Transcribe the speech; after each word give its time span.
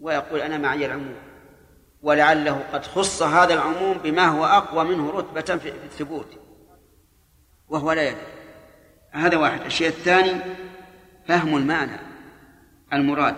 ويقول 0.00 0.40
أنا 0.40 0.58
معي 0.58 0.86
العموم. 0.86 1.16
ولعله 2.02 2.64
قد 2.72 2.86
خص 2.86 3.22
هذا 3.22 3.54
العموم 3.54 3.98
بما 3.98 4.26
هو 4.26 4.46
أقوى 4.46 4.84
منه 4.84 5.10
رتبة 5.10 5.56
في 5.56 5.68
الثبوت. 5.68 6.38
وهو 7.68 7.92
لا 7.92 8.02
يدري. 8.02 8.20
هذا 9.10 9.36
واحد. 9.36 9.60
الشيء 9.60 9.88
الثاني 9.88 10.40
فهم 11.28 11.56
المعنى 11.56 11.96
المراد. 12.92 13.36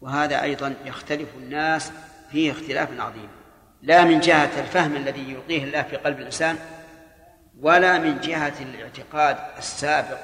وهذا 0.00 0.42
أيضا 0.42 0.74
يختلف 0.84 1.28
الناس 1.36 1.92
فيه 2.30 2.52
اختلاف 2.52 3.00
عظيم. 3.00 3.28
لا 3.82 4.04
من 4.04 4.20
جهة 4.20 4.60
الفهم 4.60 4.96
الذي 4.96 5.32
يلقيه 5.32 5.64
الله 5.64 5.82
في 5.82 5.96
قلب 5.96 6.18
الإنسان 6.18 6.56
ولا 7.60 7.98
من 7.98 8.20
جهة 8.20 8.54
الاعتقاد 8.60 9.36
السابق. 9.58 10.18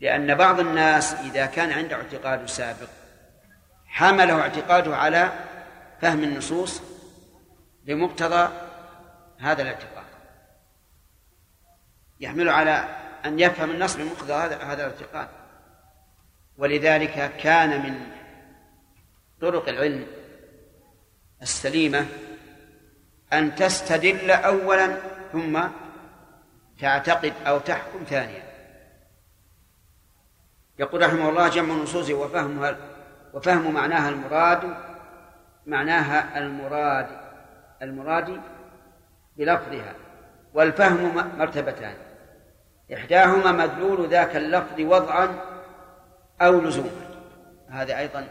لأن 0.00 0.34
بعض 0.34 0.60
الناس 0.60 1.14
إذا 1.14 1.46
كان 1.46 1.72
عنده 1.72 1.96
اعتقاد 1.96 2.48
سابق 2.48 2.88
حمله 3.92 4.40
اعتقاده 4.40 4.96
على 4.96 5.32
فهم 6.00 6.24
النصوص 6.24 6.82
بمقتضى 7.84 8.52
هذا 9.38 9.62
الاعتقاد. 9.62 10.04
يحمله 12.20 12.52
على 12.52 12.84
أن 13.24 13.40
يفهم 13.40 13.70
النص 13.70 13.96
بمقتضى 13.96 14.32
هذا 14.32 14.56
هذا 14.56 14.86
الاعتقاد. 14.86 15.28
ولذلك 16.58 17.36
كان 17.36 17.82
من 17.82 18.06
طرق 19.40 19.68
العلم 19.68 20.06
السليمة 21.42 22.06
أن 23.32 23.54
تستدل 23.54 24.30
أولا 24.30 24.96
ثم 25.32 25.62
تعتقد 26.80 27.32
أو 27.46 27.58
تحكم 27.58 28.04
ثانيا. 28.04 28.42
يقول 30.78 31.02
رحمه 31.02 31.28
الله 31.28 31.48
جمع 31.48 31.74
النصوص 31.74 32.10
وفهمها 32.10 32.91
وفهم 33.34 33.74
معناها 33.74 34.08
المراد 34.08 34.74
معناها 35.66 36.38
المراد 36.38 37.06
المراد 37.82 38.40
بلفظها 39.36 39.94
والفهم 40.54 41.38
مرتبتان. 41.38 41.94
إحداهما 42.94 43.52
مدلول 43.52 44.08
ذاك 44.08 44.36
اللفظ 44.36 44.80
وضعا 44.80 45.28
أو 46.42 46.60
لزوما. 46.60 46.90
هذا 47.68 47.98
أيضا 47.98 48.28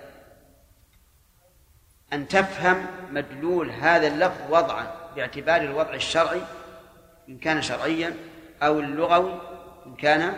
أن 2.14 2.28
تفهم 2.28 2.86
مدلول 3.12 3.70
هذا 3.72 4.08
اللفظ 4.08 4.42
وضعا 4.50 4.88
باعتبار 5.16 5.62
الوضع 5.62 5.94
الشرعي 5.94 6.42
إن 7.30 7.38
كان 7.38 7.62
شرعيا 7.62 8.14
أو 8.64 8.80
اللغوي 8.80 9.42
إن 9.86 9.96
كان 9.96 10.34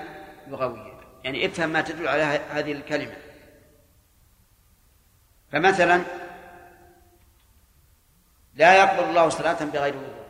لغويا. 0.48 0.94
يعني 1.24 1.46
افهم 1.46 1.70
ما 1.70 1.82
تدل 1.82 2.08
على 2.08 2.24
هذه 2.52 2.72
الكلمة. 2.72 3.14
فمثلا 5.54 6.04
لا 8.54 8.78
يقبل 8.78 9.10
الله 9.10 9.30
صلاة 9.30 9.66
بغير 9.66 9.98
وضوء. 9.98 10.24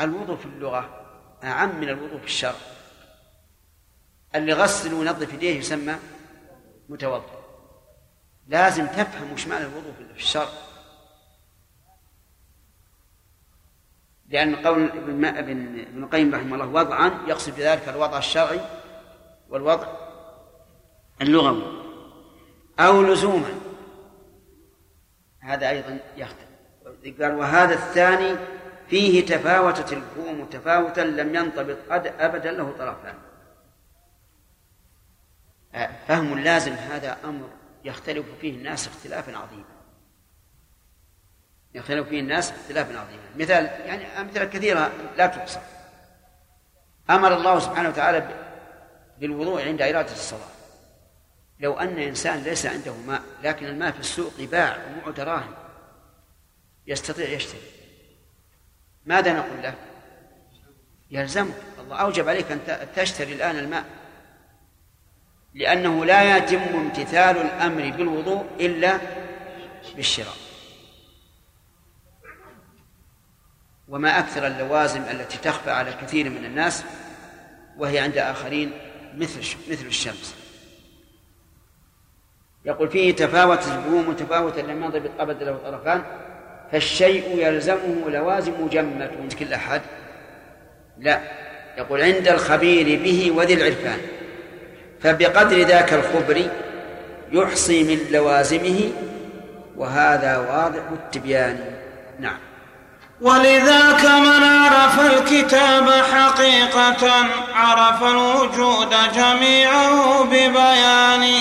الوضوء 0.00 0.36
في 0.36 0.44
اللغة 0.44 1.06
أعم 1.44 1.80
من 1.80 1.88
الوضوء 1.88 2.18
في 2.18 2.24
الشرع. 2.24 2.54
اللي 4.34 4.52
غسل 4.52 4.94
وينظف 4.94 5.34
يديه 5.34 5.58
يسمى 5.58 5.96
متوضئ. 6.88 7.38
لازم 8.46 8.86
تفهم 8.86 9.32
وش 9.32 9.46
معنى 9.46 9.64
الوضوء 9.64 9.92
في 9.92 10.02
الشرع. 10.16 10.48
لأن 14.28 14.56
قول 14.56 14.84
ابن 14.84 15.24
ابن 15.24 16.04
القيم 16.04 16.34
رحمه 16.34 16.54
الله 16.54 16.66
وضعا 16.66 17.24
يقصد 17.26 17.56
بذلك 17.56 17.88
الوضع 17.88 18.18
الشرعي 18.18 18.60
والوضع 19.48 19.86
اللغوي. 21.20 21.83
أو 22.80 23.02
لزوما. 23.02 23.60
هذا 25.40 25.70
أيضا 25.70 25.98
يختلف 26.16 27.22
قال 27.22 27.34
وهذا 27.34 27.74
الثاني 27.74 28.36
فيه 28.88 29.26
تفاوتت 29.26 29.92
الفهوم 29.92 30.44
تفاوتا 30.44 31.00
لم 31.00 31.34
ينطبق 31.34 31.76
أبدا 32.20 32.52
له 32.52 32.74
طرفان 32.78 33.14
فهم 36.08 36.38
لازم 36.38 36.72
هذا 36.72 37.16
أمر 37.24 37.48
يختلف 37.84 38.26
فيه 38.40 38.50
الناس 38.50 38.88
اختلافا 38.88 39.36
عظيما. 39.36 39.64
يختلف 41.74 42.08
فيه 42.08 42.20
الناس 42.20 42.52
اختلافا 42.52 42.98
عظيما. 42.98 43.22
مثال 43.36 43.64
يعني 43.64 44.04
أمثلة 44.20 44.44
كثيرة 44.44 44.92
لا 45.16 45.26
تحصى 45.26 45.60
أمر 47.10 47.36
الله 47.36 47.58
سبحانه 47.58 47.88
وتعالى 47.88 48.28
بالوضوء 49.18 49.62
عند 49.62 49.82
إرادة 49.82 50.12
الصلاة. 50.12 50.53
لو 51.64 51.72
أن 51.72 51.98
إنسان 51.98 52.42
ليس 52.42 52.66
عنده 52.66 52.94
ماء 52.96 53.22
لكن 53.42 53.66
الماء 53.66 53.92
في 53.92 54.00
السوق 54.00 54.32
يباع 54.38 54.78
ومعه 54.86 55.10
دراهم 55.10 55.54
يستطيع 56.86 57.28
يشتري. 57.28 57.60
ماذا 59.06 59.32
نقول 59.32 59.62
له؟ 59.62 59.74
يلزمك. 61.10 61.54
الله 61.78 61.96
أوجب 61.96 62.28
عليك 62.28 62.52
أن 62.52 62.88
تشتري 62.96 63.32
الآن 63.32 63.58
الماء. 63.58 63.84
لأنه 65.54 66.04
لا 66.04 66.36
يتم 66.36 66.76
امتثال 66.76 67.36
الأمر 67.36 67.90
بالوضوء 67.96 68.46
إلا 68.60 68.98
بالشراء. 69.96 70.36
وما 73.88 74.18
أكثر 74.18 74.46
اللوازم 74.46 75.02
التي 75.02 75.38
تخفى 75.38 75.70
على 75.70 75.92
كثير 75.92 76.30
من 76.30 76.44
الناس 76.44 76.84
وهي 77.76 77.98
عند 77.98 78.18
آخرين 78.18 78.72
مثل 79.14 79.56
مثل 79.70 79.86
الشمس. 79.86 80.43
يقول 82.64 82.88
فيه 82.88 83.16
تفاوت 83.16 83.58
الفهوم 83.58 84.08
متفاوتا 84.08 84.60
لم 84.60 84.84
ينضبط 84.84 85.10
أبدا 85.20 85.44
له 85.44 85.58
طرفان 85.64 86.02
فالشيء 86.72 87.24
يلزمه 87.36 88.10
لوازم 88.10 88.68
جمة. 88.72 89.10
عند 89.20 89.32
كل 89.32 89.52
أحد؟ 89.52 89.82
لا. 90.98 91.20
يقول 91.78 92.02
عند 92.02 92.28
الخبير 92.28 93.02
به 93.02 93.32
وذي 93.36 93.54
العرفان. 93.54 93.98
فبقدر 95.00 95.58
ذاك 95.58 95.92
الخبر 95.92 96.42
يحصي 97.32 97.84
من 97.84 97.98
لوازمه 98.10 98.90
وهذا 99.76 100.36
واضح 100.36 100.82
التبيان. 100.92 101.60
نعم. 102.20 102.38
ولذاك 103.20 104.04
من 104.04 104.44
عرف 104.44 105.00
الكتاب 105.00 105.88
حقيقة 105.88 107.26
عرف 107.54 108.02
الوجود 108.02 108.94
جميعه 109.14 110.24
ببيان. 110.24 111.34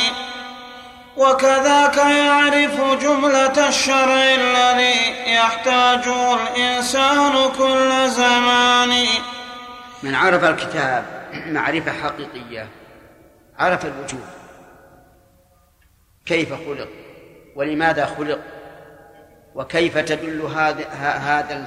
وكذاك 1.18 1.98
يعرف 1.98 3.02
جملة 3.02 3.68
الشرع 3.68 4.24
الذي 4.24 5.32
يحتاجه 5.34 6.34
الإنسان 6.34 7.52
كل 7.58 8.10
زمان. 8.10 9.08
من 10.04 10.16
عرف 10.16 10.44
الكتاب 10.44 11.06
معرفة 11.46 11.92
حقيقية 11.92 12.68
عرف 13.60 13.86
الوجود. 13.86 14.28
كيف 16.26 16.54
خلق؟ 16.54 16.90
ولماذا 17.56 18.06
خلق؟ 18.06 18.40
وكيف 19.56 19.98
تدل 19.98 20.42
هذا 20.42 20.88
هذا 20.90 21.66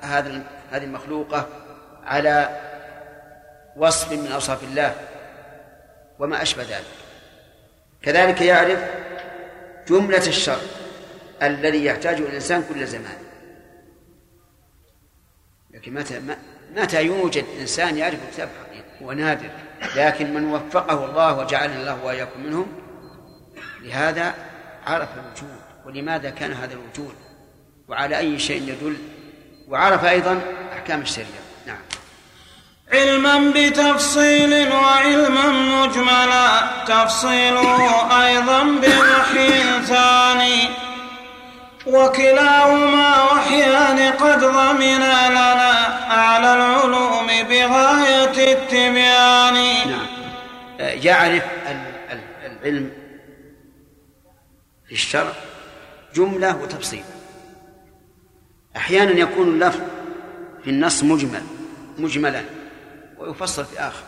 هذا 0.00 0.42
هذه 0.70 0.84
المخلوقة 0.84 1.46
على 2.06 2.60
وصف 3.76 4.12
من 4.12 4.32
أوصاف 4.32 4.62
الله؟ 4.62 4.94
وما 6.18 6.42
أشبه 6.42 6.62
ذلك. 6.62 7.05
كذلك 8.06 8.40
يعرف 8.40 8.78
جملة 9.88 10.26
الشر 10.26 10.60
الذي 11.42 11.84
يحتاجه 11.84 12.22
الإنسان 12.22 12.64
كل 12.68 12.86
زمان. 12.86 13.18
لكن 15.70 15.94
متى 15.94 16.20
متى 16.76 17.04
يوجد 17.04 17.44
إنسان 17.60 17.96
يعرف 17.96 18.18
كتاب 18.32 18.48
حقيقي 18.60 19.04
هو 19.04 19.12
نادر 19.12 19.50
لكن 19.96 20.34
من 20.34 20.44
وفقه 20.44 21.04
الله 21.04 21.38
وجعلنا 21.38 21.80
الله 21.80 22.04
وإياكم 22.04 22.40
منهم؟ 22.40 22.66
لهذا 23.82 24.34
عرف 24.86 25.08
الوجود 25.14 25.60
ولماذا 25.86 26.30
كان 26.30 26.52
هذا 26.52 26.72
الوجود؟ 26.72 27.14
وعلى 27.88 28.18
أي 28.18 28.38
شيء 28.38 28.62
يدل؟ 28.62 28.96
وعرف 29.68 30.04
أيضا 30.04 30.40
أحكام 30.72 31.00
الشريعة. 31.00 31.45
علما 32.92 33.52
بتفصيل 33.56 34.72
وعلما 34.72 35.46
مجملا. 35.46 36.66
تفصيله 36.86 37.80
أيضا 38.26 38.62
بوحي 38.62 39.82
ثاني. 39.86 40.68
وكلاهما 41.86 43.22
وحيان 43.22 44.12
قد 44.12 44.40
ضمنا 44.40 45.30
لنا 45.30 45.72
أعلى 46.10 46.54
العلوم 46.54 47.26
بغاية 47.26 48.52
التبيان. 48.52 49.54
نعم. 49.90 50.06
يعرف 50.78 51.44
العلم 52.46 52.90
في 54.86 54.92
الشرع 54.92 55.32
جملة 56.14 56.56
وتفصيل. 56.56 57.04
أحيانا 58.76 59.10
يكون 59.10 59.48
اللفظ 59.48 59.80
في 60.64 60.70
النص 60.70 61.02
مجمل 61.02 61.42
مجملا. 61.98 62.44
ويفصل 63.18 63.64
في 63.64 63.80
آخر. 63.80 64.04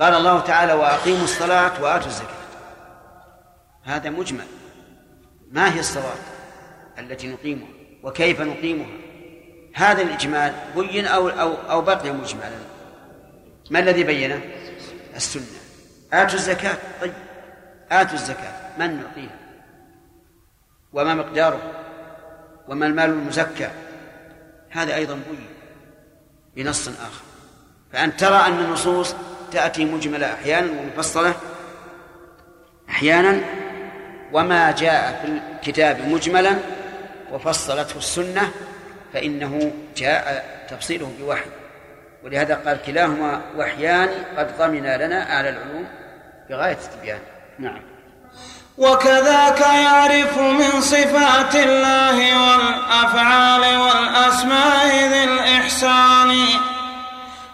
قال 0.00 0.14
الله 0.14 0.40
تعالى 0.40 0.72
وأقيموا 0.72 1.24
الصلاة 1.24 1.82
وآتوا 1.82 2.06
الزكاة. 2.06 2.38
هذا 3.82 4.10
مجمل. 4.10 4.46
ما 5.50 5.74
هي 5.74 5.80
الصلاة 5.80 6.14
التي 6.98 7.28
نقيمها؟ 7.28 7.68
وكيف 8.02 8.40
نقيمها؟ 8.40 8.88
هذا 9.74 10.02
الإجمال 10.02 10.54
بين 10.76 11.06
أو 11.06 11.28
أو 11.28 11.54
أو 11.70 11.80
بقي 11.80 12.12
مجملا. 12.12 12.58
ما 13.70 13.78
الذي 13.78 14.04
بينه؟ 14.04 14.40
السنة. 15.16 15.58
آتوا 16.12 16.34
الزكاة. 16.34 16.78
طيب. 17.00 17.12
آتوا 17.90 18.14
الزكاة. 18.14 18.78
من 18.78 18.96
نعطيها؟ 18.96 19.38
وما 20.92 21.14
مقداره؟ 21.14 21.72
وما 22.68 22.86
المال 22.86 23.10
المزكى؟ 23.10 23.70
هذا 24.70 24.94
أيضا 24.94 25.14
بين. 25.14 25.48
بنص 26.56 26.88
آخر. 26.88 27.27
فأنت 27.92 28.20
ترى 28.20 28.36
أن 28.46 28.58
النصوص 28.58 29.14
تأتي 29.52 29.84
مجملة 29.84 30.34
أحيانا 30.34 30.80
ومفصلة 30.80 31.34
أحيانا 32.90 33.40
وما 34.32 34.70
جاء 34.70 35.20
في 35.22 35.32
الكتاب 35.58 36.08
مجملا 36.08 36.58
وفصلته 37.32 37.96
السنة 37.96 38.50
فإنه 39.12 39.72
جاء 39.96 40.44
تفصيله 40.70 41.12
بوحي. 41.20 41.50
ولهذا 42.24 42.54
قال 42.54 42.82
كلاهما 42.86 43.40
وحيان 43.56 44.08
قد 44.36 44.58
ضمن 44.58 44.82
لنا 44.82 45.32
أعلى 45.32 45.48
العلوم 45.48 45.84
بغاية 46.50 46.78
التبيان. 46.84 47.20
نعم. 47.58 47.80
وكذاك 48.78 49.60
يعرف 49.60 50.38
من 50.38 50.80
صفات 50.80 51.54
الله 51.54 52.16
والأفعال 52.16 53.60
والأسماء 53.60 55.08
ذي 55.08 55.24
الإحسان. 55.24 56.34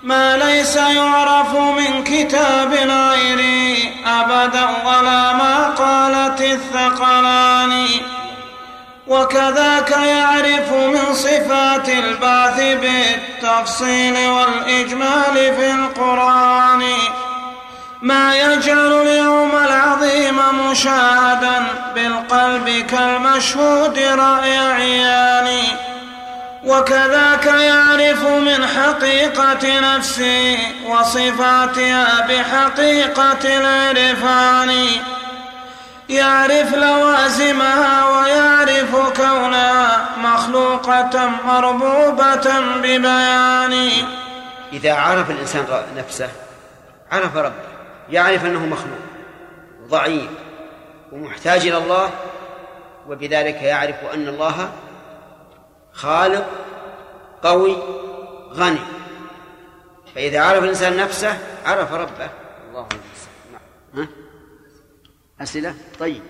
ما 0.05 0.37
ليس 0.37 0.77
يعرف 0.77 1.55
من 1.55 2.05
كتاب 2.05 2.73
غيره 2.75 3.77
أبدا 4.07 4.67
ولا 4.85 5.33
ما 5.33 5.75
قالت 5.79 6.41
الثقلان. 6.41 7.87
وكذاك 9.07 9.91
يعرف 9.91 10.73
من 10.73 11.15
صفات 11.15 11.89
البعث 11.89 12.61
بالتفصيل 12.61 14.29
والإجمال 14.29 15.35
في 15.35 15.71
القرآن. 15.71 16.83
ما 18.03 18.37
يجعل 18.37 18.93
اليوم 18.93 19.51
العظيم 19.57 20.41
مشاهدا 20.71 21.67
بالقلب 21.95 22.69
كالمشهود 22.91 23.99
رأي 23.99 24.59
عيان 24.59 25.49
وكذاك 26.67 27.47
يعرف 27.47 28.23
من 28.25 28.67
حقيقة 28.67 29.81
نفسه 29.81 30.59
وصفاتها 30.87 32.27
بحقيقة 32.27 33.45
العرفان. 33.45 34.87
يعرف 36.09 36.75
لوازمها 36.75 38.09
ويعرف 38.11 38.97
كونها 39.17 40.09
مخلوقة 40.19 41.31
مربوبة 41.47 42.61
ببيان. 42.83 43.91
إذا 44.73 44.95
عرف 44.95 45.31
الإنسان 45.31 45.65
نفسه 45.97 46.29
عرف 47.13 47.37
ربه 47.37 47.75
يعرف 48.11 48.45
أنه 48.45 48.67
مخلوق 48.67 48.99
ضعيف 49.89 50.31
ومحتاج 51.13 51.67
إلى 51.67 51.77
الله 51.77 52.11
وبذلك 53.09 53.63
يعرف 53.63 53.97
أن 54.15 54.29
الله 54.29 54.71
خالق 55.95 56.51
قوي 57.43 57.77
غني. 58.51 58.81
فإذا 60.15 60.43
عرف 60.43 60.65
الإنسان 60.65 60.97
نفسه 60.97 61.39
عرف 61.65 61.93
ربه. 61.93 62.31
الله 62.69 62.89
نعم 63.53 63.63
ها؟ 63.95 64.09
أسئلة؟ 65.41 65.75
طيب. 65.99 66.23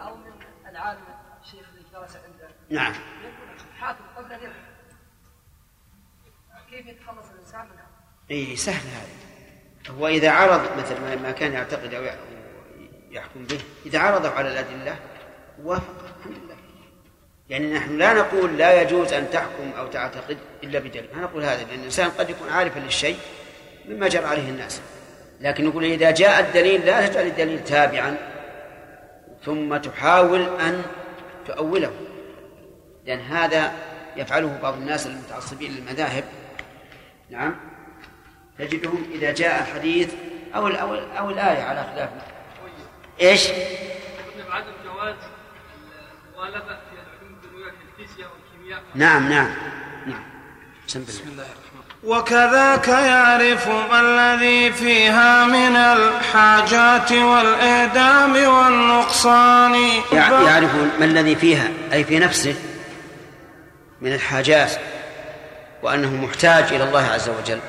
أو 0.00 0.16
من 0.16 0.32
العالم 0.70 1.00
الشيخ 1.42 1.66
اللي 1.72 1.84
درس 1.92 2.16
عنده. 2.16 2.48
نعم. 2.70 2.92
يقول 2.92 3.58
حاكم 3.78 4.04
قبل 4.16 4.32
أن 4.32 4.52
كيف 6.70 6.86
يتخلص 6.86 7.26
الإنسان 7.34 7.60
منها؟ 7.60 7.86
إي 8.30 8.56
سهل 8.56 8.86
هذا. 8.88 9.98
هو 9.98 10.06
إذا 10.06 10.30
عرض 10.30 10.78
مثل 10.78 11.22
ما 11.22 11.30
كان 11.30 11.52
يعتقد 11.52 11.94
أو 11.94 12.04
يحكم 13.10 13.44
به 13.44 13.60
إذا 13.86 13.98
عرضه 13.98 14.30
على 14.30 14.48
الأدلة 14.48 14.98
وافق. 15.62 16.04
الحمد 16.18 16.38
لله 16.38 16.47
يعني 17.48 17.74
نحن 17.74 17.98
لا 17.98 18.12
نقول 18.12 18.58
لا 18.58 18.82
يجوز 18.82 19.12
أن 19.12 19.30
تحكم 19.30 19.70
أو 19.78 19.86
تعتقد 19.86 20.38
إلا 20.64 20.78
بدليل. 20.78 21.08
ما 21.14 21.22
نقول 21.22 21.42
هذا 21.42 21.64
لأن 21.64 21.78
الإنسان 21.78 22.10
قد 22.10 22.30
يكون 22.30 22.48
عارفا 22.48 22.78
للشيء 22.78 23.16
مما 23.88 24.08
جرى 24.08 24.24
عليه 24.24 24.48
الناس. 24.48 24.80
لكن 25.40 25.64
نقول 25.64 25.84
إذا 25.84 26.10
جاء 26.10 26.40
الدليل 26.40 26.86
لا 26.86 27.06
تجعل 27.06 27.26
الدليل 27.26 27.64
تابعا 27.64 28.16
ثم 29.44 29.76
تحاول 29.76 30.42
أن 30.60 30.82
تؤوله. 31.46 31.92
لأن 33.06 33.20
هذا 33.20 33.72
يفعله 34.16 34.58
بعض 34.62 34.74
الناس 34.74 35.06
المتعصبين 35.06 35.72
للمذاهب. 35.72 36.24
نعم. 37.30 37.56
تجدهم 38.58 39.06
إذا 39.14 39.32
جاء 39.32 39.60
الحديث 39.62 40.14
أو 40.54 40.66
أو 40.66 40.94
أو 40.94 41.30
الآية 41.30 41.62
على 41.62 41.84
خلاف. 41.94 42.10
إيش؟ 43.20 43.48
قلنا 43.48 44.48
بعدم 44.48 44.72
جواز 44.84 45.14
المغالبة 46.28 46.66
في 46.66 46.92
العلوم 46.92 47.34
الدنيوية 47.34 47.70
كالفيزياء 47.70 47.74
والكيمياء 47.74 47.87
نعم 48.94 49.28
نعم. 49.28 49.50
نعم. 50.06 50.22
بسم 50.86 51.28
الله. 51.28 51.46
وكذاك 52.04 52.88
يعرف 52.88 53.68
ما 53.68 54.00
الذي 54.00 54.72
فيها 54.72 55.44
من 55.46 55.76
الحاجات 55.76 57.12
والإعدام 57.12 58.36
والنقصان. 58.36 59.74
يعرف 60.12 60.74
ما 60.98 61.04
الذي 61.04 61.34
فيها 61.34 61.68
أي 61.92 62.04
في 62.04 62.18
نفسه 62.18 62.54
من 64.00 64.12
الحاجات 64.12 64.70
وأنه 65.82 66.14
محتاج 66.14 66.64
إلى 66.64 66.84
الله 66.84 67.06
عز 67.06 67.28
وجل. 67.28 67.60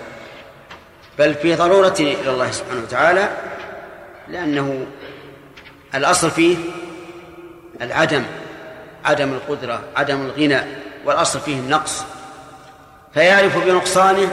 بل 1.20 1.34
في 1.34 1.56
ضرورة 1.56 1.96
إلى 2.00 2.30
الله 2.30 2.52
سبحانه 2.52 2.82
وتعالى 2.82 3.30
لأنه 4.28 4.88
الأصل 5.96 6.32
فيه 6.32 6.58
العدم. 7.82 8.24
عدم 9.06 9.34
القدرة 9.34 9.82
عدم 9.96 10.22
الغنى 10.22 10.62
والأصل 11.06 11.40
فيه 11.40 11.56
النقص. 11.56 12.04
فيعرف 13.14 13.58
بنقصانه 13.58 14.32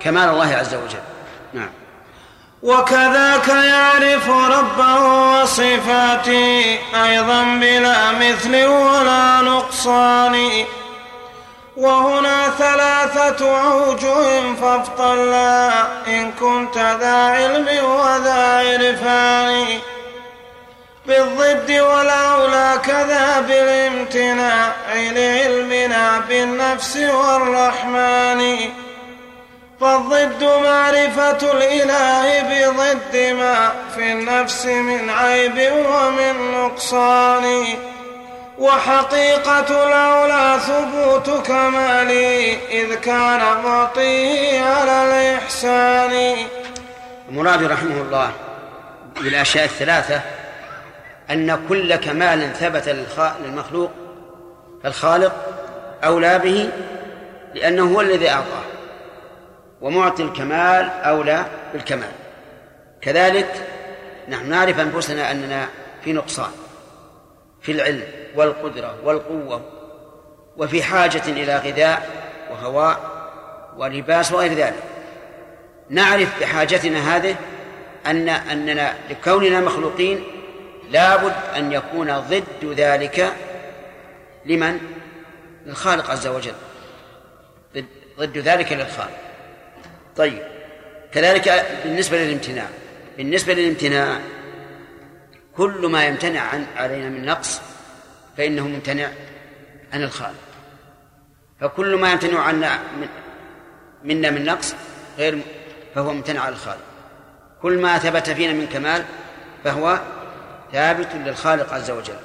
كمال 0.00 0.28
الله 0.28 0.56
عز 0.56 0.74
وجل. 0.74 0.98
نعم. 1.52 1.70
وكذاك 2.62 3.48
يعرف 3.48 4.30
ربه 4.30 5.04
وصفاته 5.42 6.78
أيضا 7.04 7.44
بلا 7.44 8.12
مثل 8.12 8.64
ولا 8.64 9.40
نقصان. 9.40 10.64
وهنا 11.76 12.50
ثلاثة 12.58 13.70
أوجه 13.72 14.54
فافطلا 14.54 15.70
إن 16.06 16.32
كنت 16.32 16.78
ذا 16.78 17.16
علم 17.16 17.84
وذا 17.84 18.58
عرفان. 18.58 19.80
بالضد 21.08 21.70
والأولى 21.70 22.80
كذا 22.84 23.40
بالامتناع 23.40 24.72
لعلمنا 24.94 26.18
بالنفس 26.28 26.96
والرحمن. 26.96 28.58
فالضد 29.80 30.44
معرفة 30.44 31.52
الإله 31.52 32.42
بضد 32.42 33.16
ما 33.16 33.72
في 33.94 34.12
النفس 34.12 34.66
من 34.66 35.10
عيب 35.10 35.72
ومن 35.72 36.52
نقصان. 36.52 37.64
وحقيقة 38.58 39.86
الأولى 39.86 40.60
ثبوت 40.60 41.46
كمالي 41.46 42.58
إذ 42.70 42.94
كان 42.94 43.40
معطيه 43.64 44.60
على 44.60 45.04
الإحسان. 45.04 46.36
المراد 47.28 47.62
رحمه 47.62 48.00
الله 48.00 48.30
بالأشياء 49.20 49.64
الثلاثة 49.64 50.20
أن 51.30 51.66
كل 51.68 51.96
كمال 51.96 52.52
ثبت 52.52 53.06
للمخلوق 53.44 53.90
فالخالق 54.82 55.32
أولى 56.04 56.38
به 56.38 56.70
لأنه 57.54 57.94
هو 57.94 58.00
الذي 58.00 58.30
أعطاه. 58.30 58.64
ومعطي 59.80 60.22
الكمال 60.22 60.90
أولى 60.90 61.44
بالكمال. 61.72 62.12
كذلك 63.00 63.48
نحن 64.28 64.48
نعرف 64.48 64.80
أنفسنا 64.80 65.30
أننا 65.30 65.68
في 66.04 66.12
نقصان 66.12 66.50
في 67.62 67.72
العلم 67.72 68.04
والقدرة 68.36 68.94
والقوة 69.04 69.62
وفي 70.56 70.82
حاجة 70.82 71.22
إلى 71.26 71.56
غذاء 71.56 72.10
وهواء 72.50 73.00
ولباس 73.76 74.32
وغير 74.32 74.52
ذلك. 74.52 74.82
نعرف 75.90 76.40
بحاجتنا 76.40 77.16
هذه 77.16 77.36
أن 78.06 78.28
أننا 78.28 78.94
لكوننا 79.10 79.60
مخلوقين 79.60 80.24
لابد 80.90 81.34
أن 81.56 81.72
يكون 81.72 82.18
ضد 82.18 82.64
ذلك 82.64 83.32
لمن؟ 84.46 84.80
للخالق 85.66 86.10
عز 86.10 86.26
وجل. 86.26 86.54
ضد 88.18 88.38
ذلك 88.38 88.72
للخالق. 88.72 89.18
طيب. 90.16 90.42
كذلك 91.12 91.66
بالنسبة 91.84 92.18
للامتناع. 92.18 92.66
بالنسبة 93.16 93.54
للامتناع 93.54 94.20
كل 95.56 95.86
ما 95.86 96.04
يمتنع 96.04 96.40
عن 96.40 96.66
علينا 96.76 97.08
من 97.08 97.24
نقص 97.24 97.60
فإنه 98.36 98.68
ممتنع 98.68 99.08
عن 99.92 100.02
الخالق. 100.02 100.40
فكل 101.60 101.96
ما 101.96 102.12
يمتنع 102.12 102.40
عنا 102.40 102.78
من 103.00 103.08
منا 104.04 104.30
من 104.30 104.44
نقص 104.44 104.74
غير 105.18 105.38
فهو 105.94 106.12
ممتنع 106.12 106.40
على 106.40 106.52
الخالق. 106.52 106.84
كل 107.62 107.78
ما 107.78 107.98
ثبت 107.98 108.30
فينا 108.30 108.52
من 108.52 108.66
كمال 108.66 109.04
فهو 109.64 110.00
ثابت 110.72 111.08
للخالق 111.14 111.74
عز 111.74 111.90
وجل. 111.90 112.16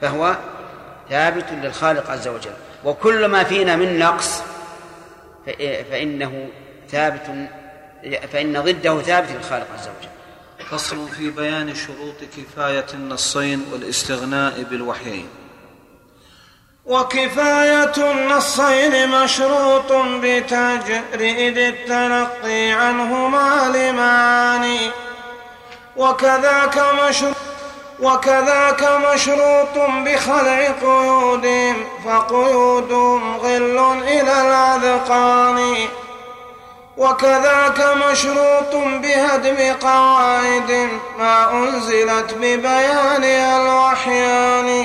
فهو 0.00 0.36
ثابت 1.10 1.46
للخالق 1.52 2.10
عز 2.10 2.28
وجل. 2.28 2.52
وكل 2.84 3.26
ما 3.26 3.44
فينا 3.44 3.76
من 3.76 3.98
نقص 3.98 4.42
فإنه 5.90 6.48
ثابت 6.90 7.48
فإن 8.32 8.60
ضده 8.62 9.02
ثابت 9.02 9.30
للخالق 9.30 9.66
عز 9.78 9.88
وجل. 9.88 10.08
فصل 10.70 11.08
في 11.08 11.30
بيان 11.30 11.74
شروط 11.74 12.14
كفاية 12.36 12.86
النصين 12.94 13.64
والاستغناء 13.72 14.62
بالوحيين. 14.62 15.28
وكفاية 16.86 18.10
النصين 18.12 19.08
مشروط 19.08 19.92
بتجريد 19.92 21.58
التلقي 21.58 22.70
عنهما 22.70 23.72
لمعاني. 23.76 24.90
وكذاك 25.96 26.82
مشروط 27.08 27.36
وكذاك 28.02 28.88
مشروط 29.12 29.88
بخلع 30.04 30.70
قيودهم 30.82 31.76
فقيودهم 32.04 33.36
غل 33.36 34.02
إلى 34.02 34.20
الأذقان. 34.20 35.74
وكذاك 36.96 37.96
مشروط 38.10 38.74
بهدم 38.74 39.74
قواعد 39.80 40.88
ما 41.18 41.52
أنزلت 41.52 42.34
ببيان 42.34 43.24
الوحيان. 43.24 44.84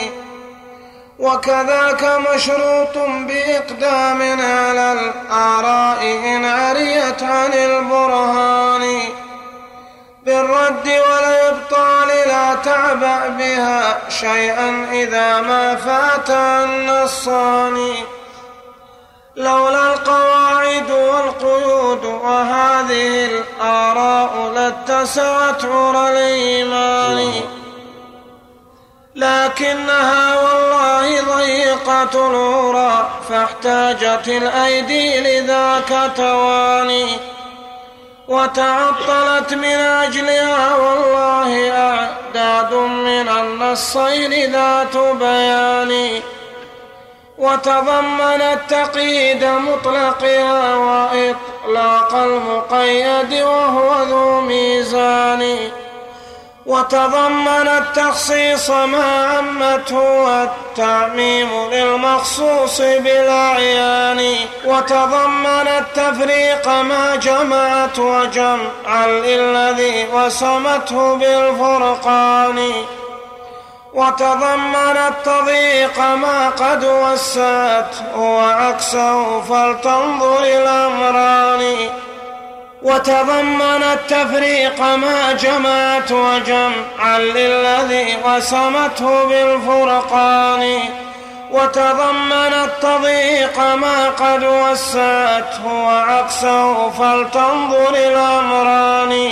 وكذاك 1.19 2.03
مشروط 2.03 2.97
بإقدام 2.97 4.21
على 4.41 4.93
الآراء 4.93 6.03
إن 6.03 6.45
عريت 6.45 7.23
عن 7.23 7.53
البرهان. 7.53 8.99
بالرد 10.25 10.87
والإبطال 10.87 12.07
لا 12.07 12.55
تعبأ 12.55 13.27
بها 13.27 14.09
شيئا 14.09 14.87
إذا 14.91 15.41
ما 15.41 15.75
فات 15.75 16.29
النصان 16.29 17.93
لولا 19.35 19.93
القواعد 19.93 20.91
والقيود 20.91 22.05
وهذه 22.05 23.25
الآراء 23.25 24.51
لاتسعت 24.55 25.65
عرى 25.65 26.09
الإيمان. 26.09 27.31
لكنها 29.15 30.39
والله 30.39 31.21
ضيقة 31.21 32.27
العرى 32.27 33.09
فاحتاجت 33.29 34.27
الأيدي 34.27 35.19
لذاك 35.19 36.11
تواني. 36.17 37.34
وتعطلت 38.27 39.53
من 39.53 39.65
أجلها 39.65 40.75
والله 40.75 41.71
أعداد 41.71 42.73
من 42.73 43.29
النصين 43.29 44.51
ذات 44.51 44.97
بيان. 44.97 46.21
وتضمنت 47.37 48.59
تقييد 48.69 49.43
مطلقها 49.43 50.75
وإطلاق 50.75 52.15
المقيد 52.15 53.33
وهو 53.43 54.03
ذو 54.03 54.41
ميزان. 54.41 55.57
وتضمن 56.65 57.67
التخصيص 57.67 58.69
ما 58.69 59.37
عمته 59.37 59.97
والتعميم 59.97 61.49
للمخصوص 61.71 62.81
بالأعيان 62.81 64.35
وتضمن 64.65 65.67
التفريق 65.67 66.67
ما 66.67 67.15
جمعت 67.15 67.99
وجمعا 67.99 69.07
للذي 69.07 70.07
وسمته 70.13 71.15
بالفرقان. 71.15 72.71
وتضمن 73.93 74.97
التضييق 74.97 75.99
ما 75.99 76.49
قد 76.49 76.83
وسعته 76.83 78.17
وعكسه 78.17 79.41
فلتنظر 79.41 80.43
الأمران 80.43 81.89
وتضمن 82.85 83.83
التفريق 83.83 84.81
ما 84.81 85.31
جمعت 85.31 86.11
وجمعا 86.11 87.19
للذي 87.19 88.13
قسمته 88.13 89.25
بالفرقان 89.25 90.79
وتضمن 91.51 92.53
التضييق 92.63 93.59
ما 93.59 94.09
قد 94.09 94.43
وسعته 94.43 95.65
وعكسه 95.65 96.89
فلتنظر 96.89 97.89
الأمران 97.89 99.29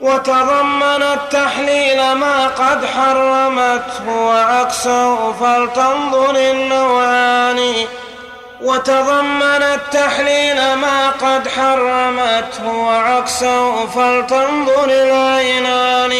وتضمن 0.00 1.02
التحليل 1.02 2.12
ما 2.12 2.46
قد 2.46 2.86
حرمته 2.86 4.08
وعكسه 4.08 5.32
فلتنظر 5.32 6.36
النوعان. 6.36 7.60
وتضمن 8.62 9.62
التحليل 9.62 10.74
ما 10.74 11.10
قد 11.10 11.48
حرمته 11.48 12.66
وعكسه 12.66 13.86
فلتنظر 13.86 14.84
العينان 14.84 16.12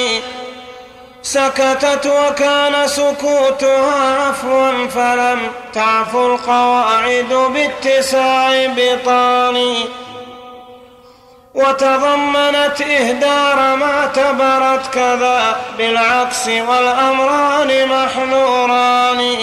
سكتت 1.22 2.06
وكان 2.06 2.88
سكوتها 2.88 4.26
عفوا 4.28 4.88
فلم 4.88 5.40
تعفو 5.72 6.34
القواعد 6.34 7.34
باتساع 7.54 8.66
بطان. 8.76 9.74
وتضمنت 11.54 12.80
إهدار 12.80 13.76
ما 13.76 14.00
اعتبرت 14.00 14.94
كذا 14.94 15.56
بالعكس 15.78 16.48
والأمران 16.48 17.88
محنوران 17.88 19.36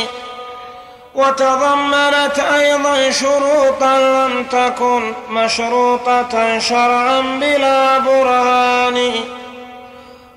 وتضمنت 1.20 2.40
أيضا 2.40 3.12
شروطا 3.12 3.98
لم 3.98 4.44
تكن 4.44 5.14
مشروطة 5.30 6.60
شرعا 6.60 7.22
بلا 7.42 7.98
برهان. 7.98 9.12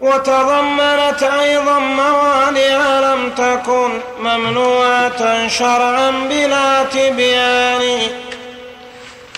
وتضمنت 0.01 1.23
أيضا 1.23 1.79
موانع 1.79 3.01
لم 3.01 3.31
تكن 3.31 3.91
ممنوعة 4.21 5.49
شرعا 5.49 6.11
بلا 6.11 6.85
تبيان. 6.85 7.85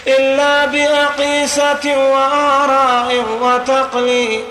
إلا 0.06 0.66
بأقيسة 0.66 1.84
وآراء 2.12 3.24
وتقليد 3.42 4.44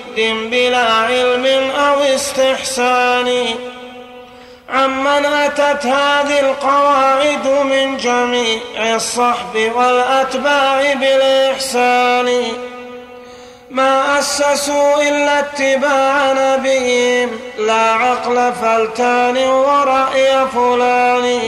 بلا 0.52 0.88
علم 0.94 1.46
أو 1.88 1.98
استحسان. 2.16 3.30
عمن 4.70 5.26
أتت 5.26 5.86
هذه 5.86 6.40
القواعد 6.40 7.48
من 7.48 7.98
جميع 7.98 8.96
الصحب 8.96 9.72
والأتباع 9.76 10.94
بالإحسان. 10.94 12.44
ما 13.72 14.20
أسسوا 14.20 15.02
إلا 15.02 15.40
اتباع 15.40 16.34
نبيهم 16.34 17.30
لا 17.58 17.94
عقل 17.94 18.54
فلتان 18.62 19.38
ورأي 19.38 20.48
فلان. 20.48 21.40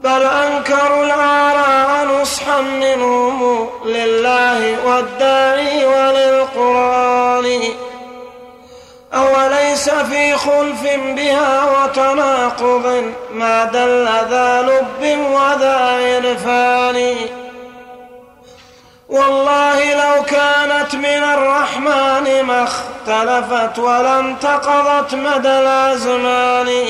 بل 0.00 0.22
أنكروا 0.22 1.04
الآراء 1.04 2.06
نصحا 2.20 2.60
منهم 2.60 3.68
لله 3.84 4.86
والداعي 4.86 5.86
وللقرآن. 5.86 7.60
أوليس 9.14 9.90
في 9.90 10.36
خلف 10.36 10.82
بها 11.16 11.64
وتناقض 11.64 13.12
ما 13.32 13.64
دل 13.64 14.08
ذا 14.30 14.62
لب 14.62 15.18
وذا 15.18 15.76
عرفان. 15.76 17.16
والله 19.08 19.94
لو 19.94 20.22
كانت 20.22 20.94
من 20.94 21.24
الرحمن 21.34 22.42
ما 22.42 22.64
اختلفت 22.64 23.78
ولا 23.78 24.20
انتقضت 24.20 25.14
مدى 25.14 25.48
الأزمان. 25.48 26.86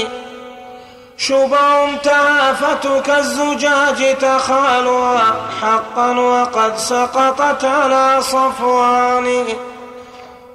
شبع 1.16 1.88
تافت 2.02 3.06
كالزجاج 3.06 4.18
تخالها 4.18 5.36
حقا 5.62 6.10
وقد 6.10 6.76
سقطت 6.76 7.64
على 7.64 8.16
صفوان. 8.20 9.44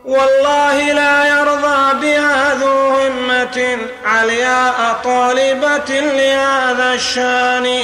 والله 0.06 0.94
لا 0.94 1.26
يرضى 1.26 2.00
بها 2.02 2.54
ذو 2.54 2.90
همة 2.90 3.78
علياء 4.06 4.96
طالبة 5.04 6.00
لهذا 6.00 6.94
الشأن. 6.94 7.84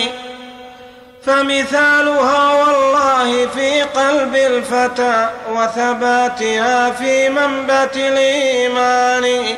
فمثالها 1.26 2.54
والله 2.54 3.48
في 3.48 3.82
قلب 3.82 4.36
الفتى 4.36 5.30
وثباتها 5.52 6.90
في 6.90 7.30
منبت 7.30 7.96
الإيمان. 7.96 9.56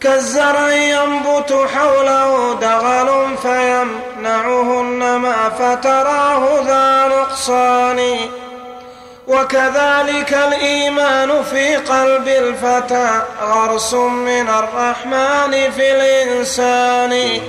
كالزرع 0.00 0.72
ينبت 0.72 1.68
حوله 1.74 2.58
دغل 2.60 3.36
فيمنعه 3.42 4.80
النما 4.80 5.48
فتراه 5.58 6.62
ذا 6.66 7.08
نقصان. 7.08 8.16
وكذلك 9.28 10.32
الإيمان 10.32 11.42
في 11.42 11.76
قلب 11.76 12.28
الفتى 12.28 13.22
غرس 13.42 13.94
من 13.94 14.48
الرحمن 14.48 15.70
في 15.70 15.92
الإنسان. 15.92 17.40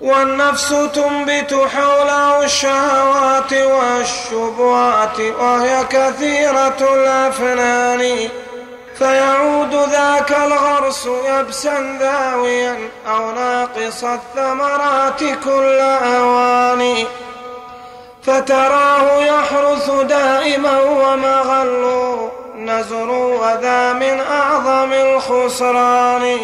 والنفس 0.00 0.68
تنبت 0.68 1.54
حوله 1.76 2.44
الشهوات 2.44 3.52
والشبهات 3.52 5.20
وهي 5.20 5.84
كثيرة 5.84 6.94
الأفنان. 6.94 8.28
فيعود 8.98 9.74
ذاك 9.74 10.32
الغرس 10.32 11.08
يبسا 11.28 11.98
ذاويا 12.00 12.88
أو 13.06 13.30
ناقص 13.30 14.04
الثمرات 14.04 15.20
كل 15.44 15.80
أوان. 16.04 17.04
فتراه 18.26 19.24
يحرث 19.24 19.90
دائما 19.90 20.80
ومغل 20.80 21.84
نزر 22.56 23.10
وذا 23.10 23.92
من 23.92 24.20
أعظم 24.20 24.92
الخسران. 24.92 26.38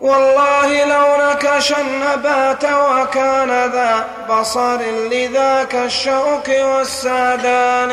والله 0.00 0.84
لو 0.84 1.30
نكش 1.30 1.72
النبات 1.72 2.64
وكان 2.64 3.70
ذا 3.70 4.04
بصر 4.30 4.80
لذاك 5.10 5.74
الشوك 5.74 6.48
والسادان. 6.48 7.92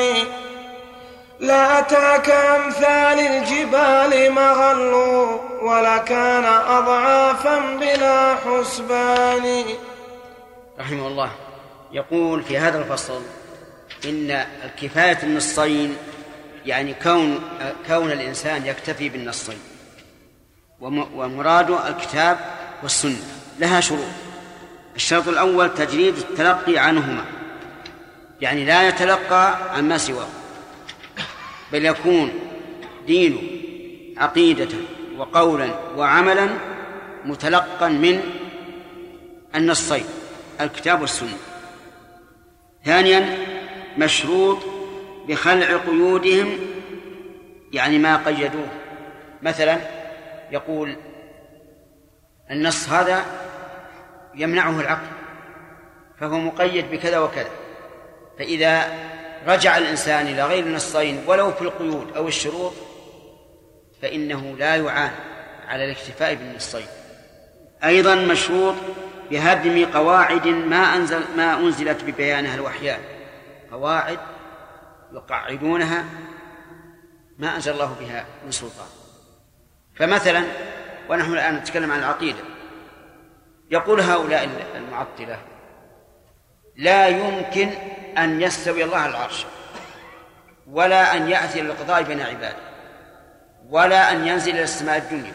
لأتاك 1.39 2.29
أمثال 2.29 3.19
الجبال 3.19 4.31
مغل 4.31 4.93
ولكان 5.61 6.45
أضعافا 6.45 7.59
بلا 7.79 8.35
حسبان. 8.35 9.63
رحمه 10.79 11.07
الله. 11.07 11.29
يقول 11.93 12.43
في 12.43 12.57
هذا 12.57 12.79
الفصل 12.79 13.21
إن 14.05 14.45
الكفاية 14.65 15.17
النصين 15.23 15.95
يعني 16.65 16.93
كون 16.93 17.39
كون 17.87 18.11
الإنسان 18.11 18.65
يكتفي 18.65 19.09
بالنصين 19.09 19.59
ومراد 20.81 21.71
الكتاب 21.71 22.39
والسنة 22.83 23.17
لها 23.59 23.79
شروط. 23.79 24.07
الشرط 24.95 25.27
الأول 25.27 25.73
تجريد 25.73 26.17
التلقي 26.17 26.77
عنهما 26.77 27.25
يعني 28.41 28.65
لا 28.65 28.87
يتلقى 28.87 29.77
عما 29.77 29.97
سواه 29.97 30.27
بل 31.71 31.85
يكون 31.85 32.33
دينه 33.07 33.41
عقيدة 34.17 34.77
وقولا 35.17 35.69
وعملا 35.97 36.49
متلقا 37.25 37.89
من 37.89 38.21
النصين 39.55 40.05
الكتاب 40.61 41.01
والسنة. 41.01 41.37
ثانيا 42.85 43.37
مشروط 43.97 44.57
بخلع 45.27 45.77
قيودهم 45.77 46.59
يعني 47.71 47.97
ما 47.97 48.17
قيدوه 48.17 48.67
مثلا 49.41 49.77
يقول 50.51 50.95
النص 52.51 52.89
هذا 52.89 53.25
يمنعه 54.35 54.79
العقل 54.79 55.07
فهو 56.19 56.39
مقيد 56.39 56.91
بكذا 56.91 57.19
وكذا. 57.19 57.49
فإذا 58.39 58.93
رجع 59.47 59.77
الإنسان 59.77 60.27
إلى 60.27 60.45
غير 60.45 60.63
النصين 60.63 61.23
ولو 61.27 61.51
في 61.51 61.61
القيود 61.61 62.15
أو 62.15 62.27
الشروط 62.27 62.73
فإنه 64.01 64.55
لا 64.57 64.75
يعان 64.75 65.11
على 65.67 65.85
الاكتفاء 65.85 66.35
بالنصين. 66.35 66.85
أيضا 67.83 68.15
مشروط 68.15 68.75
بهدم 69.31 69.85
قواعد 69.85 70.47
ما 70.47 70.95
أنزل 70.95 71.21
ما 71.37 71.59
أنزلت 71.59 72.03
ببيانها 72.03 72.55
الوحيان 72.55 72.99
قواعد 73.71 74.19
يقعدونها 75.13 76.05
ما 77.37 77.55
أنزل 77.55 77.71
الله 77.71 77.95
بها 77.99 78.25
من 78.45 78.51
سلطان. 78.51 78.87
فمثلا 79.95 80.43
ونحن 81.09 81.33
الآن 81.33 81.55
نتكلم 81.55 81.91
عن 81.91 81.99
العقيدة. 81.99 82.39
يقول 83.71 84.01
هؤلاء 84.01 84.49
المعطلة 84.75 85.39
لا 86.75 87.07
يمكن 87.07 87.69
أن 88.17 88.41
يستوي 88.41 88.83
الله 88.83 88.97
على 88.97 89.11
العرش 89.11 89.45
ولا 90.67 91.17
أن 91.17 91.29
يأتي 91.29 91.61
للقضاء 91.61 92.03
بين 92.03 92.21
عباده 92.21 92.71
ولا 93.69 94.11
أن 94.11 94.27
ينزل 94.27 94.51
إلى 94.51 94.63
السماء 94.63 94.97
الدنيا. 94.97 95.33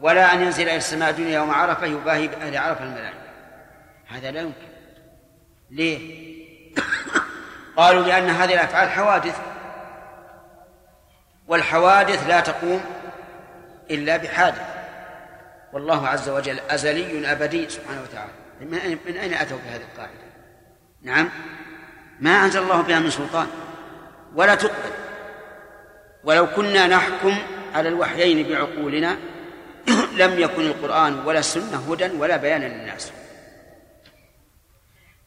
ولا 0.00 0.34
أن 0.34 0.42
ينزل 0.42 0.62
إلى 0.62 0.76
السماء 0.76 1.10
الدنيا 1.10 1.34
يوم 1.34 1.50
عرفة 1.50 1.86
يباهي 1.86 2.28
بأهل 2.28 2.56
عرفة 2.56 2.84
الملائكة. 2.84 3.18
هذا 4.06 4.30
لا 4.30 4.40
يمكن. 4.40 4.68
ليه؟ 5.70 6.26
قالوا 7.76 8.02
لأن 8.02 8.30
هذه 8.30 8.54
الأفعال 8.54 8.88
حوادث. 8.88 9.40
والحوادث 11.48 12.28
لا 12.28 12.40
تقوم 12.40 12.84
إلا 13.90 14.16
بحادث. 14.16 14.62
والله 15.72 16.08
عز 16.08 16.28
وجل 16.28 16.60
أزلي 16.70 17.32
أبدي 17.32 17.68
سبحانه 17.68 18.02
وتعالى. 18.02 18.32
من 19.06 19.16
أين 19.16 19.34
أتوا 19.34 19.58
بهذه 19.66 19.82
القاعدة؟ 19.92 20.26
نعم. 21.02 21.28
ما 22.20 22.44
أنزل 22.44 22.62
الله 22.62 22.82
بها 22.82 22.98
من 22.98 23.10
سلطان. 23.10 23.46
ولا 24.34 24.54
تقبل. 24.54 24.92
ولو 26.24 26.46
كنا 26.46 26.86
نحكم 26.86 27.38
على 27.74 27.88
الوحيين 27.88 28.48
بعقولنا 28.48 29.16
لم 30.16 30.38
يكن 30.38 30.62
القرآن 30.62 31.18
ولا 31.24 31.38
السنة 31.38 31.92
هدى 31.92 32.10
ولا 32.18 32.36
بيانا 32.36 32.64
للناس. 32.64 33.12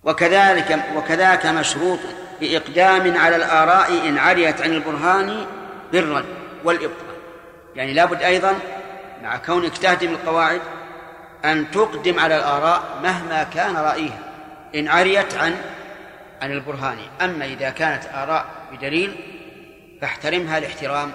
وكذلك 0.04 0.80
وكذاك 0.96 1.46
مشروط 1.46 2.00
بإقدام 2.42 3.18
على 3.18 3.36
الآراء 3.36 4.08
إن 4.08 4.18
عريت 4.18 4.62
عن 4.62 4.74
البرهان 4.74 5.46
بالرد 5.92 6.26
والإبطال 6.64 7.16
يعني 7.76 7.94
لابد 7.94 8.22
أيضا 8.22 8.60
مع 9.24 9.38
كونك 9.38 9.78
تهدم 9.78 10.10
القواعد 10.10 10.62
أن 11.46 11.72
تقدم 11.72 12.20
على 12.20 12.38
الآراء 12.38 13.00
مهما 13.04 13.44
كان 13.44 13.76
رأيها 13.76 14.20
إن 14.76 14.88
عريت 14.88 15.36
عن 15.36 15.56
عن 16.42 16.52
البرهان. 16.52 16.98
أما 17.22 17.46
إذا 17.46 17.70
كانت 17.70 18.04
آراء 18.14 18.46
بدليل 18.72 19.16
فاحترمها 20.02 20.60
لاحترام 20.60 21.12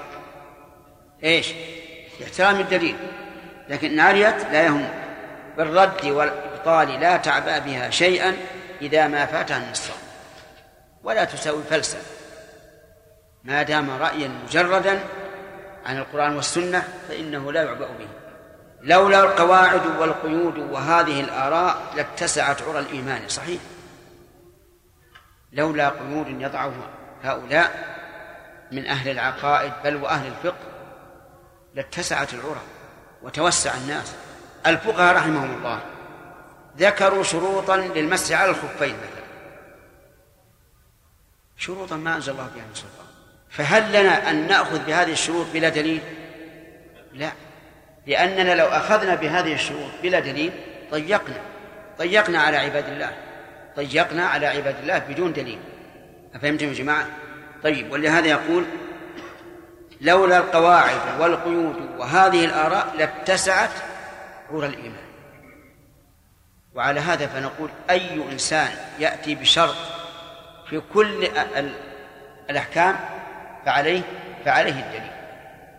إيش؟ 1.24 1.52
لاحترام 2.20 2.60
الدليل. 2.60 2.96
لكن 3.68 4.00
عريت 4.00 4.44
لا 4.52 4.62
يهم 4.62 4.88
بالرد 5.56 6.06
والإبطال 6.06 7.00
لا 7.00 7.16
تعبأ 7.16 7.58
بها 7.58 7.90
شيئا 7.90 8.36
إذا 8.82 9.08
ما 9.08 9.26
فاتها 9.26 9.56
النصاب 9.56 9.96
ولا 11.04 11.24
تساوي 11.24 11.62
فلسا 11.70 11.98
ما 13.44 13.62
دام 13.62 13.90
رأيا 13.90 14.28
مجردا 14.28 15.00
عن 15.86 15.98
القرآن 15.98 16.36
والسنة 16.36 16.88
فإنه 17.08 17.52
لا 17.52 17.62
يعبأ 17.62 17.86
به. 17.86 18.08
لولا 18.80 19.20
القواعد 19.20 19.86
والقيود 19.98 20.58
وهذه 20.58 21.20
الآراء 21.20 21.82
لاتسعت 21.96 22.62
عرى 22.62 22.78
الإيمان. 22.78 23.28
صحيح. 23.28 23.60
لولا 25.52 25.88
قيود 25.88 26.28
يضعها 26.28 26.90
هؤلاء 27.22 27.94
من 28.72 28.86
أهل 28.86 29.10
العقائد 29.10 29.72
بل 29.84 29.96
وأهل 29.96 30.26
الفقه 30.26 30.64
لاتسعت 31.74 32.34
العرى. 32.34 32.62
وتوسع 33.24 33.74
الناس. 33.74 34.14
الفقهاء 34.66 35.16
رحمهم 35.16 35.54
الله 35.54 35.80
ذكروا 36.78 37.22
شروطا 37.22 37.76
للمسح 37.76 38.40
على 38.40 38.50
الخفين 38.50 38.94
مثلا. 38.94 39.24
شروطا 41.56 41.96
ما 41.96 42.16
أنزل 42.16 42.32
الله 42.32 42.50
بها 42.54 42.64
من 42.64 42.74
سلطان 42.74 43.06
فهل 43.50 44.02
لنا 44.02 44.30
أن 44.30 44.46
نأخذ 44.46 44.86
بهذه 44.86 45.12
الشروط 45.12 45.46
بلا 45.54 45.68
دليل؟ 45.68 46.00
لا. 47.12 47.32
لأننا 48.06 48.54
لو 48.54 48.66
أخذنا 48.66 49.14
بهذه 49.14 49.54
الشروط 49.54 49.90
بلا 50.02 50.20
دليل 50.20 50.52
ضيقنا. 50.90 51.40
ضيقنا 51.98 52.40
على 52.40 52.56
عباد 52.56 52.88
الله. 52.88 53.10
ضيقنا 53.76 54.26
على 54.26 54.46
عباد 54.46 54.76
الله 54.78 54.98
بدون 54.98 55.32
دليل. 55.32 55.58
أفهمتم 56.34 56.68
يا 56.68 56.72
جماعة؟ 56.72 57.06
طيب 57.62 57.92
ولهذا 57.92 58.26
يقول 58.26 58.64
لولا 60.00 60.38
القواعد 60.38 61.20
والقيود 61.20 61.76
وهذه 61.98 62.44
الآراء 62.44 62.94
لاتسعت 62.98 63.70
عور 64.50 64.66
الإيمان 64.66 65.04
وعلى 66.74 67.00
هذا 67.00 67.26
فنقول 67.26 67.70
أي 67.90 68.14
إنسان 68.32 68.70
يأتي 68.98 69.34
بشرط 69.34 69.76
في 70.70 70.82
كل 70.94 71.28
الأحكام 72.50 72.96
فعليه 73.66 74.02
فعليه 74.44 74.80
الدليل 74.80 75.10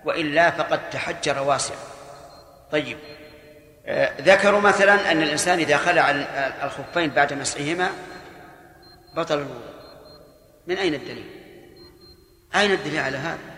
وإلا 0.06 0.52
فقد 0.52 0.90
تحجر 0.90 1.44
واسعا 1.44 1.78
طيب 2.72 2.98
آه، 3.88 4.12
ذكروا 4.22 4.60
مثلا 4.60 5.12
أن 5.12 5.22
الإنسان 5.22 5.60
إذا 5.60 5.78
خلع 5.78 6.12
الخفين 6.64 7.10
بعد 7.10 7.34
مسحهما 7.34 7.90
بطل 9.16 9.36
الوضوء 9.36 9.76
من 10.68 10.78
أين 10.78 10.94
الدليل؟ 10.94 11.30
أين 12.56 12.72
الدليل 12.72 13.00
على 13.00 13.18
هذا؟ 13.18 13.55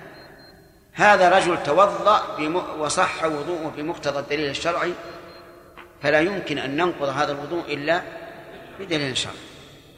هذا 0.97 1.29
رجل 1.29 1.63
توضأ 1.63 2.37
وصح 2.79 3.23
وضوءه 3.23 3.73
بمقتضى 3.77 4.19
الدليل 4.19 4.49
الشرعي 4.49 4.93
فلا 6.03 6.19
يمكن 6.19 6.57
أن 6.57 6.75
ننقض 6.75 7.09
هذا 7.09 7.31
الوضوء 7.31 7.73
إلا 7.73 8.01
بدليل 8.79 9.17
شرعي. 9.17 9.35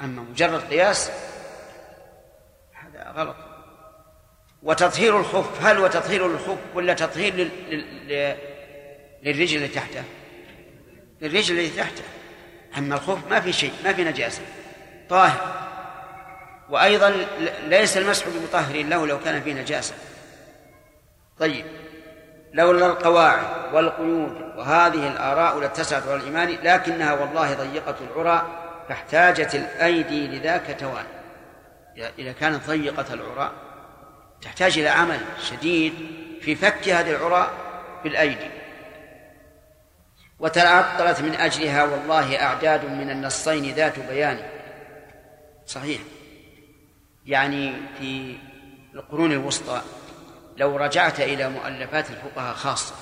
أما 0.02 0.22
مجرد 0.22 0.62
قياس 0.62 1.12
هذا 2.74 3.14
غلط. 3.16 3.36
وتطهير 4.64 5.20
الخف 5.20 5.66
هل 5.66 5.78
هو 5.78 5.88
تطهير 5.88 6.28
للخف 6.28 6.58
ولا 6.74 6.94
تطهير 6.94 7.36
لل... 7.36 7.50
لل... 7.70 8.36
للرجل 9.24 9.58
اللي 9.58 9.68
تحته؟ 9.68 10.04
للرجل 11.22 11.60
اللي 11.60 11.70
تحته. 11.70 12.04
أما 12.78 12.96
الخف 12.96 13.28
ما 13.30 13.40
في 13.40 13.54
شيء 13.54 13.74
ما 13.84 13.94
في 13.94 14.04
نجاسة. 14.04 14.42
طاهر. 15.10 15.70
وأيضا 16.70 17.26
ليس 17.68 17.98
المسح 17.98 18.26
بمطهر 18.28 18.76
له 18.76 19.08
لو 19.08 19.20
كان 19.20 19.42
فيه 19.42 19.54
نجاسة. 19.54 19.94
طيب 21.40 21.66
لولا 22.54 22.86
القواعد 22.86 23.74
والقيود 23.74 24.42
وهذه 24.58 25.08
الآراء 25.08 25.60
لاتسعت 25.60 26.08
على 26.08 26.16
الإيمان 26.16 26.58
لكنها 26.64 27.14
والله 27.14 27.54
ضيقة 27.54 27.96
العرى 28.02 28.48
فاحتاجت 28.90 29.56
الأيدي 29.56 30.28
لذاك 30.28 30.80
توان. 30.80 31.06
إذا 32.20 32.32
كانت 32.32 32.68
ضيقة 32.68 33.14
العرى 33.14 33.52
تحتاج 34.42 34.80
إلى 34.80 34.90
عمل 34.90 35.20
شديد 35.50 35.94
في 36.42 36.56
فك 36.56 36.90
هذه 36.90 37.12
العرى 37.12 37.52
بالأيدي. 38.04 38.50
وتعطلت 40.40 41.22
من 41.22 41.36
أجلها 41.36 41.84
والله 41.84 42.44
أعداد 42.44 42.86
من 42.86 43.10
النصين 43.10 43.74
ذات 43.76 44.00
بيان. 44.00 44.40
صحيح. 45.68 46.02
يعني 47.26 47.74
في 48.00 48.36
القرون 48.96 49.32
الوسطى 49.32 49.82
لو 50.60 50.78
رجعت 50.78 51.20
إلى 51.20 51.50
مؤلفات 51.50 52.10
الفقهاء 52.10 52.56
خاصة 52.56 52.96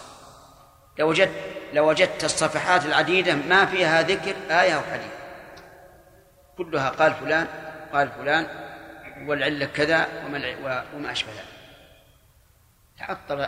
لوجدت 1.00 1.32
لوجدت 1.74 2.24
الصفحات 2.24 2.86
العديدة 2.86 3.36
ما 3.36 3.66
فيها 3.66 4.02
ذكر 4.02 4.36
آية 4.50 4.76
أو 4.76 4.82
حديث. 4.92 5.12
كلها 6.58 6.90
قال 6.90 7.14
فلان 7.14 7.48
قال 7.94 8.10
فلان 8.10 8.48
والعلة 9.26 9.66
كذا 9.66 10.08
وما 10.26 10.84
وما 10.96 11.12
أشبه 11.12 11.32
ذلك. 11.32 11.44
تعطل 13.00 13.48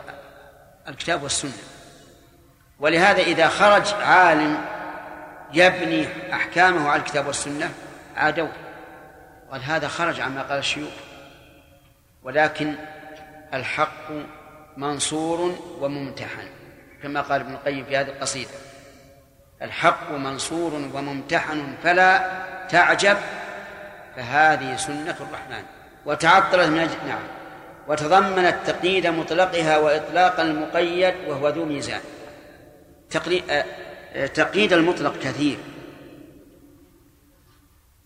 الكتاب 0.88 1.24
والسنة. 1.24 1.64
ولهذا 2.80 3.22
إذا 3.22 3.48
خرج 3.48 3.94
عالم 3.94 4.66
يبني 5.54 6.08
أحكامه 6.34 6.90
على 6.90 7.00
الكتاب 7.02 7.28
والسنة 7.28 7.72
عادوا. 8.16 8.50
قال 9.52 9.64
هذا 9.64 9.88
خرج 9.88 10.20
عما 10.20 10.42
قال 10.42 10.60
الشيوخ. 10.60 10.94
ولكن 12.24 12.76
الحق 13.54 14.12
منصور 14.78 15.56
وممتحن 15.80 16.48
كما 17.04 17.22
قال 17.22 17.42
ابن 17.42 17.54
القيم 17.54 17.86
في 17.86 17.98
هذه 17.98 18.08
القصيدة. 18.08 18.50
الحق 19.62 20.12
منصور 20.12 20.74
وممتحن 20.74 21.76
فلا 21.84 22.44
تعجب 22.70 23.18
فهذه 24.16 24.76
سنة 24.76 25.16
الرحمن. 25.22 25.64
وتعطلت 26.06 26.70
من 26.70 26.80
أجل 26.80 27.08
نعم. 27.08 27.24
وتضمنت 27.88 28.56
تقييد 28.66 29.08
مطلقها 29.08 29.78
وإطلاق 29.78 30.40
المقيد 30.40 31.14
وهو 31.28 31.50
ذو 31.50 31.66
ميزان. 31.66 32.02
آه، 33.50 33.66
آه، 34.14 34.28
تقييد 34.28 34.74
المطلق 34.74 35.20
كثير. 35.20 35.58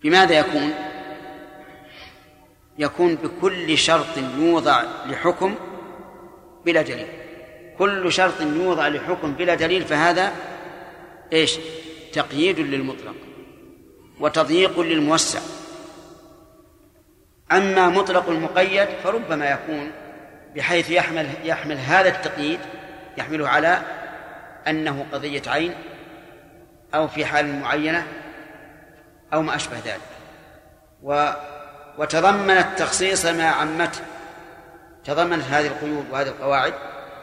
بماذا 0.04 0.40
يكون؟ 0.40 0.74
يكون 2.78 3.16
بكل 3.16 3.78
شرط 3.78 4.18
يوضع 4.38 4.84
لحكم 5.06 5.56
بلا 6.66 6.82
دليل. 6.82 7.08
كل 7.78 8.12
شرط 8.12 8.42
يوضع 8.42 8.88
لحكم 8.88 9.34
بلا 9.34 9.56
دليل 9.56 9.86
فهذا 9.86 10.32
إيش؟ 11.34 11.58
تقييد 12.14 12.60
للمطلق 12.60 13.16
وتضييق 14.20 14.80
للموسع. 14.80 15.40
أما 17.52 17.90
مطلق 17.90 18.30
المقيد 18.30 18.88
فربما 19.04 19.50
يكون 19.50 19.92
بحيث 20.56 20.90
يحمل 20.90 21.30
يحمل 21.44 21.78
هذا 21.78 22.10
التقييد 22.10 22.60
يحمله 23.18 23.50
على 23.50 23.82
أنه 24.68 25.06
قضية 25.12 25.42
عين 25.48 25.74
أو 26.96 27.08
في 27.08 27.26
حال 27.26 27.60
معينة 27.60 28.08
أو 29.34 29.42
ما 29.42 29.56
أشبه 29.56 29.78
ذلك. 29.86 30.02
و 31.04 31.32
وتضمنت 31.98 32.68
تخصيص 32.78 33.26
ما 33.26 33.48
عمته 33.48 34.02
تضمنت 35.06 35.44
هذه 35.44 35.68
القيود 35.68 36.06
وهذه 36.12 36.28
القواعد 36.28 36.74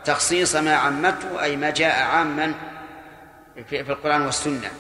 تخصيص 0.04 0.56
ما 0.56 0.74
عمته 0.74 1.42
أي 1.42 1.56
ما 1.56 1.70
جاء 1.70 2.02
عاما 2.02 2.54
في 3.68 3.80
القرآن 3.80 4.22
والسنة. 4.26 4.70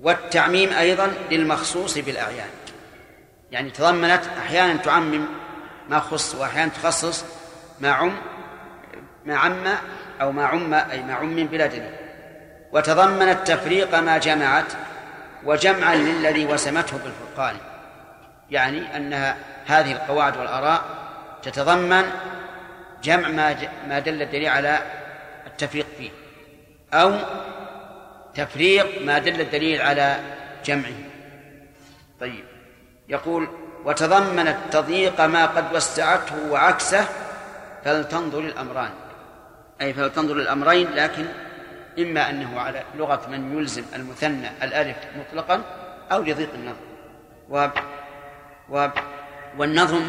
والتعميم 0.00 0.72
أيضا 0.72 1.12
للمخصوص 1.30 1.98
بالأعيان. 1.98 2.48
يعني 3.50 3.70
تضمنت 3.70 4.22
أحيانا 4.38 4.76
تعمم 4.76 5.26
ما 5.88 6.00
خص 6.00 6.34
وأحيانا 6.34 6.70
تخصص 6.70 7.24
ما 7.80 7.90
عم 7.90 8.16
ما 9.24 9.36
عم 9.36 9.64
أو 10.20 10.32
ما 10.32 10.46
عم 10.46 10.74
أي 10.74 11.02
ما 11.02 11.14
عم 11.14 11.46
بلا 11.46 11.66
دليل. 11.66 11.94
وتضمنت 12.72 13.48
تفريق 13.48 13.98
ما 13.98 14.18
جمعت 14.18 14.72
وجمعا 15.44 15.94
للذي 15.94 16.46
وسمته 16.46 16.98
بالفرقان. 16.98 17.56
يعني 18.50 18.96
أن 18.96 19.34
هذه 19.66 19.92
القواعد 19.92 20.36
والآراء 20.36 20.84
تتضمن 21.42 22.04
جمع 23.02 23.28
ما 23.28 23.56
ما 23.88 23.98
دل 23.98 24.22
الدليل 24.22 24.48
على 24.48 24.78
التفريق 25.46 25.86
فيه 25.98 26.10
أو 26.92 27.14
تفريق 28.34 29.02
ما 29.02 29.18
دل 29.18 29.40
الدليل 29.40 29.80
على 29.80 30.20
جمعه. 30.64 30.92
طيب 32.20 32.44
يقول 33.08 33.48
وتضمنت 33.84 34.56
تضييق 34.72 35.20
ما 35.20 35.46
قد 35.46 35.74
وسعته 35.74 36.50
وعكسه 36.50 37.08
فلتنظر 37.84 38.38
الأمران 38.38 38.90
أي 39.80 39.92
فلتنظر 39.92 40.36
الأمرين 40.36 40.90
لكن 40.94 41.26
إما 41.98 42.30
أنه 42.30 42.60
على 42.60 42.82
لغة 42.94 43.28
من 43.30 43.58
يلزم 43.58 43.84
المثنى 43.94 44.48
الألف 44.62 44.96
مطلقا 45.18 45.62
أو 46.12 46.22
لضيق 46.22 46.54
النظر. 46.54 46.86
والنظم 49.58 50.02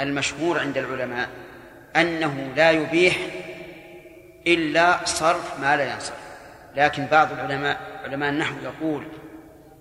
المشهور 0.00 0.58
عند 0.58 0.78
العلماء 0.78 1.28
أنه 1.96 2.52
لا 2.56 2.70
يبيح 2.70 3.16
إلا 4.46 5.04
صرف 5.04 5.60
ما 5.60 5.76
لا 5.76 5.92
ينصرف. 5.94 6.24
لكن 6.76 7.06
بعض 7.06 7.32
العلماء 7.32 8.00
علماء 8.04 8.30
النحو 8.30 8.54
يقول 8.62 9.06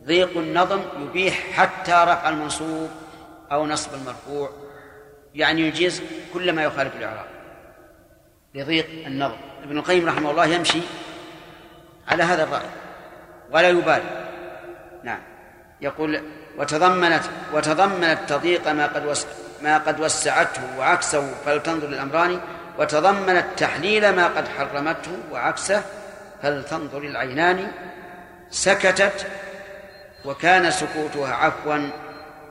ضيق 0.06 0.38
النظم 0.38 0.82
يبيح 1.02 1.52
حتى 1.52 1.92
رفع 1.92 2.30
المنصوب 2.30 2.90
أو 3.52 3.68
نصب 3.68 3.94
المرفوع. 3.94 4.50
يعني 5.36 5.62
يجيز 5.62 6.04
كل 6.34 6.54
ما 6.54 6.64
يخالف 6.64 6.96
الإعراب. 6.96 7.26
لضيق 8.56 8.88
النظم. 9.06 9.38
ابن 9.64 9.78
القيم 9.78 10.08
رحمه 10.08 10.32
الله 10.32 10.46
يمشي 10.46 10.82
على 12.08 12.24
هذا 12.24 12.44
الرأي 12.44 12.70
ولا 13.52 13.70
يبالي. 13.70 14.30
نعم. 15.04 15.20
يقول 15.82 16.24
وتضمنت 16.58 17.24
وتضمنت 17.54 18.20
تضييق 18.30 18.68
ما 18.68 18.88
قد 18.88 19.18
ما 19.62 19.78
قد 19.78 20.00
وسعته 20.00 20.78
وعكسه 20.78 21.34
فلتنظر 21.46 21.88
الأمران 21.88 22.42
وتضمنت 22.78 23.46
تحليل 23.58 24.16
ما 24.16 24.28
قد 24.28 24.48
حرمته 24.48 25.18
وعكسه 25.32 25.84
فلتنظر 26.42 26.98
العينان 26.98 27.72
سكتت 28.52 29.28
وكان 30.26 30.72
سكوتها 30.72 31.34
عفوا 31.34 31.90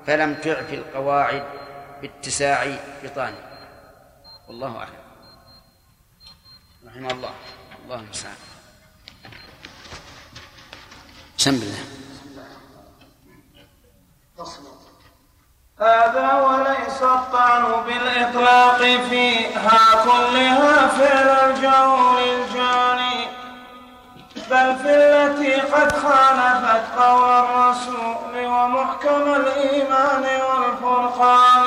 فلم 0.06 0.34
تعف 0.34 0.72
القواعد 0.72 1.44
باتساع 2.02 2.76
بطان 3.04 3.34
والله 4.48 4.76
أعلم. 4.76 5.02
رحمه 6.86 7.10
الله. 7.10 7.30
الله 7.84 7.96
المستعان. 8.00 8.36
بسم 11.38 11.50
الله. 11.50 12.01
هذا 15.80 16.32
وليس 16.32 17.02
الطعن 17.02 17.62
بالإطلاق 17.86 18.78
فيها 19.10 19.80
كلها 20.04 20.86
فعل 20.86 21.50
الجور 21.50 22.18
الجاني 22.18 23.28
بل 24.50 24.76
في 24.76 24.94
التي 24.94 25.54
قد 25.54 25.92
خالفت 25.92 26.98
قول 26.98 27.30
الرسول 27.30 28.46
ومحكم 28.46 29.34
الإيمان 29.34 30.22
والفرقان. 30.22 31.66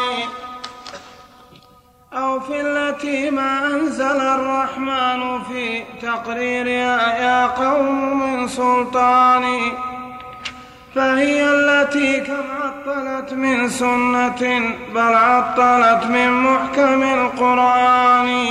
أو 2.13 2.39
في 2.39 2.61
التي 2.61 3.31
ما 3.31 3.65
أنزل 3.65 4.21
الرحمن 4.21 5.43
في 5.43 5.83
تقريرها 6.01 7.17
يا 7.17 7.47
قوم 7.47 8.19
من 8.19 8.47
سلطان. 8.47 9.71
فهي 10.95 11.49
التي 11.49 12.21
كم 12.21 12.43
عطلت 12.61 13.33
من 13.33 13.69
سنة 13.69 14.41
بل 14.93 15.13
عطلت 15.13 16.05
من 16.05 16.31
محكم 16.31 17.03
القرآن. 17.03 18.47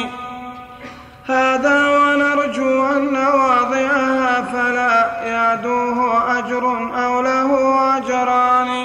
هذا 1.26 1.88
ونرجو 1.88 2.87
أن 2.87 3.16
واضعها 3.16 4.42
فلا 4.42 5.22
يعدوه 5.26 6.38
أجر 6.38 6.64
أو 7.04 7.20
له 7.20 7.50
أجران. 7.96 8.85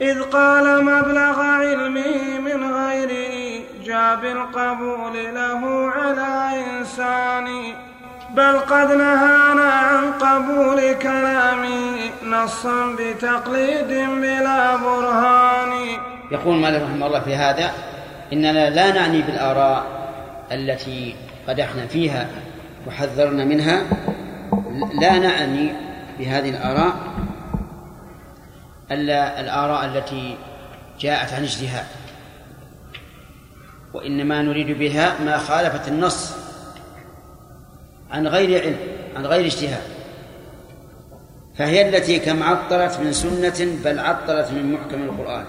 إذ 0.00 0.22
قال 0.22 0.84
مبلغ 0.84 1.42
علمه 1.42 2.40
من 2.40 2.72
غير 2.72 3.10
إيجاب 3.10 4.24
القبول 4.24 5.34
له 5.34 5.92
على 5.96 6.64
إنسان 6.66 7.74
بل 8.30 8.58
قد 8.58 8.92
نهانا 8.92 9.62
عن 9.62 10.12
قبول 10.12 10.94
كلامه 10.94 12.10
نصا 12.24 12.96
بتقليد 12.98 13.88
بلا 14.20 14.76
برهان. 14.76 15.98
يقول 16.30 16.56
مالك 16.56 16.82
رحمه 16.82 17.06
الله 17.06 17.20
في 17.20 17.36
هذا 17.36 17.70
إننا 18.32 18.70
لا 18.70 18.92
نعني 18.92 19.22
بالآراء 19.22 19.86
التي 20.52 21.16
قدحنا 21.48 21.86
فيها 21.86 22.28
وحذرنا 22.86 23.44
منها. 23.44 23.82
لا 25.00 25.18
نعني 25.18 25.72
بهذه 26.18 26.50
الآراء 26.50 26.92
ألا 28.90 29.40
الآراء 29.40 29.84
التي 29.84 30.36
جاءت 31.00 31.32
عن 31.32 31.42
اجتهاد 31.42 31.86
وإنما 33.94 34.42
نريد 34.42 34.78
بها 34.78 35.14
ما 35.24 35.38
خالفت 35.38 35.88
النص. 35.88 36.47
عن 38.10 38.26
غير 38.26 38.62
علم 38.62 38.76
عن 39.16 39.26
غير 39.26 39.46
اجتهاد. 39.46 39.82
فهي 41.58 41.88
التي 41.88 42.18
كم 42.18 42.42
عطلت 42.42 43.00
من 43.00 43.12
سنة 43.12 43.72
بل 43.84 43.98
عطلت 43.98 44.50
من 44.50 44.72
محكم 44.72 45.02
القرآن. 45.02 45.44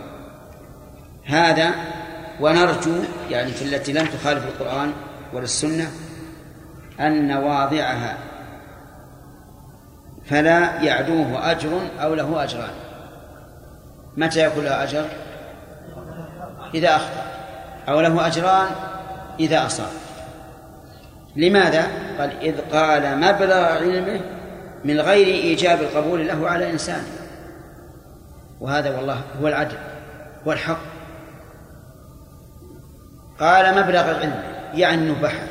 هذا 1.25 1.71
ونرجو 2.39 2.95
يعني 3.29 3.51
في 3.51 3.65
التي 3.65 3.93
لم 3.93 4.05
تخالف 4.05 4.43
القرآن 4.47 4.93
ولا 5.33 5.43
السنة 5.43 5.91
أن 6.99 7.31
واضعها 7.31 8.17
فلا 10.25 10.81
يعدوه 10.81 11.51
أجر 11.51 11.81
أو 11.99 12.13
له 12.13 12.43
أجران. 12.43 12.73
متى 14.17 14.45
يكون 14.45 14.65
له 14.65 14.83
أجر؟ 14.83 15.05
إذا 16.73 16.95
أخطأ. 16.95 17.23
أو 17.89 18.01
له 18.01 18.27
أجران 18.27 18.67
إذا 19.39 19.65
أصاب. 19.65 19.91
لماذا؟ 21.39 21.87
قال 22.19 22.31
إذ 22.41 22.55
قال 22.71 23.17
مبلغ 23.17 23.63
علمه 23.63 24.21
من 24.85 24.99
غير 24.99 25.27
إيجاب 25.27 25.81
القبول 25.81 26.27
له 26.27 26.49
على 26.49 26.71
إنسان. 26.71 27.03
وهذا 28.59 28.97
والله 28.97 29.21
هو 29.41 29.47
العدل 29.47 29.77
هو 30.47 30.51
الحق. 30.51 30.79
قال 33.39 33.83
مبلغ 33.83 34.11
العلم 34.11 34.43
يعني 34.73 35.01
أنه 35.01 35.21
بحث 35.21 35.47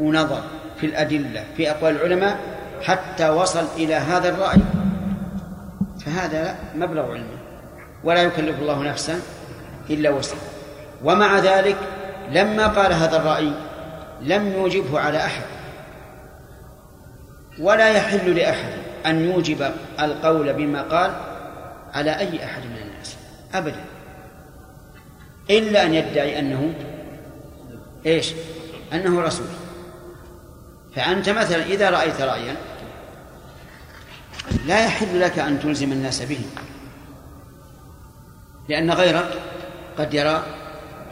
ونظر 0.00 0.42
في 0.80 0.86
الأدلة 0.86 1.44
في 1.56 1.70
أقوال 1.70 1.96
العلماء 1.96 2.38
حتى 2.82 3.28
وصل 3.28 3.64
إلى 3.76 3.94
هذا 3.94 4.28
الرأي. 4.28 4.60
فهذا 6.06 6.56
مبلغ 6.74 7.10
علمه 7.10 7.38
ولا 8.04 8.22
يكلف 8.22 8.58
الله 8.58 8.82
نفسا 8.82 9.20
إلا 9.90 10.10
وسعها. 10.10 10.40
ومع 11.04 11.38
ذلك 11.38 11.76
لما 12.30 12.66
قال 12.66 12.92
هذا 12.92 13.16
الرأي 13.16 13.52
لم 14.24 14.52
يوجبه 14.52 15.00
على 15.00 15.24
أحد. 15.24 15.42
ولا 17.58 17.88
يحل 17.88 18.36
لأحد 18.36 18.72
أن 19.06 19.24
يوجب 19.24 19.72
القول 20.00 20.52
بما 20.52 20.82
قال 20.82 21.14
على 21.92 22.18
أي 22.18 22.44
أحد 22.44 22.62
من 22.64 22.76
الناس. 22.76 23.16
أبدا. 23.54 23.84
إلا 25.50 25.82
أن 25.82 25.94
يدعي 25.94 26.38
أنه 26.38 26.74
إيش؟ 28.06 28.32
أنه 28.92 29.20
رسول. 29.20 29.46
فأنت 30.96 31.28
مثلا 31.28 31.62
إذا 31.62 31.90
رأيت 31.90 32.20
رأيا 32.20 32.56
لا 34.66 34.84
يحل 34.84 35.20
لك 35.20 35.38
أن 35.38 35.60
تلزم 35.60 35.92
الناس 35.92 36.22
به. 36.22 36.40
لأن 38.68 38.90
غيرك 38.90 39.30
قد 39.98 40.14
يرى 40.14 40.42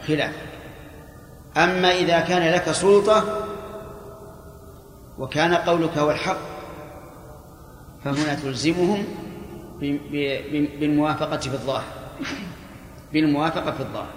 خلاف. 0.07 0.52
أما 1.57 1.91
إذا 1.91 2.19
كان 2.19 2.53
لك 2.53 2.71
سلطة 2.71 3.47
وكان 5.19 5.53
قولك 5.53 5.97
هو 5.97 6.11
الحق 6.11 6.37
فهنا 8.03 8.35
تلزمهم 8.35 9.05
بالموافقة 10.79 11.37
في 11.37 11.53
الظاهر 11.53 11.83
بالموافقة 13.13 13.71
في 13.71 13.79
الظاهر. 13.79 14.13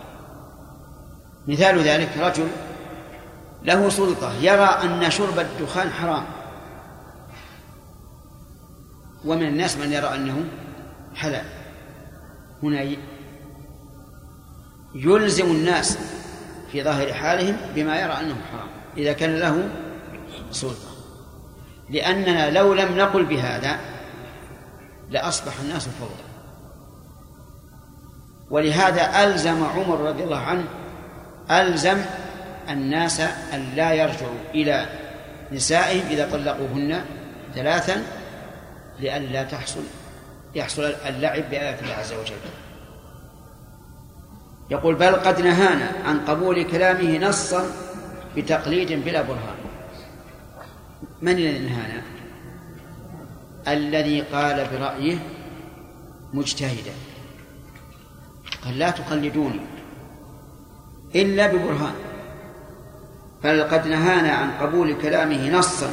مثال 1.49 1.79
ذلك 1.79 2.09
رجل 2.19 2.49
له 3.63 3.89
سلطة 3.89 4.33
يرى 4.33 4.65
أن 4.65 5.11
شرب 5.11 5.39
الدخان 5.39 5.91
حرام. 5.91 6.25
ومن 9.25 9.43
الناس 9.43 9.77
من 9.77 9.93
يرى 9.93 10.15
أنه 10.15 10.45
حلال. 11.15 11.45
هنا 12.63 12.97
يلزم 14.95 15.47
الناس 15.47 15.99
في 16.73 16.83
ظاهر 16.83 17.13
حالهم 17.13 17.57
بما 17.75 18.01
يرى 18.01 18.13
أنه 18.13 18.37
حرام 18.53 18.69
إذا 18.97 19.13
كان 19.13 19.37
له 19.37 19.69
سلطة. 20.51 20.97
لأننا 21.91 22.51
لو 22.51 22.75
لم 22.75 22.99
نقل 22.99 23.25
بهذا 23.25 23.77
لأصبح 25.11 25.53
الناس 25.61 25.89
فوضى. 25.89 26.27
ولهذا 28.51 29.25
ألزم 29.25 29.65
عمر 29.65 30.01
رضي 30.01 30.25
الله 30.25 30.41
عنه 30.41 30.65
ألزم 31.51 31.99
الناس 32.69 33.21
أن 33.55 33.73
لا 33.77 33.93
يرجعوا 33.93 34.39
إلى 34.55 34.87
نسائهم 35.53 36.07
إذا 36.11 36.31
طلقوهن 36.31 37.05
ثلاثا 37.55 38.03
لئلا 39.01 39.43
تحصل 39.43 39.83
يحصل 40.55 40.95
اللعب 41.07 41.51
بآيات 41.51 41.83
الله 41.83 41.95
عز 41.95 42.13
وجل. 42.13 42.35
يقول 44.71 44.95
بل 44.95 45.15
قد 45.15 45.41
نهانا 45.41 45.93
عن 46.05 46.21
قبول 46.21 46.63
كلامه 46.63 47.19
نصا 47.19 47.67
بتقليد 48.37 49.05
بلا 49.05 49.23
برهان. 49.23 49.57
من 51.23 51.33
الذي 51.33 51.59
نهانا؟ 51.59 52.03
الذي 53.69 54.21
قال 54.21 54.67
برأيه 54.73 55.19
مجتهدا. 56.35 56.93
قال 58.65 58.79
لا 58.79 58.91
تقلدوني 58.91 59.61
إلا 61.15 61.47
ببرهان. 61.47 61.95
بل 63.45 63.63
قد 63.63 63.89
نهانا 63.89 64.31
عن 64.31 64.51
قبول 64.51 64.95
كلامه 65.03 65.51
نصا 65.51 65.91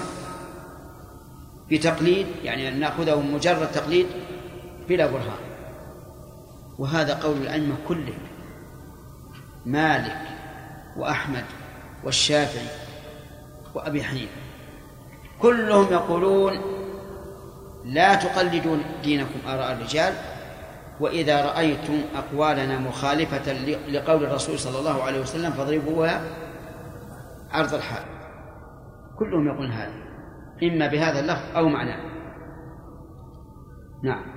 بتقليد 1.72 2.28
يعني 2.44 2.70
أن 2.70 2.80
نأخذه 2.80 3.22
مجرد 3.22 3.72
تقليد 3.72 4.08
بلا 4.90 5.08
برهان. 5.08 5.44
وهذا 6.80 7.14
قول 7.14 7.38
الأئمة 7.38 7.76
كلهم. 7.88 8.33
مالك 9.66 10.22
وأحمد 10.98 11.46
والشافعي 12.04 12.68
وأبي 13.76 14.04
حنيفة. 14.04 14.42
كلهم 15.40 15.94
يقولون 15.94 16.62
لا 17.86 18.16
تقلدوا 18.16 18.78
دينكم 19.04 19.40
آراء 19.48 19.74
الرجال 19.74 20.14
وإذا 21.00 21.46
رأيتم 21.46 22.02
أقوالنا 22.16 22.80
مخالفة 22.80 23.54
لقول 23.88 24.24
الرسول 24.24 24.60
صلى 24.60 24.80
الله 24.80 25.04
عليه 25.04 25.20
وسلم 25.22 25.52
فاضربوها 25.52 26.22
عرض 27.52 27.74
الحال 27.74 28.04
كلهم 29.20 29.48
يقولون 29.48 29.72
هذا 29.72 29.94
إما 30.64 30.88
بهذا 30.88 31.20
اللفظ 31.20 31.56
أو 31.56 31.70
معناه. 31.70 32.00
نعم. 34.04 34.33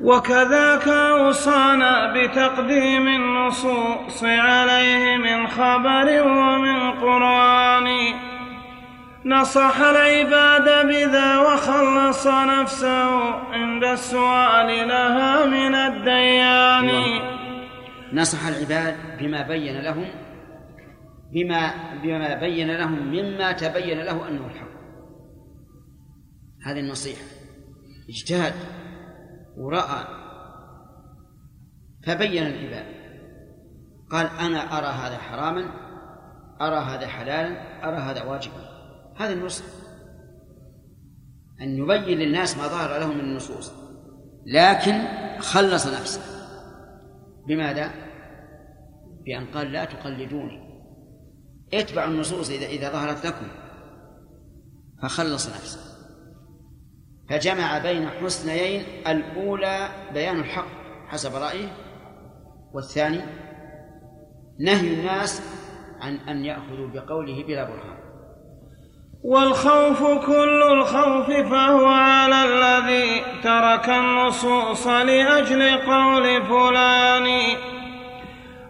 وكذاك 0.00 0.88
أوصانا 0.88 2.12
بتقديم 2.12 3.08
النصوص 3.08 4.24
عليه 4.24 5.16
من 5.16 5.46
خبر 5.46 6.22
ومن 6.22 6.90
قرآن. 6.90 7.88
نصح 9.24 9.80
العباد 9.80 10.86
بذا 10.86 11.38
وخلص 11.38 12.26
نفسه 12.26 13.30
عند 13.52 13.84
السؤال 13.84 14.88
لها 14.88 15.46
من 15.46 15.74
الديان. 15.74 16.90
نصح 18.12 18.46
العباد 18.46 18.96
بما 19.20 19.48
بين 19.48 19.80
لهم 19.80 20.08
بما 21.32 21.74
بما 22.02 22.34
بين 22.34 22.76
لهم 22.76 23.08
مما 23.08 23.52
تبين 23.52 23.98
له 23.98 24.28
أنه 24.28 24.46
الحق. 24.46 24.68
هذه 26.66 26.80
النصيحة. 26.80 27.22
اجتهد. 28.08 28.77
ورأى 29.58 30.04
فبين 32.06 32.46
العباد 32.46 32.98
قال 34.10 34.26
أنا 34.26 34.78
أرى 34.78 34.86
هذا 34.86 35.18
حراما 35.18 35.88
أرى 36.60 36.76
هذا 36.76 37.06
حلالا 37.06 37.88
أرى 37.88 37.96
هذا 37.96 38.22
واجبا. 38.22 38.68
هذا 39.16 39.32
النصح 39.32 39.64
أن 41.60 41.76
يبين 41.76 42.18
للناس 42.18 42.56
ما 42.56 42.68
ظهر 42.68 42.98
لهم 43.00 43.18
من 43.18 43.24
النصوص. 43.24 43.72
لكن 44.46 45.02
خلص 45.38 45.86
نفسه. 45.86 46.20
بماذا؟ 47.48 47.90
بأن 49.24 49.46
قال 49.46 49.72
لا 49.72 49.84
تقلدوني. 49.84 50.68
اتبعوا 51.74 52.10
النصوص 52.10 52.50
إذا 52.50 52.66
إذا 52.66 52.92
ظهرت 52.92 53.26
لكم. 53.26 53.46
فخلص 55.02 55.48
نفسه. 55.48 55.87
فجمع 57.30 57.78
بين 57.78 58.08
حسنيين 58.10 58.84
الأولى 59.06 59.88
بيان 60.14 60.40
الحق 60.40 60.66
حسب 61.08 61.34
رأيه 61.34 61.68
والثاني 62.74 63.20
نهي 64.60 64.94
الناس 64.94 65.42
عن 66.00 66.16
أن 66.16 66.44
يأخذوا 66.44 66.88
بقوله 66.94 67.44
بلا 67.48 67.64
برهان. 67.64 67.98
والخوف 69.24 70.26
كل 70.26 70.62
الخوف 70.62 71.30
فهو 71.30 71.86
على 71.86 72.44
الذي 72.44 73.22
ترك 73.42 73.88
النصوص 73.88 74.86
لأجل 74.86 75.78
قول 75.78 76.46
فلان. 76.46 77.56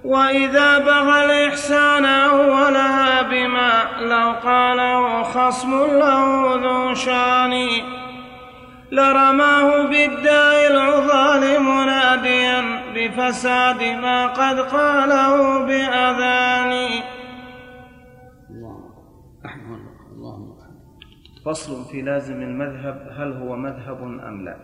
وإذا 0.05 0.79
بغى 0.79 1.25
الإحسان 1.25 2.05
أولها 2.05 3.23
بما 3.23 3.85
لو 4.01 4.33
قاله 4.33 5.23
خصم 5.23 5.71
له 5.99 6.55
ذو 6.55 6.95
شان. 6.95 7.53
لرماه 8.93 9.87
بالداء 9.87 10.71
العظال 10.71 11.63
مناديا 11.63 12.61
بفساد 12.95 13.83
ما 13.83 14.27
قد 14.27 14.61
قاله 14.61 15.59
بأذان. 15.67 16.89
فصل 21.47 21.85
في 21.91 22.03
لازم 22.03 22.43
المذهب 22.43 23.09
هل 23.19 23.33
هو 23.33 23.57
مذهب 23.57 24.03
أم 24.03 24.45
لا؟ 24.45 24.57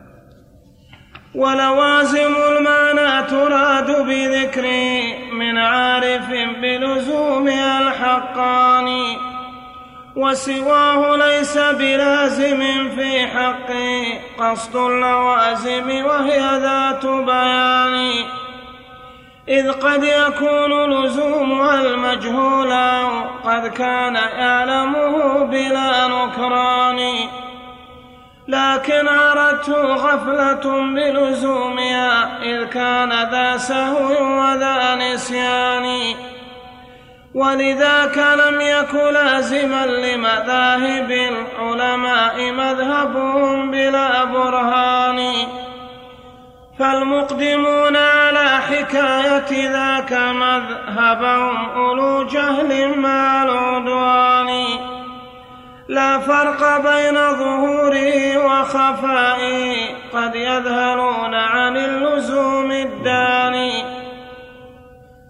ولوازم 1.35 2.35
المعنى 2.51 3.27
تراد 3.27 4.07
بذكره 4.07 5.33
من 5.33 5.59
عارف 5.59 6.29
بلزومها 6.63 7.89
الحقاني. 7.89 9.34
وسواه 10.17 11.17
ليس 11.17 11.59
بلازم 11.59 12.91
في 12.97 13.27
حقه 13.27 14.21
قصد 14.39 14.77
اللوازم 14.77 16.05
وهي 16.05 16.39
ذات 16.39 17.07
بيان. 17.07 18.25
إذ 19.49 19.73
قد 19.73 20.05
يكون 20.05 21.05
لزومها 21.05 21.81
المجهولا 21.81 23.07
قد 23.45 23.67
كان 23.67 24.15
يعلمه 24.15 25.45
بلا 25.45 26.09
نكران. 26.09 27.01
لكن 28.49 29.09
عرته 29.09 29.95
غفلة 29.95 30.81
بلزومها 30.95 32.43
إذ 32.43 32.65
كان 32.65 33.13
ذا 33.31 33.57
سهو 33.57 34.41
وذا 34.41 34.95
نسيان. 34.95 36.15
ولذاك 37.35 38.19
لم 38.19 38.61
يك 38.61 38.95
لازما 38.95 39.87
لمذاهب 39.87 41.11
العلماء 41.11 42.53
مذهبهم 42.53 43.71
بلا 43.71 44.25
برهان. 44.25 45.35
فالمقدمون 46.79 47.97
على 47.97 48.49
حكاية 48.69 49.71
ذاك 49.73 50.13
مذهبهم 50.13 51.71
أولو 51.71 52.23
جهل 52.23 52.99
مع 52.99 53.43
العدوان 53.43 54.65
لا 55.89 56.19
فرق 56.19 56.81
بين 56.81 57.15
ظهوره 57.15 58.39
وخفائه 58.47 59.75
قد 60.13 60.35
يذهلون 60.35 61.35
عن 61.35 61.77
اللزوم 61.77 62.71
الداني. 62.71 64.04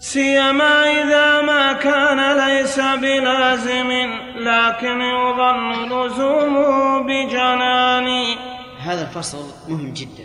سيما 0.05 1.03
إذا 1.03 1.41
ما 1.41 1.73
كان 1.73 2.37
ليس 2.37 2.81
بلازم 2.81 3.91
لكن 4.37 5.01
يظن 5.01 5.73
لزومه 5.89 7.03
بجنان. 7.03 8.37
هذا 8.81 9.03
الفصل 9.03 9.45
مهم 9.69 9.93
جدا. 9.93 10.25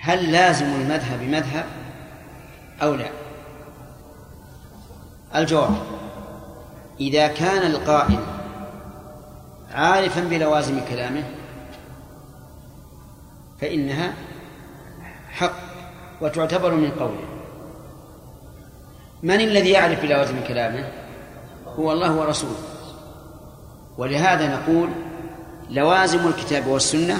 هل 0.00 0.32
لازم 0.32 0.66
المذهب 0.66 1.22
مذهب 1.22 1.64
أو 2.82 2.94
لا؟ 2.94 3.08
الجواب 5.36 5.76
إذا 7.00 7.26
كان 7.26 7.70
القائل 7.70 8.20
عارفا 9.74 10.20
بلوازم 10.20 10.80
كلامه 10.90 11.24
فإنها 13.60 14.14
حق 15.30 15.56
وتعتبر 16.20 16.74
من 16.74 16.90
قوله. 16.90 17.25
من 19.22 19.40
الذي 19.40 19.70
يعرف 19.70 20.02
بلوازم 20.02 20.44
كلامه؟ 20.48 20.88
هو 21.66 21.92
الله 21.92 22.16
ورسوله. 22.16 22.56
ولهذا 23.98 24.56
نقول 24.56 24.88
لوازم 25.70 26.26
الكتاب 26.28 26.66
والسنة 26.66 27.16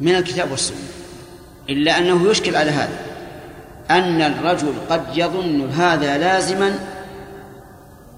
من 0.00 0.14
الكتاب 0.14 0.50
والسنة 0.50 0.78
إلا 1.68 1.98
أنه 1.98 2.30
يشكل 2.30 2.56
على 2.56 2.70
هذا 2.70 2.98
أن 3.90 4.22
الرجل 4.22 4.72
قد 4.90 5.02
يظن 5.14 5.70
هذا 5.70 6.18
لازما 6.18 6.78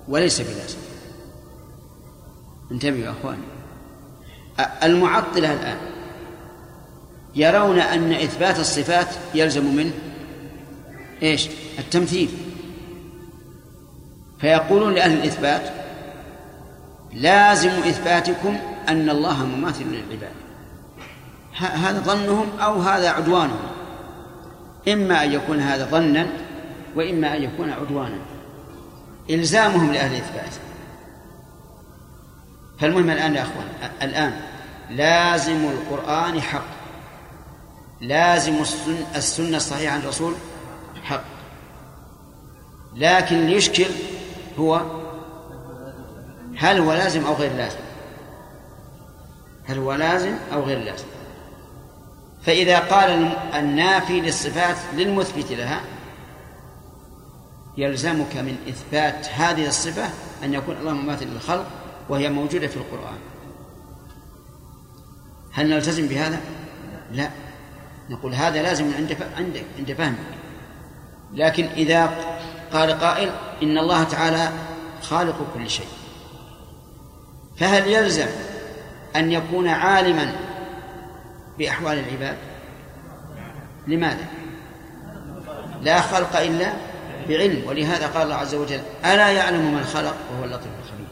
وليس 0.09 0.41
بلازم. 0.41 0.79
انتبهوا 2.73 3.05
يا 3.05 3.11
أخواني. 3.11 3.43
المعطلة 4.83 5.53
الآن 5.53 5.77
يرون 7.35 7.79
أن 7.79 8.13
إثبات 8.13 8.59
الصفات 8.59 9.09
يلزم 9.35 9.77
منه؟ 9.77 9.93
إيش؟ 11.23 11.49
التمثيل. 11.79 12.29
فيقولون 14.41 14.95
لأهل 14.95 15.13
الإثبات 15.13 15.63
لازم 17.13 17.71
إثباتكم 17.71 18.57
أن 18.89 19.11
الله 19.11 19.45
مماثل 19.45 19.85
للعباد. 19.85 20.33
هذا 21.57 22.01
ظنهم 22.01 22.47
أو 22.61 22.81
هذا 22.81 23.11
عدوانهم. 23.11 23.71
إما 24.89 25.25
أن 25.25 25.33
يكون 25.33 25.61
هذا 25.61 25.85
ظنا 25.85 26.27
وإما 26.97 27.37
أن 27.37 27.43
يكون 27.43 27.71
عدوانا. 27.71 28.19
إلزامهم 29.31 29.93
لأهل 29.93 30.13
الإثبات. 30.15 30.55
فالمهم 32.81 33.11
الآن 33.11 33.35
يا 33.35 33.43
أخوان 33.43 33.67
الآن 34.03 34.41
لازم 34.91 35.65
القرآن 35.65 36.41
حق. 36.41 36.65
لازم 38.01 38.55
السنة 39.17 39.57
الصحيحة 39.57 39.95
عن 39.95 40.01
الرسول 40.01 40.35
لكن 42.97 43.49
يشكل 43.49 43.87
هو 44.59 44.83
هل 46.57 46.79
هو 46.79 46.93
لازم 46.93 47.27
أو 47.27 47.35
غير 47.35 47.53
لازم؟ 47.53 47.79
هل 49.65 49.79
هو 49.79 49.95
لازم 49.95 50.35
أو 50.53 50.63
غير 50.63 50.79
لازم؟ 50.79 51.05
فإذا 52.43 52.79
قال 52.79 53.11
النافي 53.55 54.21
للصفات 54.21 54.77
للمثبت 54.97 55.53
لها 55.53 55.81
يلزمك 57.77 58.37
من 58.37 58.57
إثبات 58.69 59.29
هذه 59.29 59.67
الصفة 59.67 60.11
أن 60.45 60.55
يكون 60.55 60.77
الله 60.77 60.93
مماثل 60.93 61.27
للخلق 61.27 61.67
وهي 62.09 62.31
موجودة 62.31 62.67
في 62.67 62.77
القرآن. 62.77 63.19
هل 65.53 65.71
نلتزم 65.71 66.07
بهذا؟ 66.07 66.41
لا. 67.13 67.31
نقول 68.11 68.35
هذا 68.35 68.63
لازم 68.63 68.85
عند 68.85 69.17
عندك 69.37 69.65
عند 69.79 69.93
فهمك. 69.93 70.19
لكن 71.35 71.65
إذا 71.65 72.11
قال 72.73 73.01
قائل 73.01 73.31
إن 73.63 73.79
الله 73.79 74.05
تعالى 74.05 74.49
خالق 75.03 75.47
كل 75.55 75.71
شيء. 75.71 75.87
فهل 77.59 77.87
يلزم 77.87 78.27
أن 79.17 79.33
يكون 79.33 79.69
عالما 79.69 80.33
بأحوال 81.59 81.99
العباد؟ 81.99 82.37
لماذا؟ 83.87 84.27
لا 85.83 86.01
خلق 86.01 86.37
إلا 86.37 86.73
بعلم 87.29 87.63
ولهذا 87.67 88.07
قال 88.07 88.23
الله 88.23 88.35
عز 88.35 88.55
وجل 88.55 88.81
ألا 89.05 89.29
يعلم 89.29 89.75
من 89.75 89.85
خلق 89.85 90.15
وهو 90.33 90.45
اللطيف 90.45 90.71
الخبير؟ 90.85 91.07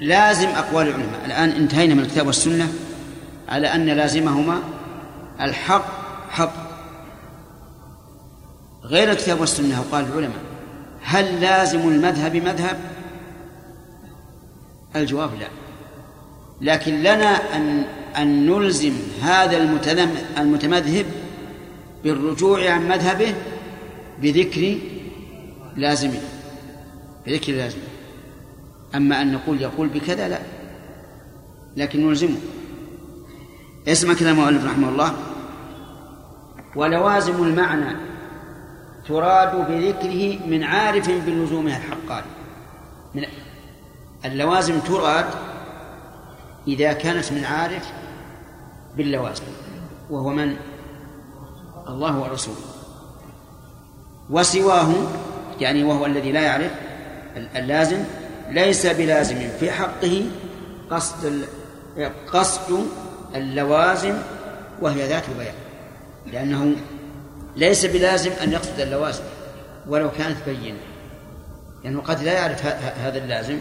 لازم 0.00 0.48
أقوال 0.48 0.88
العلماء. 0.88 1.20
الآن 1.26 1.50
انتهينا 1.50 1.94
من 1.94 2.00
الكتاب 2.02 2.26
والسنة 2.26 2.72
على 3.48 3.74
أن 3.74 3.86
لازمهما 3.86 4.58
الحق 5.40 5.84
حق 6.30 6.61
غير 8.84 9.10
الكتاب 9.10 9.40
والسنة. 9.40 9.80
وقال 9.80 10.04
العلماء 10.04 10.42
هل 11.02 11.40
لازم 11.40 11.80
المذهب 11.80 12.36
مذهب؟ 12.36 12.80
الجواب 14.96 15.30
لا. 15.40 15.48
لكن 16.60 17.00
لنا 17.00 17.56
أن 17.56 17.84
أن 18.16 18.46
نلزم 18.46 18.92
هذا 19.22 19.56
المتمذهب 20.38 21.06
بالرجوع 22.04 22.70
عن 22.70 22.88
مذهبه 22.88 23.34
بذكر 24.22 24.78
لازمه. 25.76 26.20
بذكر 27.26 27.52
لازمه. 27.52 27.82
أما 28.94 29.22
أن 29.22 29.32
نقول 29.32 29.62
يقول 29.62 29.88
بكذا 29.88 30.28
لا. 30.28 30.38
لكن 31.76 32.08
نلزمه. 32.08 32.36
اسمع 33.88 34.14
كلام 34.14 34.38
المؤلف 34.38 34.64
رحمه 34.64 34.88
الله. 34.88 35.14
ولوازم 36.76 37.42
المعنى 37.42 37.96
تراد 39.08 39.70
بذكره 39.70 40.46
من 40.46 40.64
عارف 40.64 41.10
بلزومها 41.10 41.76
الحقاني 41.76 42.26
من 43.14 43.24
اللوازم 44.24 44.78
تراد 44.78 45.26
إذا 46.68 46.92
كانت 46.92 47.32
من 47.32 47.44
عارف 47.44 47.92
باللوازم 48.96 49.44
وهو 50.10 50.28
من؟ 50.28 50.56
الله 51.88 52.18
ورسوله. 52.18 52.56
وسواه 54.30 54.92
يعني 55.60 55.84
وهو 55.84 56.06
الذي 56.06 56.32
لا 56.32 56.40
يعرف 56.40 56.70
اللازم 57.36 58.04
ليس 58.50 58.86
بلازم 58.86 59.48
في 59.60 59.70
حقه 59.70 60.24
قصد 60.90 61.46
قصد 62.32 62.86
اللوازم 63.34 64.14
وهي 64.80 65.08
ذات 65.08 65.24
بيان 65.38 65.54
لأنه 66.32 66.76
ليس 67.56 67.86
بلازم 67.86 68.30
أن 68.42 68.52
يقصد 68.52 68.80
اللوازم 68.80 69.24
ولو 69.88 70.10
كانت 70.10 70.36
بينة. 70.46 70.78
لأنه 71.84 72.00
قد 72.00 72.22
لا 72.22 72.32
يعرف 72.32 72.66
هذا 72.98 73.18
اللازم. 73.18 73.58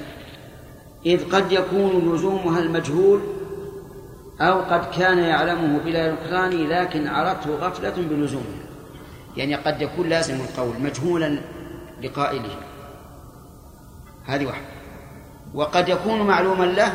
إذ 1.05 1.29
قد 1.29 1.51
يكون 1.51 2.15
لزومها 2.15 2.59
المجهول 2.59 3.21
أو 4.41 4.61
قد 4.61 4.99
كان 4.99 5.19
يعلمه 5.19 5.79
بلا 5.79 6.11
نكران 6.11 6.67
لكن 6.67 7.07
عرفته 7.07 7.55
غفلة 7.55 7.93
بلزومه 7.97 8.61
يعني 9.37 9.55
قد 9.55 9.81
يكون 9.81 10.09
لازم 10.09 10.35
القول 10.35 10.81
مجهولا 10.81 11.37
لقائله. 12.03 12.55
هذه 14.25 14.45
واحدة. 14.45 14.65
وقد 15.53 15.89
يكون 15.89 16.21
معلوما 16.21 16.63
له 16.65 16.93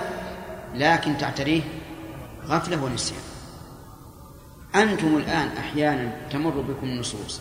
لكن 0.75 1.19
تعتريه 1.19 1.63
غفلة 2.49 2.85
ونسيان. 2.85 3.21
أنتم 4.77 5.17
الآن 5.17 5.49
أحيانا 5.59 6.13
تمر 6.31 6.51
بكم 6.51 6.87
النصوص 6.87 7.41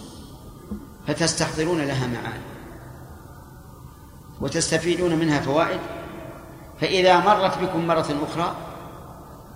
فتستحضرون 1.08 1.82
لها 1.82 2.08
معاني 2.08 2.44
وتستفيدون 4.42 5.16
منها 5.16 5.40
فوائد 5.40 5.80
فإذا 6.82 7.20
مرت 7.20 7.58
بكم 7.58 7.88
مرة 7.88 8.16
أخرى 8.24 8.56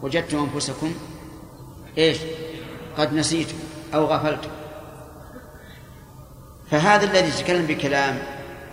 وجدتم 0.02 0.50
أنفسكم 0.54 0.94
إيش؟ 1.98 2.18
قد 2.98 3.14
نسيتم 3.14 3.58
أو 3.94 4.06
غفلتم. 4.06 4.50
فهذا 6.72 7.06
الذي 7.06 7.28
يتكلم 7.28 7.66
بكلام 7.66 8.18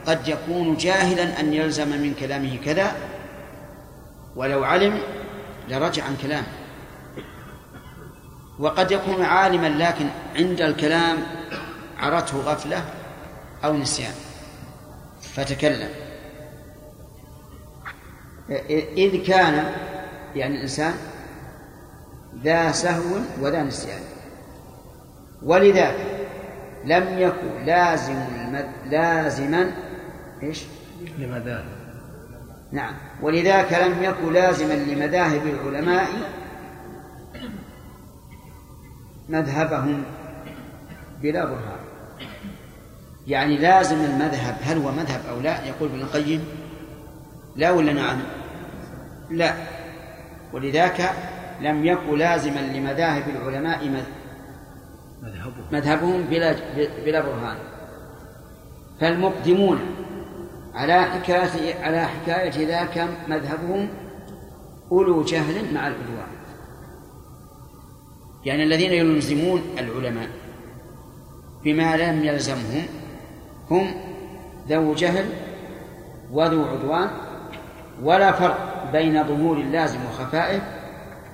قد 0.06 0.28
يكون 0.28 0.76
جاهلا 0.76 1.40
أن 1.40 1.54
يلزم 1.54 1.88
من 1.88 2.14
كلامه 2.14 2.56
كذا 2.64 2.96
ولو 4.36 4.64
علم 4.64 4.98
لرجع 5.68 6.04
عن 6.04 6.16
كلامه. 6.22 6.46
وقد 8.58 8.90
يكون 8.90 9.22
عالما 9.22 9.66
لكن 9.66 10.06
عند 10.36 10.60
الكلام 10.60 11.18
عرته 11.98 12.38
غفلة 12.38 12.84
أو 13.64 13.76
نسيان. 13.76 14.14
فتكلم. 15.22 15.88
إذ 18.70 19.26
كان 19.26 19.72
يعني 20.34 20.56
الإنسان 20.56 20.94
ذا 22.44 22.72
سهو 22.72 23.18
وذا 23.40 23.62
نسيان. 23.62 24.00
ولذلك 25.42 25.96
لم 26.84 27.18
يكن 27.18 27.64
لازم 27.66 28.16
المد... 28.34 28.68
لازما 28.90 29.72
إيش؟ 30.42 30.64
لمذاهب. 31.18 31.64
نعم. 32.72 32.94
ولذاك 33.22 33.72
لم 33.72 34.02
يكن 34.02 34.32
لازما 34.32 34.74
لمذاهب 34.74 35.42
العلماء 35.46 36.08
مذهبهم 39.28 40.02
بلا 41.22 41.44
برهان. 41.44 41.80
يعني 43.26 43.56
لازم 43.56 43.96
المذهب 43.96 44.56
هل 44.62 44.78
هو 44.78 44.92
مذهب 44.92 45.20
أو 45.30 45.40
لا؟ 45.40 45.64
يقول 45.64 45.88
ابن 45.88 46.00
القيم 46.00 46.44
لا 47.56 47.70
ولا 47.70 47.92
نعم؟ 47.92 48.18
لا. 49.30 49.54
ولذاك 50.52 51.10
لم 51.60 51.84
يكن 51.84 52.18
لازما 52.18 52.60
لمذاهب 52.60 53.24
العلماء 53.28 54.04
مذهبهم. 55.22 55.64
مذهبهم 55.72 56.22
بلا 56.22 56.54
بلا 57.04 57.20
برهان. 57.20 57.56
فالمقدمون 59.00 59.80
على 60.74 61.02
حكاية 61.02 61.84
على 61.84 62.06
حكاية 62.06 62.66
ذاك 62.66 63.08
مذهبهم 63.28 63.88
أولو 64.92 65.22
جهل 65.22 65.74
مع 65.74 65.86
العدوان. 65.86 66.35
يعني 68.46 68.62
الذين 68.62 68.92
يلزمون 68.92 69.62
العلماء 69.78 70.28
بما 71.64 71.96
لم 71.96 72.24
يلزمهم 72.24 72.86
هم 73.70 73.94
ذو 74.68 74.94
جهل 74.94 75.24
وذو 76.32 76.64
عدوان 76.64 77.08
ولا 78.02 78.32
فرق 78.32 78.90
بين 78.92 79.24
ظهور 79.24 79.56
اللازم 79.56 79.98
وخفائه 80.04 80.60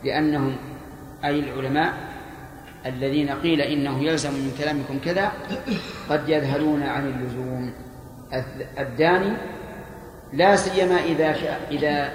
لأنهم 0.05 0.57
أي 1.25 1.41
العلماء 1.41 1.93
الذين 2.87 3.31
قيل 3.31 3.61
إنه 3.61 4.05
يلزم 4.05 4.31
من 4.31 4.57
كلامكم 4.59 4.99
كذا 5.05 5.33
قد 6.09 6.29
يذهلون 6.29 6.83
عن 6.83 7.09
اللزوم. 7.09 7.73
الداني 8.79 9.37
لا 10.33 10.57
سيما 10.57 10.97
إذا 10.97 11.37
إذا 11.71 12.13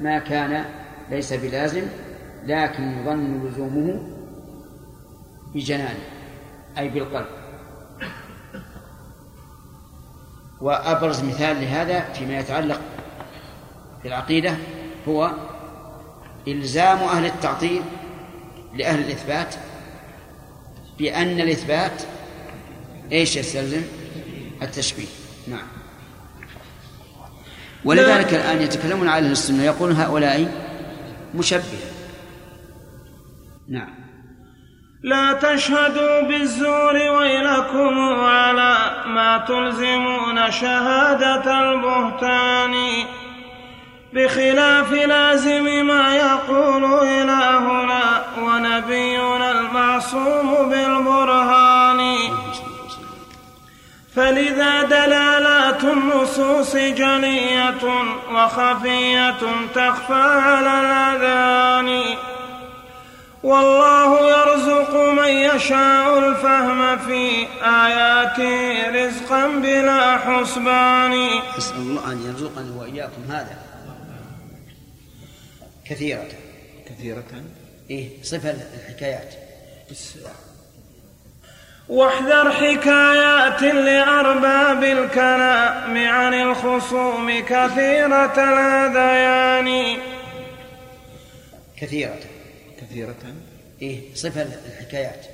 ما 0.00 0.18
كان 0.18 0.64
ليس 1.10 1.32
بلازم 1.32 1.82
لكن 2.46 2.82
يظن 2.82 3.46
لزومه 3.46 4.15
بجنانه 5.56 6.04
أي 6.78 6.88
بالقلب. 6.88 7.26
وأبرز 10.60 11.24
مثال 11.24 11.60
لهذا 11.60 12.12
فيما 12.12 12.38
يتعلق 12.38 12.80
بالعقيدة 14.04 14.56
هو 15.08 15.30
إلزام 16.48 16.98
أهل 16.98 17.24
التعطيل 17.26 17.82
لأهل 18.74 18.98
الإثبات 18.98 19.54
بأن 20.98 21.40
الإثبات 21.40 22.02
إيش 23.12 23.36
يستلزم؟ 23.36 23.82
التشبيه. 24.62 25.06
نعم. 25.48 25.66
ولذلك 27.84 28.34
الآن 28.34 28.62
يتكلمون 28.62 29.08
على 29.08 29.26
أهل 29.26 29.32
السنة 29.32 29.62
يقول 29.62 29.92
هؤلاء 29.92 30.66
مشبهة. 31.34 31.92
نعم. 33.68 33.95
لا 35.06 35.32
تشهدوا 35.32 36.20
بالزور 36.20 36.94
ويلكم 36.94 38.20
على 38.24 38.76
ما 39.06 39.38
تلزمون 39.38 40.50
شهادة 40.50 41.60
البهتان. 41.60 42.74
بخلاف 44.12 44.92
لازم 44.92 45.86
ما 45.86 46.14
يقول 46.16 46.84
إلهنا 46.84 48.24
ونبينا 48.38 49.52
المعصوم 49.52 50.70
بالبرهان. 50.70 52.16
فلذا 54.16 54.82
دلالات 54.82 55.84
النصوص 55.84 56.76
جلية 56.76 57.84
وخفية 58.32 59.36
تخفى 59.74 60.24
على 60.46 60.80
الأذان. 60.80 62.16
والله 63.42 64.30
يرزق 64.30 64.94
من 64.94 65.28
يشاء 65.28 66.18
الفهم 66.18 66.98
في 66.98 67.46
آياته 67.62 68.90
رزقا 68.90 69.46
بلا 69.46 70.18
حسبان. 70.18 71.12
أسأل 71.58 71.76
الله 71.76 72.12
أن 72.12 72.26
يرزقني 72.26 72.70
وإياكم 72.70 73.22
هذا. 73.30 73.58
كثيرة. 75.90 76.28
كثيرة. 76.88 77.24
إيه 77.90 78.22
صفة 78.22 78.54
الحكايات. 78.74 79.34
واحذر 81.88 82.52
حكايات 82.52 83.62
لأرباب 83.62 84.84
الكلام 84.84 86.08
عن 86.08 86.34
الخصوم 86.34 87.40
كثيرة 87.40 88.34
الهذيان 88.36 89.98
كثيرة. 91.80 92.18
كثيرة. 92.96 93.34
إيه 93.82 94.14
صفة 94.14 94.46
الحكايات. 94.66 95.26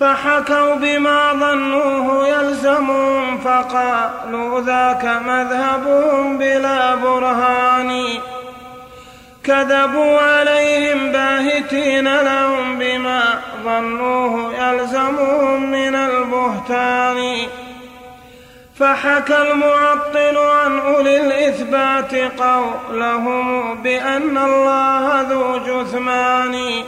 فحكوا 0.00 0.74
بما 0.74 1.32
ظنوه 1.32 2.28
يلزمهم 2.28 3.38
فقالوا 3.38 4.60
ذاك 4.60 5.04
مذهبهم 5.04 6.38
بلا 6.38 6.94
برهان. 6.94 8.06
كذبوا 9.44 10.18
عليهم 10.18 11.12
باهتين 11.12 12.20
لهم 12.20 12.78
بما 12.78 13.40
ظنوه 13.64 14.54
يلزمهم 14.54 15.70
من 15.70 15.94
البهتان. 15.94 17.48
فحكى 18.78 19.42
المعطل 19.42 20.36
عن 20.36 20.78
أولي 20.78 21.20
الإثبات 21.20 22.14
قولهم 22.40 23.74
بأن 23.82 24.38
الله 24.38 25.20
ذو 25.20 25.58
جثمان. 25.58 26.84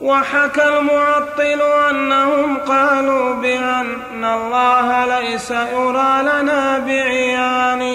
وحكى 0.00 0.68
المعطل 0.68 1.62
أنهم 1.90 2.56
قالوا 2.56 3.34
بأن 3.34 4.24
الله 4.24 5.20
ليس 5.20 5.50
يرى 5.50 6.22
لنا 6.22 6.78
بعيان. 6.78 7.94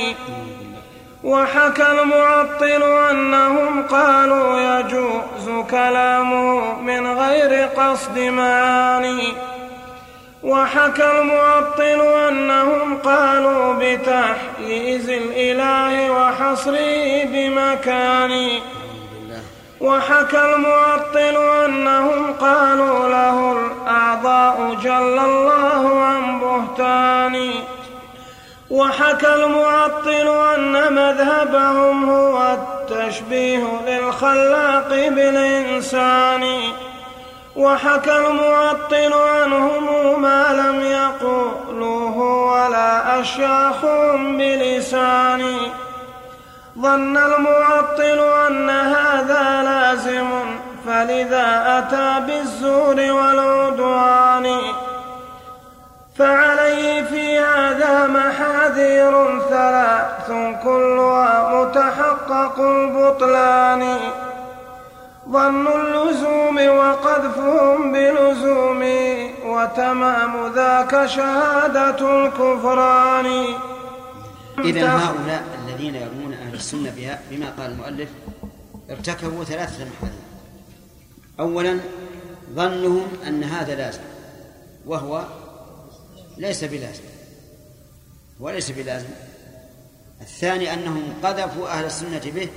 وحكى 1.23 1.87
المعطل 1.91 2.83
أنهم 3.11 3.83
قالوا 3.83 4.59
يجوز 4.59 5.65
كلامه 5.71 6.81
من 6.81 7.07
غير 7.07 7.67
قصد 7.67 8.19
معاني 8.19 9.33
وحكى 10.43 11.11
المعطل 11.11 12.01
أنهم 12.27 12.97
قالوا 12.97 13.73
بتحييز 13.73 15.09
الإله 15.09 16.11
وحصره 16.11 17.23
بمكان 17.23 18.59
وحكى 19.81 20.41
المعطل 20.55 21.37
أنهم 21.65 22.33
قالوا 22.33 23.09
له 23.09 23.51
الأعضاء 23.51 24.77
جل 24.83 25.19
الله 25.19 26.03
عن 26.03 26.39
بهتان 26.39 27.51
وحكى 28.69 29.35
المعطل 29.35 30.27
أن 30.55 30.93
مذهبهم 30.93 32.09
هو 32.09 32.53
التشبيه 32.53 33.63
للخلاق 33.87 34.89
بالإنسان. 34.89 36.43
وحكى 37.55 38.17
المعطل 38.17 39.13
عنهم 39.13 40.21
ما 40.21 40.53
لم 40.53 40.81
يقولوه 40.81 42.17
ولا 42.17 43.21
أشياخهم 43.21 44.37
بلسان. 44.37 45.57
ظن 46.79 47.17
المعطل 47.17 48.19
أن 48.47 48.69
هذا 48.69 49.63
لازم 49.63 50.29
فلذا 50.87 51.63
أتى 51.77 52.25
بالزور 52.27 52.95
والعدوان. 52.95 54.59
فعليه 56.17 57.01
في 57.01 57.39
هذا 57.39 58.07
محاذير 58.07 59.39
ثلاث 59.49 60.27
كلها 60.63 61.55
متحقق 61.55 62.59
البطلان. 62.59 63.99
ظن 65.32 65.67
اللزوم 65.67 66.57
وقذفهم 66.77 67.91
بلزوم 67.91 68.82
وتمام 69.45 70.53
ذاك 70.53 71.05
شهادة 71.05 72.25
الكفران. 72.25 73.25
إذا 74.59 74.91
هؤلاء 74.91 75.43
الذين 75.67 75.95
يرمون 75.95 76.34
أهل 76.34 76.53
السنة 76.53 76.93
بما 77.32 77.49
قال 77.49 77.71
المؤلف 77.71 78.09
ارتكبوا 78.89 79.43
ثلاثة 79.43 79.86
محاذير. 79.86 80.19
أولا 81.39 81.80
ظنهم 82.55 83.07
أن 83.27 83.43
هذا 83.43 83.75
لازم 83.75 84.01
وهو 84.86 85.23
ليس 86.38 86.63
بلازم 86.63 87.03
وليس 88.39 88.71
بلازم. 88.71 89.09
الثاني 90.21 90.73
أنهم 90.73 91.13
قذفوا 91.23 91.67
أهل 91.67 91.86
السنة 91.86 92.21
به 92.36 92.49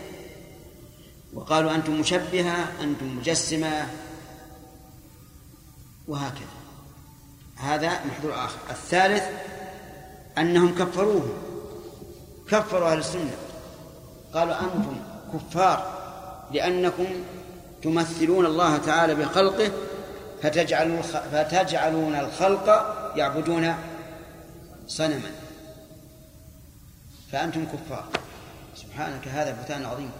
وقالوا 1.32 1.74
أنتم 1.74 2.00
مشبهة 2.00 2.82
أنتم 2.82 3.16
مجسمة 3.16 3.86
وهكذا. 6.08 6.46
هذا 7.56 8.04
محذور 8.04 8.34
آخر. 8.34 8.58
الثالث 8.70 9.24
أنهم 10.38 10.74
كفروه. 10.74 11.38
كفروا 12.48 12.92
أهل 12.92 12.98
السنة. 12.98 13.36
قالوا 14.34 14.60
أنتم 14.60 14.96
كفار. 15.34 16.02
لأنكم 16.52 17.06
تمثلون 17.82 18.46
الله 18.46 18.76
تعالى 18.76 19.14
بخلقه 19.14 19.72
فتجعلون 20.42 21.02
فتجعلون 21.02 22.14
الخلق 22.14 22.68
يعبدون 23.16 23.74
صنما. 24.86 25.30
فأنتم 27.32 27.64
كفار. 27.64 28.04
سبحانك 28.76 29.28
هذا 29.28 29.50
بهتان 29.50 29.86
عظيم. 29.86 30.10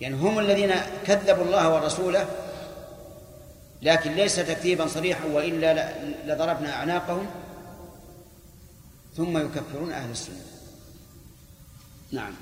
يعني 0.00 0.14
هم 0.14 0.38
الذين 0.38 0.74
كذبوا 1.06 1.44
الله 1.44 1.74
ورسوله 1.74 2.26
لكن 3.82 4.12
ليس 4.12 4.36
تكذيبا 4.36 4.86
صريحا 4.86 5.24
وإلا 5.24 5.92
لضربنا 6.26 6.72
أعناقهم 6.72 7.26
ثم 9.16 9.38
يكفرون 9.38 9.92
أهل 9.92 10.10
السنة. 10.10 10.36
نعم. 12.12 12.32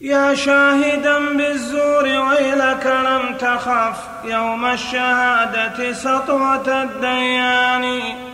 يا 0.00 0.34
شاهدا 0.34 1.36
بالزور 1.36 2.04
ويلك 2.04 2.86
لم 2.86 3.36
تخف 3.38 4.08
يوم 4.24 4.64
الشهادة 4.64 5.92
سطوة 5.92 6.82
الديان. 6.82 8.31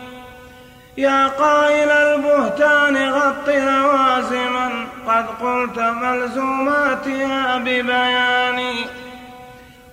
يا 0.98 1.28
قائل 1.28 1.90
البهتان 1.90 3.10
غط 3.12 3.48
لوازما 3.48 4.86
قد 5.06 5.26
قلت 5.26 5.78
ملزوماتها 5.78 7.58
ببيان 7.58 8.74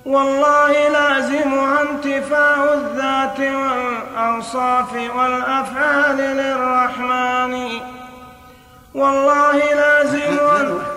والله 0.06 0.90
لازمها 0.90 1.82
انتفاء 1.82 2.74
الذات 2.74 3.40
والأوصاف 3.40 4.94
والأفعال 4.94 6.18
للرحمن. 6.18 7.82
والله 8.94 9.58
لازم 9.74 10.40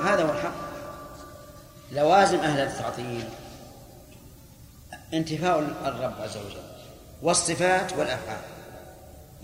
هذا 0.05 0.23
هو 0.23 0.31
الحق. 0.31 0.59
لوازم 1.93 2.39
أهل 2.39 2.61
التعطيل. 2.61 3.25
انتفاء 5.15 5.59
الرب 5.87 6.15
عز 6.23 6.37
وجل 6.37 6.63
والصفات 7.23 7.93
والأفعال. 7.93 8.58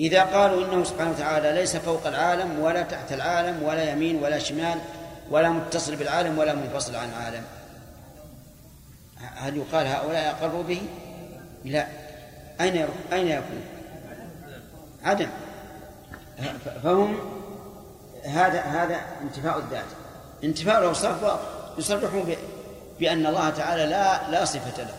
إذا 0.01 0.23
قالوا 0.23 0.65
إنه 0.65 0.85
سبحانه 0.85 1.11
وتعالى 1.11 1.53
ليس 1.53 1.77
فوق 1.77 2.07
العالم 2.07 2.59
ولا 2.59 2.83
تحت 2.83 3.13
العالم 3.13 3.63
ولا 3.63 3.91
يمين 3.91 4.23
ولا 4.23 4.39
شمال 4.39 4.79
ولا 5.31 5.51
متصل 5.51 5.97
بالعالم 5.97 6.39
ولا 6.39 6.55
منفصل 6.55 6.97
عن 6.97 7.09
العالم. 7.09 7.45
هل 9.37 9.57
يقال 9.57 9.87
هؤلاء 9.87 10.31
أقروا 10.31 10.63
به؟ 10.63 10.83
لا. 11.65 11.87
أين 12.61 12.87
أين 13.13 13.29
يكون؟ 13.29 13.65
عدم. 15.05 15.29
فهم 16.83 17.19
هذا 18.25 18.61
هذا 18.61 19.01
انتفاء 19.23 19.59
الذات. 19.59 19.85
انتفاء 20.45 20.79
الأوصاف 20.79 21.41
يصرحون 21.79 22.37
بأن 23.01 23.27
الله 23.27 23.51
تعالى 23.51 23.87
لا 23.87 24.31
لا 24.31 24.45
صفة 24.45 24.83
له. 24.83 24.95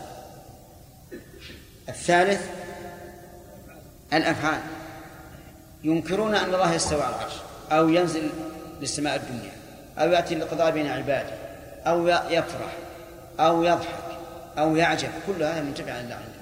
الثالث 1.88 2.48
الأفعال. 4.12 4.60
ينكرون 5.84 6.34
أن 6.34 6.54
الله 6.54 6.72
يستوى 6.72 7.02
على 7.02 7.14
العرش 7.16 7.32
أو 7.72 7.88
ينزل 7.88 8.30
للسماء 8.80 9.16
الدنيا 9.16 9.52
أو 9.98 10.08
يأتي 10.10 10.34
للقضاء 10.34 10.70
بين 10.70 10.86
عباده 10.86 11.34
أو 11.86 12.08
يفرح 12.08 12.76
أو 13.40 13.62
يضحك 13.62 14.18
أو 14.58 14.76
يعجب 14.76 15.08
كل 15.26 15.42
هذا 15.42 15.62
منتفع 15.62 15.92
عن 15.92 16.04
الله 16.04 16.14
عنده 16.14 16.36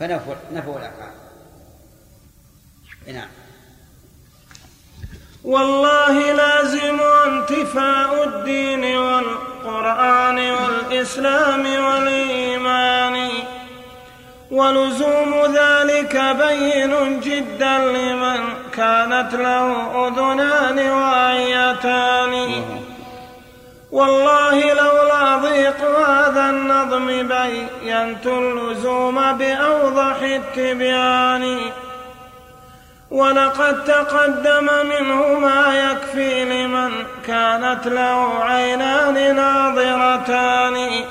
فنفوا 0.00 0.34
نفوا 0.52 0.78
الأفعال. 0.78 1.12
نعم. 3.06 3.28
والله 5.44 6.32
لازم 6.32 7.00
انتفاء 7.26 8.24
الدين 8.28 8.96
والقرآن 8.96 10.38
والإسلام 10.38 11.84
والإيمان. 11.84 13.30
ولزوم 14.50 15.34
ذلك 15.54 16.16
بين 16.16 17.20
جدا 17.20 17.78
لمن 17.78 18.40
كانت 18.76 19.34
له 19.34 19.66
أذنان 20.08 20.90
وعيتان 20.90 22.64
والله 23.92 24.72
لولا 24.74 25.36
ضيق 25.36 25.80
هذا 26.08 26.50
النظم 26.50 27.06
بينت 27.06 28.26
اللزوم 28.26 29.32
بأوضح 29.32 30.16
التبيان. 30.22 31.58
ولقد 33.10 33.84
تقدم 33.84 34.68
منه 34.84 35.38
ما 35.38 35.90
يكفي 35.90 36.44
لمن 36.44 36.92
كانت 37.26 37.86
له 37.86 38.44
عينان 38.44 39.36
ناظرتان. 39.36 41.04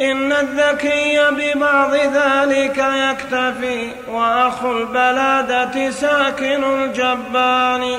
إن 0.00 0.32
الذكي 0.32 1.20
ببعض 1.30 1.94
ذلك 1.94 2.78
يكتفي 2.78 3.90
وأخو 4.08 4.72
البلادة 4.72 5.90
ساكن 5.90 6.64
الجبان. 6.64 7.98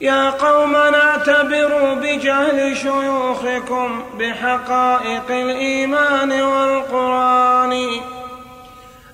يا 0.00 0.30
قوم 0.30 0.76
اعتبروا 0.76 1.94
بجهل 1.94 2.76
شيوخكم 2.76 4.04
بحقائق 4.18 5.30
الإيمان 5.30 6.42
والقرآن. 6.42 7.86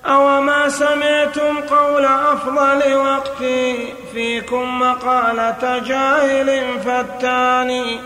أوما 0.05 0.69
سمعتم 0.69 1.59
قول 1.59 2.05
أفضل 2.05 2.93
وقتي 2.93 3.93
فيكم 4.13 4.79
مقالة 4.79 5.77
جاهل 5.87 6.63
فتان 6.79 7.99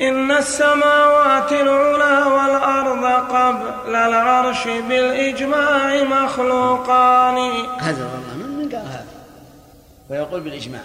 إن 0.00 0.30
السماوات 0.30 1.52
العلى 1.52 2.26
والأرض 2.32 3.04
قبل 3.32 3.94
العرش 3.94 4.64
بالإجماع 4.64 6.04
مخلوقان. 6.04 7.66
هذا 7.78 8.04
والله 8.04 8.34
من 8.34 8.58
من 8.58 8.68
قال 8.68 8.86
هذا؟ 8.86 9.06
ويقول 10.10 10.40
بالإجماع. 10.40 10.80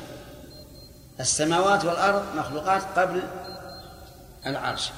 السماوات 1.20 1.86
والأرض 1.86 2.24
مخلوقات 2.36 2.82
قبل 2.96 3.22
العرش. 4.46 4.92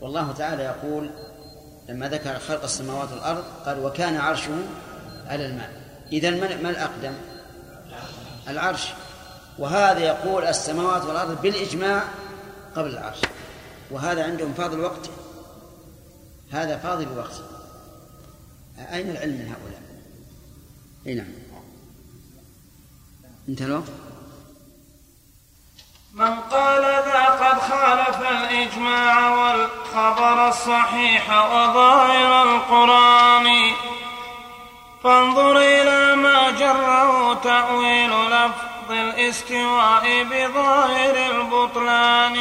والله 0.00 0.32
تعالى 0.32 0.62
يقول 0.62 1.10
لما 1.88 2.08
ذكر 2.08 2.38
خلق 2.38 2.62
السماوات 2.62 3.12
والأرض 3.12 3.44
قال 3.66 3.84
وكان 3.84 4.16
عرشه 4.16 4.58
على 5.28 5.46
الماء. 5.46 5.70
إذا 6.12 6.30
من 6.30 6.66
الأقدم؟ 6.66 7.12
العرش. 8.48 8.88
وهذا 9.58 9.98
يقول 9.98 10.44
السماوات 10.44 11.04
والأرض 11.04 11.42
بالإجماع 11.42 12.02
قبل 12.76 12.90
العرش 12.90 13.18
وهذا 13.90 14.24
عندهم 14.24 14.54
فاضل 14.54 14.80
وقت 14.80 15.10
هذا 16.52 16.78
فاضل 16.78 17.02
الوقت 17.02 17.42
أين 18.78 19.10
العلم 19.10 19.32
من 19.32 19.48
هؤلاء؟ 19.48 19.82
أي 21.06 21.14
نعم 21.14 21.32
انتهى 23.48 23.66
الوقت؟ 23.66 23.92
من 26.14 26.40
قال 26.40 26.82
ذا 26.82 27.24
قد 27.24 27.60
خالف 27.60 28.30
الإجماع 28.30 29.30
والخبر 29.30 30.48
الصحيح 30.48 31.30
وظاهر 31.30 32.42
القرآن 32.42 33.72
فانظر 35.04 35.58
إلى 35.58 36.16
ما 36.16 36.50
جره 36.50 37.34
تأويل 37.34 38.10
لفظ 38.10 38.73
الاستواء 38.90 40.24
بظاهر 40.30 41.16
البطلان. 41.30 42.36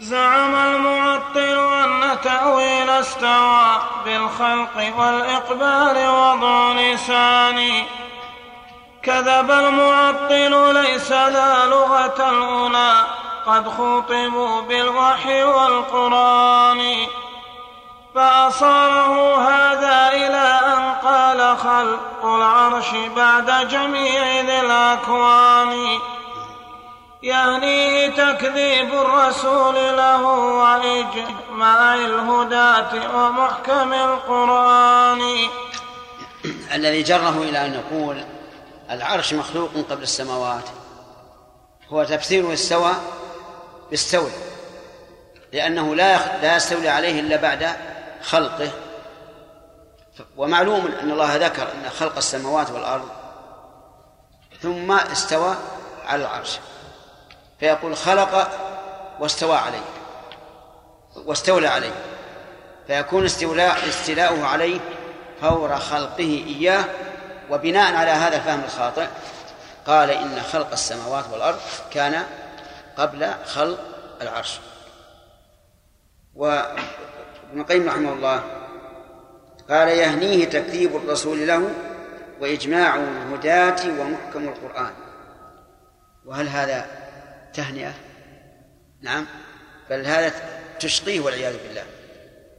زعم 0.00 0.54
المعطل 0.54 1.58
أن 1.84 2.20
تأويل 2.20 2.90
استوى 2.90 3.82
بالخلق 4.04 4.92
والإقبال 4.98 6.08
وضع 6.08 6.72
لسان 6.72 7.84
كذب 9.02 9.50
المعطل 9.50 10.74
ليس 10.74 11.12
ذا 11.12 11.66
لغة 11.66 12.30
الأولى 12.30 13.06
قد 13.46 13.68
خوطبوا 13.68 14.60
بالوحي 14.60 15.42
والقرآن. 15.44 17.06
فأصاره 18.18 19.36
هذا 19.48 20.16
إلى 20.16 20.60
أن 20.74 20.92
قال 20.92 21.58
خلق 21.58 22.24
العرش 22.24 22.90
بعد 23.16 23.68
جميع 23.68 24.40
ذي 24.40 24.60
الأكوان. 24.60 25.98
يهنيه 27.22 28.08
تكذيب 28.08 28.94
الرسول 28.94 29.74
له 29.74 30.22
وإجماع 30.22 31.94
الهداة 31.94 33.16
ومحكم 33.16 33.92
القرآن. 33.92 35.20
الذي 36.74 37.02
جره 37.02 37.42
إلى 37.42 37.66
أن 37.66 37.74
يقول 37.74 38.24
العرش 38.90 39.34
مخلوق 39.34 39.70
قبل 39.90 40.02
السماوات. 40.02 40.64
هو 41.92 42.04
تفسير 42.04 42.52
استوى 42.52 42.92
بالستولى 43.90 44.32
لأنه 45.52 45.94
لا 45.94 46.40
لا 46.42 46.56
يستولي 46.56 46.88
عليه 46.88 47.20
إلا 47.20 47.36
بعد 47.36 47.68
خلقه. 48.22 48.70
ومعلوم 50.36 50.86
أن 50.86 51.10
الله 51.10 51.36
ذكر 51.36 51.62
أن 51.62 51.90
خلق 51.90 52.16
السماوات 52.16 52.70
والأرض 52.70 53.08
ثم 54.62 54.92
استوى 54.92 55.54
على 56.06 56.22
العرش. 56.22 56.58
فيقول 57.60 57.96
خلق 57.96 58.48
واستوى 59.20 59.56
عليه 59.56 59.84
واستولى 61.16 61.68
عليه. 61.68 61.92
فيكون 62.86 63.24
استولاء 63.24 63.88
استيلاؤه 63.88 64.46
عليه 64.46 64.80
فور 65.40 65.76
خلقه 65.76 66.44
إياه. 66.46 66.84
وبناء 67.50 67.94
على 67.94 68.10
هذا 68.10 68.36
الفهم 68.36 68.64
الخاطئ 68.64 69.06
قال 69.86 70.10
إن 70.10 70.42
خلق 70.52 70.72
السماوات 70.72 71.24
والأرض 71.32 71.58
كان 71.90 72.26
قبل 72.96 73.34
خلق 73.46 73.78
العرش. 74.22 74.60
وابن 77.48 77.60
القيم 77.60 77.88
رحمه 77.88 78.12
الله 78.12 78.42
قال 79.68 79.88
يهنيه 79.88 80.44
تكذيب 80.44 80.96
الرسول 80.96 81.46
له 81.48 81.70
وإجماع 82.40 82.96
الهداة 82.96 84.00
ومحكم 84.00 84.48
القرآن. 84.48 84.92
وهل 86.24 86.48
هذا 86.48 86.86
تهنئة؟ 87.54 87.92
نعم. 89.00 89.26
بل 89.90 90.06
هذا 90.06 90.32
تشقيه 90.80 91.20
والعياذ 91.20 91.56
بالله. 91.66 91.84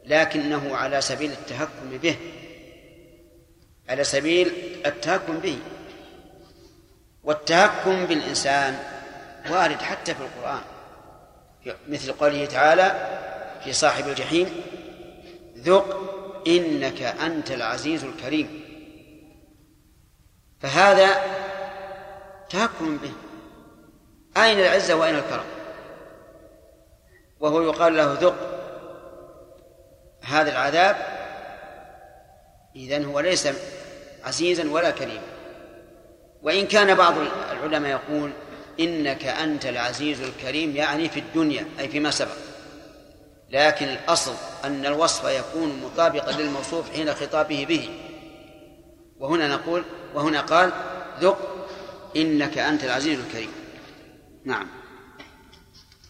لكنه 0.05 0.75
على 0.75 1.01
سبيل 1.01 1.31
التهكم 1.31 1.97
به. 2.03 2.15
على 3.89 4.03
سبيل 4.03 4.53
التهكم 4.85 5.37
به. 5.37 5.57
والتهكم 7.23 8.05
بالإنسان 8.05 8.79
وارد 9.49 9.81
حتى 9.81 10.15
في 10.15 10.21
القرآن. 10.21 10.61
مثل 11.89 12.11
قوله 12.11 12.45
تعالى 12.45 13.19
في 13.63 13.73
صاحب 13.73 14.07
الجحيم 14.07 14.61
ذق 15.63 15.99
إنك 16.47 17.01
أنت 17.01 17.51
العزيز 17.51 18.03
الكريم. 18.03 18.61
فهذا 20.59 21.09
تهكم 22.49 22.97
به. 22.97 23.11
أين 24.43 24.59
العزة 24.59 24.95
وأين 24.95 25.15
الكرم؟ 25.15 25.45
وهو 27.39 27.61
يقال 27.61 27.97
له 27.97 28.13
ذق. 28.13 28.35
هذا 30.21 30.51
العذاب 30.51 30.95
إذن 32.75 33.05
هو 33.05 33.19
ليس 33.19 33.47
عزيزا 34.23 34.69
ولا 34.69 34.91
كريما. 34.91 35.21
وإن 36.41 36.67
كان 36.67 36.95
بعض 36.95 37.13
العلماء 37.51 37.91
يقول 37.91 38.31
إنك 38.79 39.25
أنت 39.25 39.65
العزيز 39.65 40.21
الكريم 40.21 40.75
يعني 40.75 41.09
في 41.09 41.19
الدنيا 41.19 41.65
أي 41.79 41.87
فيما 41.87 42.11
سبق. 42.11 42.48
لكن 43.51 43.85
الأصل 43.85 44.33
أن 44.65 44.85
الوصف 44.85 45.23
يكون 45.23 45.81
مطابقا 45.83 46.31
للموصوف 46.31 46.91
حين 46.91 47.13
خطابه 47.13 47.65
به. 47.65 47.89
وهنا 49.19 49.47
نقول 49.47 49.83
وهنا 50.13 50.41
قال 50.41 50.71
ذق 51.19 51.67
إنك 52.15 52.57
أنت 52.57 52.83
العزيز 52.83 53.19
الكريم. 53.19 53.51
نعم. 54.45 54.67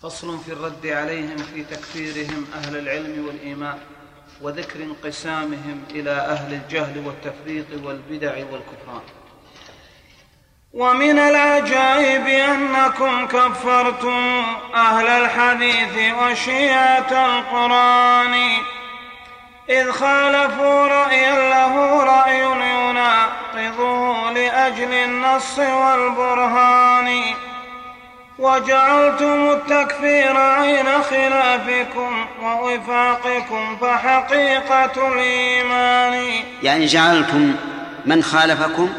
فصل 0.01 0.39
في 0.39 0.53
الرد 0.53 0.87
عليهم 0.87 1.37
في 1.37 1.63
تكفيرهم 1.63 2.45
أهل 2.53 2.77
العلم 2.77 3.27
والإيمان 3.27 3.77
وذكر 4.41 4.83
انقسامهم 4.83 5.83
إلى 5.91 6.11
أهل 6.11 6.53
الجهل 6.53 7.07
والتفريط 7.07 7.65
والبدع 7.83 8.35
والكفران. 8.35 9.01
ومن 10.74 11.20
العجائب 11.20 12.28
أنكم 12.28 13.28
كفرتم 13.28 14.43
أهل 14.76 15.07
الحديث 15.07 16.13
وشيعة 16.22 17.11
القرآن. 17.11 18.34
إذ 19.70 19.91
خالفوا 19.91 20.88
رأيا 20.88 21.49
له 21.49 22.03
رأي 22.03 22.41
يناقضه 22.72 24.32
لأجل 24.32 24.93
النص 24.93 25.59
والبرهان. 25.59 27.22
وجعلتم 28.39 29.51
التكفير 29.51 30.38
عين 30.38 30.86
خلافكم 31.09 32.26
ووفاقكم 32.43 33.78
فحقيقة 33.82 35.13
الإيمان. 35.13 36.32
يعني 36.63 36.86
جعلتم 36.86 37.55
من 38.05 38.24
خالفكم؟ 38.24 38.93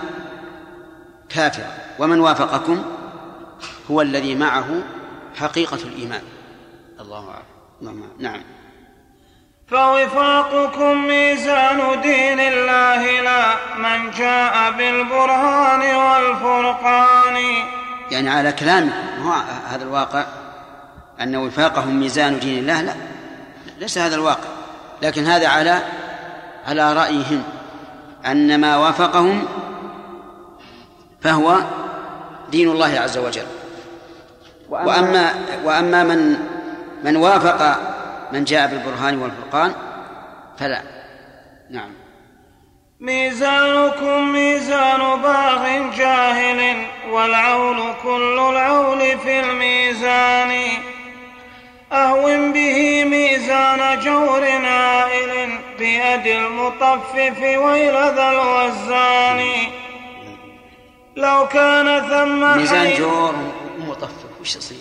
كافرا 1.35 1.73
ومن 1.99 2.21
وافقكم 2.21 2.85
هو 3.91 4.01
الذي 4.03 4.35
معه 4.35 4.83
حقيقة 5.37 5.77
الإيمان. 5.77 6.23
الله 7.01 7.29
أعلم. 7.29 8.05
نعم. 8.19 8.43
فوفاقكم 9.69 11.07
ميزان 11.07 12.01
دين 12.01 12.41
الله 12.41 13.21
لا 13.21 13.55
من 13.79 14.11
جاء 14.11 14.71
بالبرهان 14.71 15.95
والفرقان. 15.97 17.37
يعني 18.11 18.31
على 18.31 18.53
كلام 18.53 18.91
هو 19.23 19.33
هذا 19.69 19.83
الواقع؟ 19.83 20.25
أن 21.21 21.37
وفاقهم 21.37 22.01
ميزان 22.01 22.39
دين 22.39 22.59
الله 22.59 22.83
لا. 22.83 22.95
ليس 23.79 23.99
هذا 23.99 24.15
الواقع. 24.15 24.49
لكن 25.03 25.27
هذا 25.27 25.49
على 25.49 25.83
على 26.67 26.93
رأيهم. 26.93 27.43
أن 28.27 28.61
ما 28.61 28.77
وافقهم 28.77 29.49
فهو 31.23 31.57
دين 32.51 32.69
الله 32.69 33.01
عز 33.01 33.19
وجل. 33.19 33.47
وأما 34.71 35.35
وأما 35.65 36.05
من 36.05 36.37
من 37.05 37.17
وافق 37.17 37.81
من 38.33 38.45
جاء 38.45 38.67
بالبرهان 38.67 39.19
والفرقان 39.19 39.73
فلا. 40.59 40.83
نعم. 41.71 41.91
ميزانكم 43.01 44.33
ميزان 44.33 45.23
باغ 45.23 45.91
جاهل 45.97 46.87
والعول 47.11 47.95
كل 48.03 48.39
العول 48.39 49.19
في 49.19 49.41
الميزان. 49.41 50.53
أهون 51.93 52.53
به 52.53 53.05
ميزان 53.05 54.01
جور 54.01 54.45
عائل 54.65 55.51
بيد 55.79 56.27
المطفف 56.27 57.41
ويل 57.41 57.95
ذا 57.95 58.31
الوزان. 58.31 59.41
لو 61.17 61.49
كان 61.49 62.09
ثم 62.09 62.59
ميزان 62.59 62.99
جور 62.99 63.35
ومطفف 63.81 64.41
وش 64.41 64.57
يصير؟ 64.57 64.79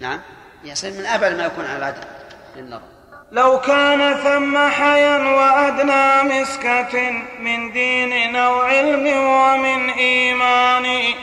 نعم؟ 0.00 0.20
يصير 0.64 0.92
من 0.92 1.06
أبعد 1.06 1.32
ما 1.32 1.46
يكون 1.46 1.64
على 1.64 1.78
العدل 1.78 2.00
للنظر. 2.56 2.82
لو 3.32 3.60
كان 3.60 4.14
ثم 4.14 4.58
حيا 4.58 5.18
وأدنى 5.18 6.40
مسكة 6.40 7.10
من 7.40 7.72
دين 7.72 8.36
أو 8.36 8.60
علم 8.60 9.06
ومن 9.06 9.90
إيمان 9.90 11.14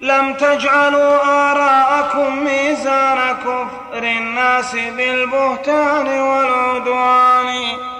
لم 0.00 0.34
تجعلوا 0.34 1.24
آراءكم 1.24 2.44
ميزان 2.44 3.36
كفر 3.36 4.02
الناس 4.02 4.72
بالبهتان 4.74 6.20
والعدوان. 6.20 7.97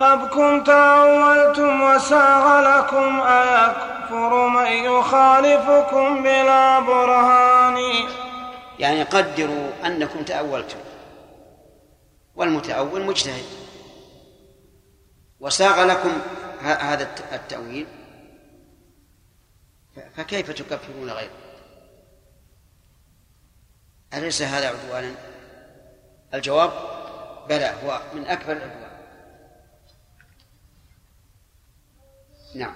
هبكم 0.00 0.64
تأولتم 0.64 1.82
وساغ 1.82 2.60
لكم 2.60 3.20
أيكفر 3.20 4.48
من 4.48 4.66
يخالفكم 4.66 6.22
بلا 6.22 6.80
برهان. 6.80 8.08
يعني 8.78 9.02
قدروا 9.02 9.70
أنكم 9.86 10.22
تأولتم. 10.22 10.78
والمتأول 12.34 13.02
مجتهد. 13.02 13.44
وساغ 15.40 15.84
لكم 15.84 16.12
هذا 16.62 17.02
الت- 17.02 17.32
التأويل. 17.32 17.86
فكيف 20.16 20.50
تكفرون 20.50 21.10
غيره؟ 21.10 21.30
أليس 24.14 24.42
هذا 24.42 24.68
عدوانا؟ 24.68 25.14
الجواب 26.34 26.72
بلى 27.48 27.74
هو 27.84 28.00
من 28.14 28.26
أكبر 28.26 28.52
العدوان. 28.52 28.83
نعم. 32.54 32.72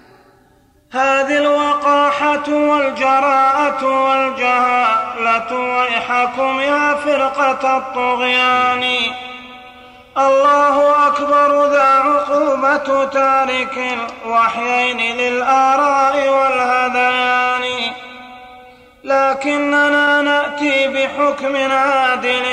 هذه 0.91 1.37
الوقاحة 1.37 2.49
والجراءة 2.49 3.85
والجهالة 3.85 5.53
ويحكم 5.53 6.59
يا 6.59 6.95
فرقة 6.95 7.77
الطغيان. 7.77 8.83
الله 10.17 11.07
أكبر 11.07 11.65
ذا 11.65 11.83
عقوبة 11.83 13.05
تارك 13.05 13.77
الوحيين 13.77 15.17
للآراء 15.17 16.29
والهذيان. 16.29 17.93
لكننا 19.03 20.21
نأتي 20.21 20.87
بحكم 20.87 21.71
عادل 21.71 22.45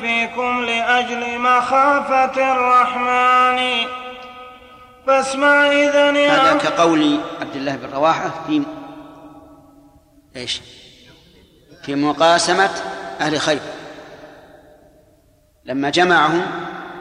فيكم 0.00 0.64
لأجل 0.64 1.38
مخافة 1.38 2.52
الرحمن. 2.52 3.86
فاسمع 5.06 5.66
إذن 5.66 6.16
يا 6.16 6.32
هذا 6.32 6.58
كقول 6.58 7.20
عبد 7.40 7.56
الله 7.56 7.76
بن 7.76 7.90
رواحة 7.90 8.44
في 8.46 8.62
إيش؟ 10.36 10.60
في 11.82 11.94
مقاسمة 11.94 12.70
أهل 13.20 13.40
خيبر. 13.40 13.72
لما 15.64 15.90
جمعهم 15.90 16.46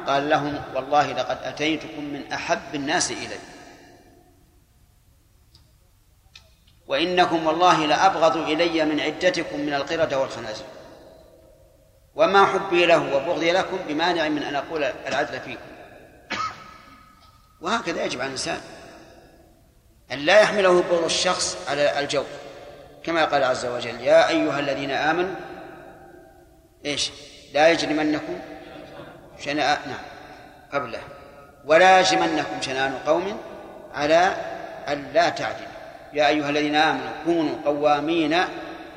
قال 0.08 0.30
لهم 0.30 0.62
والله 0.76 1.14
لقد 1.14 1.38
أتيتكم 1.44 2.04
من 2.04 2.32
أحب 2.34 2.76
الناس 2.76 3.12
إلي. 3.12 3.40
وإنكم 6.88 7.48
والله 7.48 7.86
لأبغض 7.86 8.38
إلي 8.38 8.86
من 8.86 9.00
عدتكم 9.00 9.60
من 9.60 9.74
القردة 9.74 10.20
والخنازير. 10.20 10.66
وما 12.16 12.46
حبي 12.46 12.86
له 12.86 13.16
وبغضي 13.16 13.52
لكم 13.52 13.78
بمانع 13.88 14.30
من 14.30 14.44
أن 14.44 14.56
أقول 14.56 14.84
العدل 14.84 15.40
فيكم. 15.40 15.74
وهكذا 17.64 18.06
يجب 18.06 18.20
على 18.20 18.28
الإنسان 18.28 18.60
أن 20.12 20.20
لا 20.20 20.42
يحمله 20.42 20.82
بغض 20.82 21.04
الشخص 21.04 21.58
على 21.70 22.00
الجو 22.00 22.24
كما 23.04 23.26
قال 23.26 23.44
عز 23.44 23.66
وجل 23.66 24.02
يا 24.02 24.30
أيها 24.30 24.60
الذين 24.60 24.92
آمنوا 24.92 25.36
إيش؟ 26.86 27.12
لا 27.54 27.70
يجرمنكم 27.70 28.40
شنآن 29.40 29.78
نعم 29.88 30.04
قبله. 30.74 31.00
ولا 31.66 32.00
يجرمنكم 32.00 32.62
شنآن 32.62 32.94
قوم 33.06 33.40
على 33.94 34.36
أن 34.88 35.06
لا 35.14 35.30
تعدلوا. 35.30 35.68
يا 36.14 36.28
أيها 36.28 36.50
الذين 36.50 36.76
آمنوا 36.76 37.12
كونوا 37.26 37.56
قوامين 37.66 38.38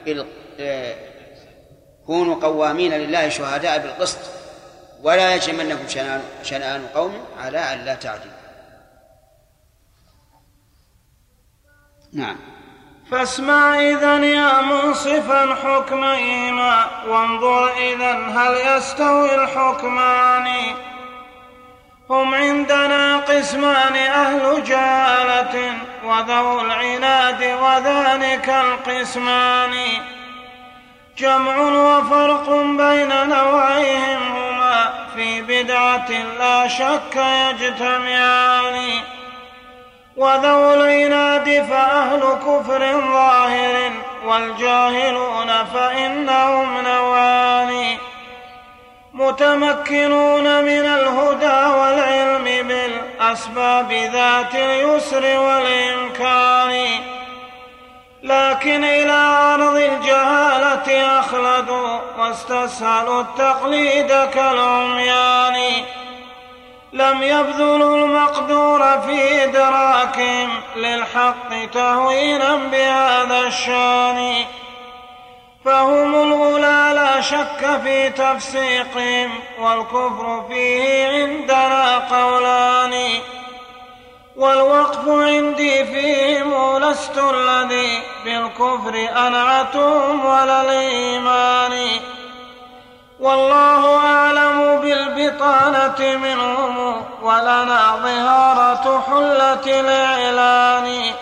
بال... 0.05 0.27
آه، 0.61 0.95
كونوا 2.07 2.35
قوامين 2.35 2.93
لله 2.93 3.29
شهداء 3.29 3.79
بالقسط 3.79 4.19
ولا 5.03 5.35
يجرمنكم 5.35 5.89
شنآن 5.89 6.23
شنآن 6.43 6.87
قوم 6.95 7.25
على 7.39 7.59
أن 7.59 7.85
لا 7.85 7.95
تعدلوا. 7.95 8.36
نعم. 12.17 12.37
فاسمع 13.11 13.81
إذا 13.81 14.17
يا 14.17 14.61
منصفا 14.61 15.57
حكميهما 15.65 16.87
وانظر 17.09 17.73
إذا 17.77 18.13
هل 18.13 18.77
يستوي 18.77 19.35
الحكمان. 19.35 20.49
هم 22.11 22.35
عندنا 22.35 23.17
قسمان 23.17 23.97
أهل 23.97 24.65
جهالة 24.65 25.79
وذو 26.05 26.61
العناد 26.61 27.45
وذلك 27.63 28.49
القسمان. 28.49 29.75
جمع 31.19 31.59
وفرق 31.59 32.51
بين 32.61 33.29
نوعيهم 33.29 34.37
هما 34.37 35.07
في 35.15 35.43
بدعة 35.43 36.11
لا 36.39 36.69
شك 36.69 37.17
يجتمعان. 37.17 39.16
وذو 40.17 40.75
العناد 40.75 41.67
فأهل 41.71 42.21
كفر 42.21 43.01
ظاهر 43.13 43.91
والجاهلون 44.27 45.65
فإنهم 45.75 46.81
نوعان 46.81 47.97
متمكنون 49.15 50.65
من 50.65 50.87
الهدى 50.87 51.71
والعلم 51.79 52.45
بالأسباب 52.69 53.93
ذات 53.93 54.55
اليسر 54.55 55.39
والإمكان. 55.39 56.87
لكن 58.23 58.85
إلى 58.85 59.13
أرض 59.55 59.77
الجهالة 59.77 61.19
أخلدوا 61.21 61.99
واستسهلوا 62.19 63.21
التقليد 63.21 64.09
كالعميان. 64.09 65.85
لم 66.93 67.23
يبذلوا 67.23 67.99
المقدور 67.99 69.01
في 69.01 69.45
إدراكهم 69.45 70.51
للحق 70.77 71.65
تهوينا 71.73 72.57
بهذا 72.57 73.41
الشان. 73.47 74.45
فهم 75.65 76.15
الأولى 76.15 76.93
لا 76.95 77.21
شك 77.21 77.81
في 77.85 78.11
تفسيقهم 78.11 79.31
والكفر 79.61 80.45
فيه 80.49 81.09
عندنا 81.09 81.99
قولان. 81.99 83.09
والوقف 84.37 85.09
عندي 85.09 85.85
فيهم 85.85 86.79
لست 86.79 87.19
الذي 87.19 88.03
بالكفر 88.25 89.09
أنعتهم 89.27 90.25
ولا 90.25 90.63
الإيمان. 90.63 91.89
والله 93.21 93.97
أعلم 93.97 94.81
بالبطانة 94.81 96.17
منهم 96.17 97.03
ولنا 97.23 97.97
ظهارة 98.03 99.01
حلة 99.01 99.81
الإعلان 99.81 101.13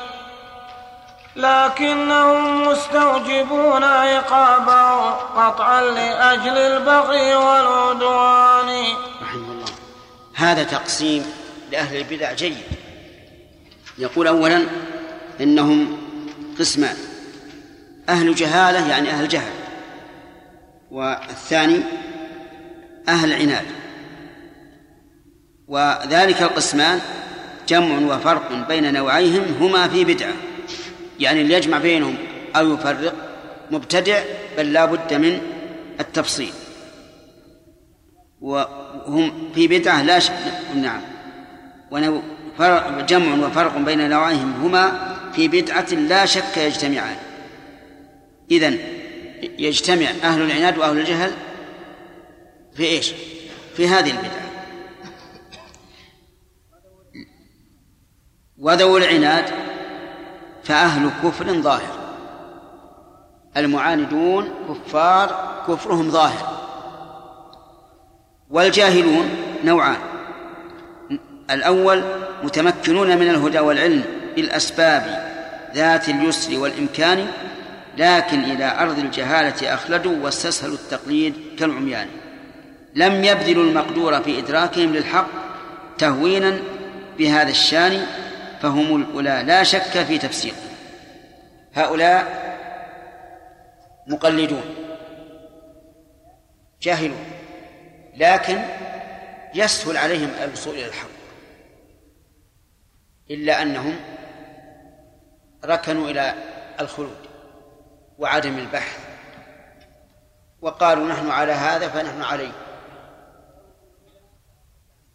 لكنهم 1.37 2.69
مستوجبون 2.69 3.85
عقابه 3.85 5.11
قطعا 5.11 5.83
لأجل 5.83 6.59
البغي 6.59 7.35
والعدوان. 7.35 8.69
الله. 9.35 9.65
هذا 10.35 10.65
تقسيم 10.65 11.33
لأهل 11.73 11.97
البدع 11.97 12.33
جيد. 12.33 12.63
يقول 13.99 14.27
أولا 14.27 14.67
إنهم 15.41 15.99
قسمان. 16.59 16.97
أهل 18.09 18.35
جهالة 18.35 18.89
يعني 18.89 19.11
أهل 19.11 19.29
جهل. 19.29 19.64
والثاني 20.95 21.81
أهل 23.09 23.33
عناد 23.33 23.65
وذلك 25.69 26.43
القسمان 26.43 27.01
جمع 27.69 28.15
وفرق 28.15 28.69
بين 28.69 28.95
نوعيهم 28.95 29.43
هما 29.61 29.89
في 29.89 30.05
بدعة. 30.05 30.33
يعني 31.21 31.41
اللي 31.41 31.55
يجمع 31.55 31.79
بينهم 31.79 32.17
أو 32.57 32.75
يفرق 32.75 33.15
مبتدع 33.71 34.23
بل 34.59 34.73
لا 34.73 34.85
بد 34.85 35.15
من 35.15 35.41
التفصيل. 36.01 36.53
وهم 38.41 39.51
في 39.55 39.69
بدعة 39.69 40.03
لا 40.03 40.19
شك. 40.19 40.33
نعم. 40.75 41.01
جمع 43.09 43.47
وفرق 43.47 43.79
بين 43.79 44.11
نوعيهم 44.11 44.53
هما 44.63 45.15
في 45.35 45.49
بدعة 45.49 45.95
لا 45.95 46.27
شك 46.27 46.57
يجتمعان. 46.57 47.17
إذن 48.51 48.79
يجتمع 49.59 50.07
أهل 50.23 50.43
العناد 50.43 50.79
وأهل 50.79 50.99
الجهل 50.99 51.33
في 52.75 52.85
إيش؟ 52.85 53.13
في 53.77 53.89
هذه 53.89 54.11
البدعة. 54.11 54.45
وذو 58.59 58.97
العناد 58.97 59.45
فأهل 60.65 61.11
كفر 61.25 61.61
ظاهر. 61.61 62.15
المعاندون 63.57 64.51
كفار 64.69 65.55
كفرهم 65.69 66.11
ظاهر. 66.11 66.65
والجاهلون 68.51 69.31
نوعان. 69.65 69.99
الأول 71.51 72.05
متمكنون 72.43 73.19
من 73.19 73.31
الهدى 73.31 73.59
والعلم 73.59 74.05
بالأسباب 74.37 75.35
ذات 75.75 76.09
اليسر 76.09 76.59
والإمكان 76.59 77.27
لكن 77.99 78.45
إلى 78.45 78.79
أرض 78.81 78.99
الجهالة 78.99 79.75
أخلدوا 79.75 80.25
واستسهلوا 80.25 80.75
التقليد 80.75 81.35
كالعميان. 81.59 82.09
لم 82.95 83.25
يبذلوا 83.25 83.65
المقدور 83.65 84.23
في 84.23 84.39
إدراكهم 84.39 84.93
للحق 84.95 85.29
تهوينا 85.99 86.59
بهذا 87.19 87.51
الشان 87.51 88.07
فهم 88.63 88.97
الأولى 88.97 89.43
لا 89.47 89.63
شك 89.63 90.03
في 90.03 90.19
تفسير. 90.19 90.55
هؤلاء 91.75 92.45
مقلدون 94.07 94.65
جاهلون 96.83 97.25
لكن 98.17 98.63
يسهل 99.55 99.97
عليهم 99.97 100.31
الوصول 100.43 100.75
إلى 100.75 100.87
الحق. 100.87 101.09
إلا 103.31 103.63
أنهم 103.63 103.97
ركنوا 105.65 106.11
إلى 106.11 106.35
الخلود. 106.81 107.24
وعدم 108.19 108.59
البحث. 108.59 108.99
وقالوا 110.63 111.09
نحن 111.09 111.31
على 111.31 111.53
هذا 111.53 111.89
فنحن 111.89 112.23
عليه. 112.23 112.53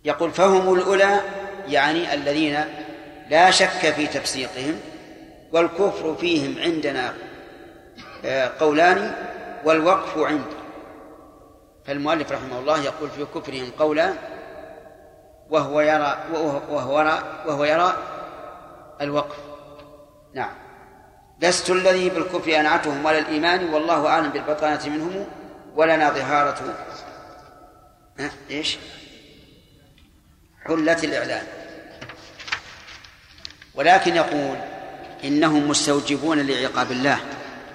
يقول 0.04 0.32
فهم 0.32 0.74
الأولى 0.74 1.20
يعني 1.68 2.14
الذين 2.14 2.66
لا 3.30 3.52
شك 3.52 3.93
في 3.95 4.08
تفسيقهم 4.08 4.80
والكفر 5.52 6.16
فيهم 6.16 6.56
عندنا 6.60 7.14
آه، 8.26 8.52
قولان 8.60 9.14
والوقف 9.66 10.18
عندي 10.18 10.56
فالمؤلف 11.86 12.32
رحمه 12.32 12.60
الله 12.60 12.84
يقول 12.84 13.10
في 13.10 13.26
كفرهم 13.26 13.72
قولا 13.80 14.14
وهو 15.50 15.82
يرى 15.82 16.18
وهو 16.70 17.00
يرى 17.00 17.24
وهو 17.45 17.64
يرى 17.64 17.93
الوقف. 19.02 19.38
نعم. 20.34 20.68
لست 21.42 21.70
الذي 21.70 22.10
بالكفر 22.10 22.60
أنعتهم 22.60 23.06
ولا 23.06 23.20
الإيمان 23.20 23.74
والله 23.74 24.08
أعلم 24.08 24.30
بالبطانة 24.30 24.90
منهم 24.90 25.26
ولنا 25.76 26.10
ظهارة. 26.10 26.76
إيش؟ 28.52 28.78
حلة 30.66 30.98
الإعلان. 31.04 31.44
ولكن 33.76 34.16
يقول 34.16 34.58
إنهم 35.24 35.70
مستوجبون 35.70 36.40
لعقاب 36.40 36.92
الله 36.92 37.20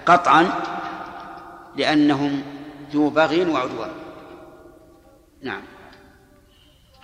قطعا 0.06 0.62
لأنهم 1.76 2.42
ذو 2.92 3.10
بغي 3.10 3.44
وعدوان. 3.44 3.90
نعم. 5.42 5.73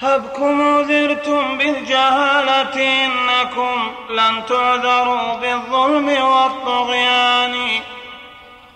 هبكم 0.03 0.76
عذرتم 0.76 1.59
بالجهالة 1.59 3.05
إنكم 3.05 3.92
لن 4.11 4.46
تعذروا 4.48 5.34
بالظلم 5.34 6.22
والطغيان. 6.22 7.80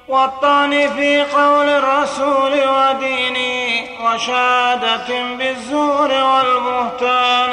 والطعن 0.08 0.70
في 0.70 1.22
قول 1.22 1.68
الرسول 1.68 2.52
ودينه 2.68 3.88
وشهادة 4.04 5.34
بالزور 5.38 6.08
والبهتان. 6.08 7.52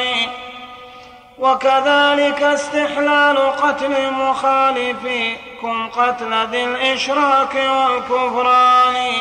وكذلك 1.39 2.43
استحلال 2.43 3.37
قتل 3.37 4.11
مخالفيكم 4.13 5.89
قتل 5.89 6.47
ذي 6.47 6.63
الإشراك 6.63 7.55
والكفران. 7.55 9.11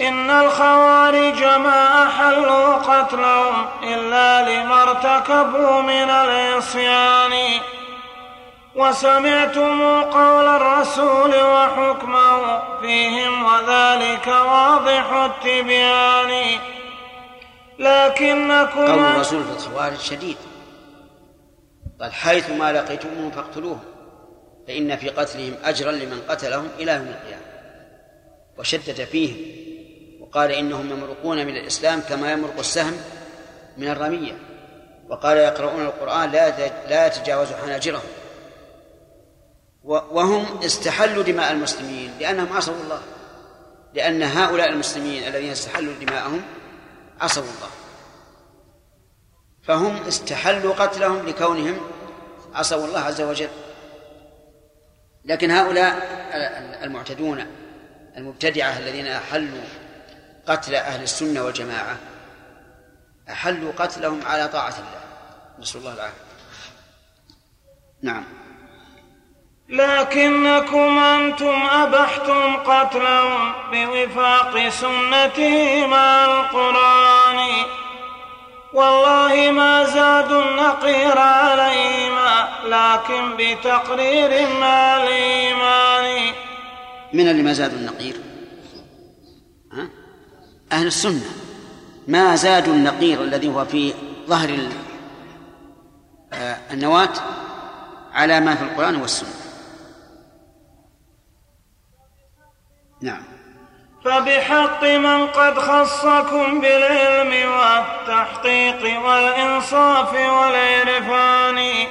إن 0.00 0.30
الخوارج 0.30 1.44
ما 1.44 2.02
أحلوا 2.06 2.74
قتلهم 2.74 3.66
إلا 3.82 4.42
لما 4.50 4.82
ارتكبوا 4.82 5.80
من 5.80 6.10
العصيان. 6.10 7.60
وسمعتم 8.74 10.02
قول 10.02 10.46
الرسول 10.46 11.34
وحكمه 11.34 12.62
فيهم 12.80 13.44
وذلك 13.44 14.26
واضح 14.26 15.12
التبيان. 15.12 16.58
لكنكم 17.78 18.86
قول 18.86 18.98
الرسول 18.98 19.44
في 19.44 19.50
الخوارج 19.50 19.98
شديد. 19.98 20.36
قال 22.00 22.12
حيث 22.12 22.50
ما 22.50 22.72
لقيتموهم 22.72 23.30
فاقتلوهم 23.30 23.80
فإن 24.68 24.96
في 24.96 25.08
قتلهم 25.08 25.54
أجرا 25.64 25.92
لمن 25.92 26.22
قتلهم 26.28 26.68
إلى 26.78 26.92
يوم 26.92 27.06
القيامة. 27.06 27.42
وشدد 28.58 29.04
فيهم 29.04 29.67
وقال 30.28 30.50
إنهم 30.50 30.90
يمرقون 30.90 31.46
من 31.46 31.56
الإسلام 31.56 32.00
كما 32.00 32.32
يمرق 32.32 32.58
السهم 32.58 32.96
من 33.76 33.88
الرمية. 33.88 34.38
وقال 35.08 35.36
يقرؤون 35.36 35.86
القرآن 35.86 36.30
لا 36.30 36.68
لا 36.88 37.06
يتجاوز 37.06 37.52
حناجرهم. 37.52 38.08
وهم 39.84 40.58
استحلوا 40.64 41.22
دماء 41.22 41.52
المسلمين 41.52 42.10
لأنهم 42.20 42.56
عصوا 42.56 42.74
الله. 42.74 43.00
لأن 43.94 44.22
هؤلاء 44.22 44.68
المسلمين 44.68 45.22
الذين 45.28 45.50
استحلوا 45.50 45.94
دماءهم 46.00 46.42
عصوا 47.20 47.42
الله. 47.42 47.70
فهم 49.62 50.06
استحلوا 50.06 50.74
قتلهم 50.74 51.26
لكونهم 51.26 51.80
عصوا 52.54 52.86
الله 52.86 53.00
عز 53.00 53.20
وجل. 53.20 53.48
لكن 55.24 55.50
هؤلاء 55.50 55.94
المعتدون 56.82 57.46
المبتدعة 58.16 58.78
الذين 58.78 59.06
أحلوا 59.06 59.62
قتل 60.48 60.74
أهل 60.74 61.02
السنة 61.02 61.42
والجماعة. 61.42 61.96
أحلوا 63.30 63.72
قتلهم 63.78 64.20
على 64.26 64.48
طاعة 64.48 64.68
الله. 64.68 65.00
نسأل 65.58 65.80
الله 65.80 65.94
العافية. 65.94 66.28
نعم. 68.02 68.24
لكنكم 69.68 70.98
أنتم 70.98 71.62
أبحتم 71.72 72.56
قتلهم 72.56 73.52
بوفاق 73.72 74.68
سنته 74.68 75.86
مع 75.86 76.24
القرآن. 76.24 77.64
والله 78.72 79.50
ما 79.50 79.84
زادوا 79.84 80.42
النقير 80.42 81.18
عليهما 81.18 82.48
لكن 82.64 83.36
بتقرير 83.36 84.48
مع 84.48 84.96
الإيمان. 84.96 86.34
من 87.12 87.28
اللي 87.28 87.42
ما 87.42 87.52
زادوا 87.52 87.78
النقير؟ 87.78 88.27
أهل 90.72 90.86
السنة. 90.86 91.30
ما 92.08 92.36
زادوا 92.36 92.74
النقير 92.74 93.22
الذي 93.22 93.48
هو 93.48 93.64
في 93.64 93.94
ظهر 94.26 94.58
آه، 96.32 96.56
النواة 96.70 97.12
على 98.12 98.40
ما 98.40 98.54
في 98.54 98.62
القرآن 98.62 98.96
والسنة. 98.96 99.28
نعم. 103.02 103.22
فبحق 104.04 104.84
من 104.84 105.26
قد 105.26 105.58
خصكم 105.58 106.60
بالعلم 106.60 107.50
والتحقيق 107.52 109.00
والإنصاف 109.00 110.12
والعرفان. 110.12 111.86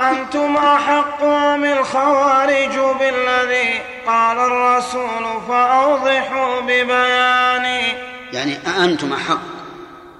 أنتم 0.00 0.56
أحق 0.56 1.24
من 1.56 1.72
الخوارج 1.72 2.78
بالذي 3.00 3.80
قال 4.06 4.38
الرسول 4.38 5.40
فأوضحوا 5.48 6.60
ببيان 6.60 7.94
يعني 8.32 8.58
أنتم 8.84 9.12
أحق 9.12 9.40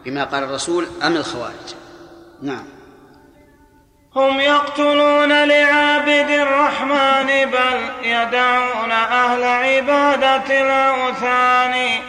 بما 0.05 0.25
قال 0.25 0.45
الرسول 0.45 0.87
أم 1.03 1.17
الخوارج؟ 1.17 1.75
نعم. 2.43 2.65
هم 4.17 4.41
يقتلون 4.41 5.45
لعابد 5.45 6.31
الرحمن 6.31 7.27
بل 7.27 7.91
يدعون 8.03 8.93
أهل 8.93 9.45
عبادة 9.45 10.61
الأوثان. 10.61 12.01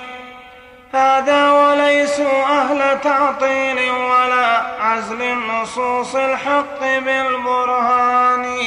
هذا 0.93 1.51
وليسوا 1.51 2.43
أهل 2.43 3.01
تعطيل 3.01 3.91
ولا 3.91 4.57
عزل 4.81 5.33
نصوص 5.33 6.15
الحق 6.15 6.79
بالبرهان. 6.79 8.57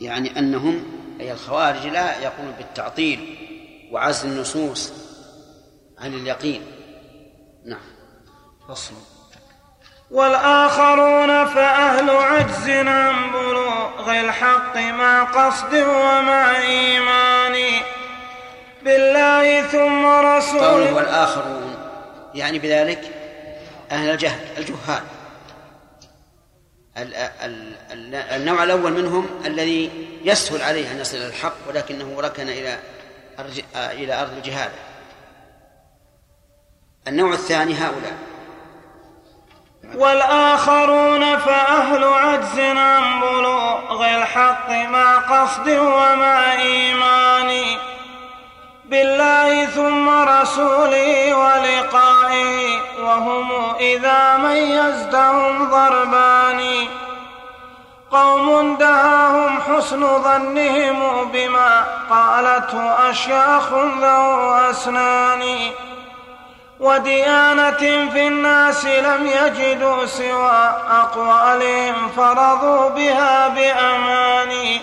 يعني 0.00 0.38
أنهم 0.38 0.84
أي 1.20 1.32
الخوارج 1.32 1.86
لا 1.86 2.18
يقولون 2.18 2.54
بالتعطيل 2.58 3.36
وعزل 3.90 4.28
النصوص 4.28 4.92
عن 5.98 6.14
اليقين. 6.14 6.62
نعم. 7.66 7.80
فصل. 8.68 8.94
والآخرون 10.10 11.46
فأهل 11.46 12.10
عجز 12.10 12.70
عن 12.70 13.30
بلوغ 13.32 14.20
الحق 14.20 14.76
مع 14.76 15.24
قصد 15.24 15.74
ومع 15.74 16.56
إيمان. 16.56 17.80
بالله 18.84 19.62
ثم 19.62 20.06
قوله 20.06 20.38
رسوله 20.38 20.92
والآخرون 20.94 21.76
يعني 22.34 22.58
بذلك 22.58 23.14
أهل 23.90 24.10
الجهل 24.10 24.40
الجهال. 24.58 25.02
ال- 26.96 27.14
ال- 27.14 27.76
ال- 27.92 28.14
النوع 28.14 28.62
الأول 28.62 28.92
منهم 28.92 29.28
الذي 29.46 30.08
يسهل 30.24 30.62
عليه 30.62 30.90
أن 30.92 31.00
يصل 31.00 31.16
إلى 31.16 31.26
الحق 31.26 31.54
ولكنه 31.68 32.20
ركن 32.20 32.48
إلى 32.48 32.78
إلى 33.74 34.20
أرض 34.20 34.32
الجهالة 34.36 34.74
النوع 37.08 37.32
الثاني 37.32 37.74
هؤلاء. 37.74 38.16
والآخرون 39.94 41.38
فأهل 41.38 42.04
عجز 42.04 42.58
عن 42.60 43.20
بلوغ 43.20 44.06
الحق 44.16 44.70
مع 44.70 45.16
قصد 45.16 45.68
ومع 45.68 46.52
إيمان. 46.52 47.78
بالله 48.90 49.66
ثم 49.66 50.08
رسوله 50.08 51.34
ولقائه 51.34 52.78
وهم 53.02 53.74
إذا 53.80 54.36
ميزتهم 54.36 55.70
ضربان 55.70 56.60
قوم 58.10 58.76
دهاهم 58.76 59.60
حسن 59.60 60.22
ظنهم 60.22 61.30
بما 61.32 61.84
قالته 62.10 63.10
أشياخ 63.10 63.72
ذو 64.00 64.54
أسنان. 64.70 65.42
وديانة 66.80 68.10
في 68.12 68.26
الناس 68.28 68.86
لم 68.86 69.26
يجدوا 69.26 70.06
سوى 70.06 70.74
أقوالهم 70.90 72.08
فرضوا 72.16 72.88
بها 72.88 73.48
بأمان 73.48 74.80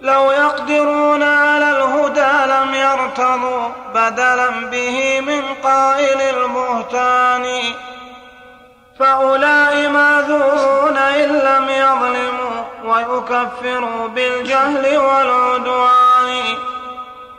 لو 0.00 0.30
يقدرون 0.32 1.22
على 1.22 1.70
الهدى 1.70 2.52
لم 2.52 2.74
يرتضوا 2.74 3.68
بدلا 3.94 4.50
به 4.50 5.20
من 5.20 5.42
قائل 5.62 6.20
البهتان 6.20 7.60
فأولئك 8.98 9.88
معذورون 9.90 10.96
إن 10.96 11.28
لم 11.28 11.68
يظلموا 11.68 12.64
ويكفروا 12.84 14.08
بالجهل 14.08 14.98
والعدوان. 14.98 16.42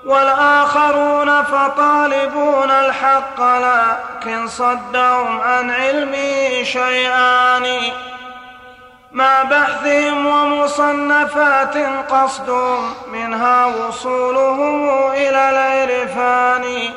والآخرون 0.05 1.43
فطالبون 1.43 2.72
الحق 2.72 3.41
لكن 3.41 4.47
صدهم 4.47 5.41
عن 5.41 5.72
علمه 5.72 6.64
شيئان. 6.64 7.82
مع 9.12 9.43
بحثهم 9.43 10.26
ومصنفات 10.26 11.78
قصدهم 12.12 12.93
منها 13.12 13.66
وصولهم 13.66 14.89
إلى 15.12 15.49
العرفان 15.49 16.89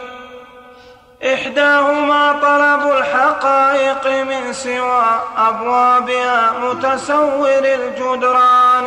إحداهما 1.35 2.33
طلب 2.33 2.93
الحقائق 2.97 4.07
من 4.25 4.53
سوى 4.53 5.05
أبوابها 5.39 6.53
متسور 6.63 7.49
الجدران. 7.49 8.87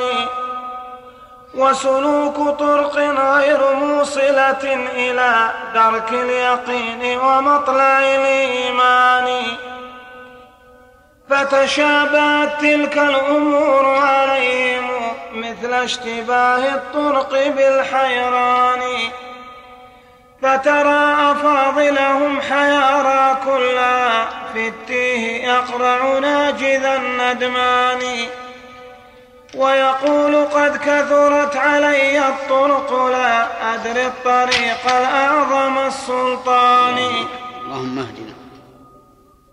وسلوك 1.56 2.60
طرق 2.60 2.98
غير 2.98 3.74
موصلة 3.74 4.88
إلى 4.96 5.52
درك 5.74 6.10
اليقين 6.14 7.20
ومطلع 7.20 8.00
الإيمان. 8.00 9.28
فتشابهت 11.30 12.62
تلك 12.62 12.98
الأمور 12.98 13.86
عليهم 13.86 14.90
مثل 15.34 15.74
اشتباه 15.74 16.76
الطرق 16.76 17.48
بالحيران. 17.48 18.82
فترى 20.42 21.16
أفاضلهم 21.32 22.42
حيارى 22.42 23.38
كلها 23.46 24.28
في 24.54 24.68
التيه 24.68 25.48
يقرع 25.48 26.20
ناجذ 26.20 26.86
الندمان. 26.86 28.02
ويقول 29.56 30.46
قد 30.46 30.78
كثرت 30.78 31.56
علي 31.56 32.20
الطرق 32.20 33.06
لا 33.06 33.48
أدري 33.74 34.06
الطريق 34.08 34.86
الأعظم 34.86 35.78
السلطان. 35.78 36.98
اللهم 37.66 38.00
اهدنا. 38.00 38.35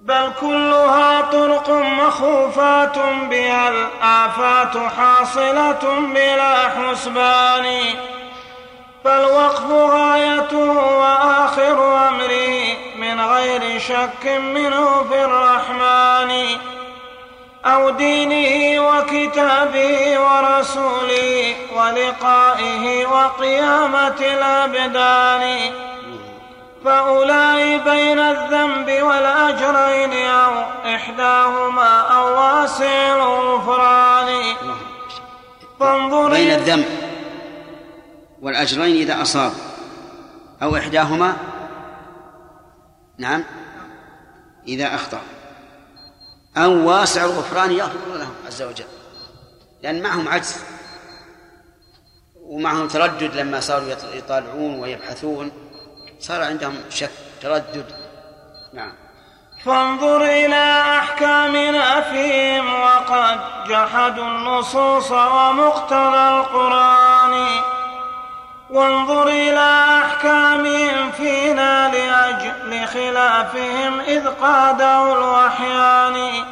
بل 0.07 0.33
كلها 0.41 1.21
طرق 1.21 1.71
مخوفات 1.71 2.99
بها 3.31 3.69
الآفات 3.69 4.77
حاصلة 4.99 6.01
بلا 6.15 6.69
حسبان. 6.69 7.81
فالوقف 9.05 9.71
غايته 9.71 10.73
وآخر 10.99 12.09
أمره 12.09 12.77
من 12.99 13.21
غير 13.21 13.79
شك 13.79 14.27
منه 14.27 15.05
في 15.11 15.25
الرحمن. 15.25 16.59
أو 17.65 17.91
دينه 17.91 18.81
وكتابه 18.89 20.21
ورسوله 20.21 21.55
ولقائه 21.77 23.07
وقيامة 23.07 24.21
الأبدان. 24.21 25.73
فأولئك 26.85 27.83
بين 27.83 28.19
الذنب 28.19 29.03
والأجرين 29.03 30.27
أو 30.29 30.53
إحداهما 30.95 32.01
أو 32.01 32.25
واسع 32.35 33.15
الغفران 33.17 34.55
فانظر 35.81 36.31
بين 36.31 36.51
الذنب 36.51 36.85
والأجرين 38.43 38.97
إذا 38.97 39.23
أصاب 39.23 39.53
أو 40.63 40.77
إحداهما. 40.77 41.37
نعم. 43.19 43.45
إذا 44.69 44.95
أخطأ 44.95 45.21
أو 46.57 46.89
واسع 46.89 47.25
الغفران 47.25 47.73
يغفر 47.73 48.15
لهم 48.15 48.35
عز 48.47 48.63
وجل. 48.63 48.85
لأن 49.83 50.03
معهم 50.03 50.29
عجز 50.29 50.57
ومعهم 52.43 52.89
تردد 52.89 53.37
لما 53.37 53.61
صاروا 53.61 53.95
يط- 53.95 54.17
يطالعون 54.17 54.81
ويبحثون. 54.81 55.51
صار 56.23 56.43
عندهم 56.43 56.81
شك 56.91 57.11
تردد. 57.43 57.85
نعم. 58.73 58.93
فانظر 59.65 60.23
إلى 60.23 60.83
أحكامنا 60.99 62.01
فيهم 62.01 62.83
وقد 62.83 63.41
جحدوا 63.69 64.25
النصوص 64.25 65.11
ومقتضى 65.11 66.29
القرآن. 66.29 67.47
وانظر 68.71 69.29
إلى 69.29 70.01
أحكامهم 70.05 71.13
فينا 71.13 71.89
لأجل 71.89 72.87
خلافهم 72.87 74.01
إذ 74.01 74.29
قادوا 74.29 75.15
الوحيان. 75.15 76.45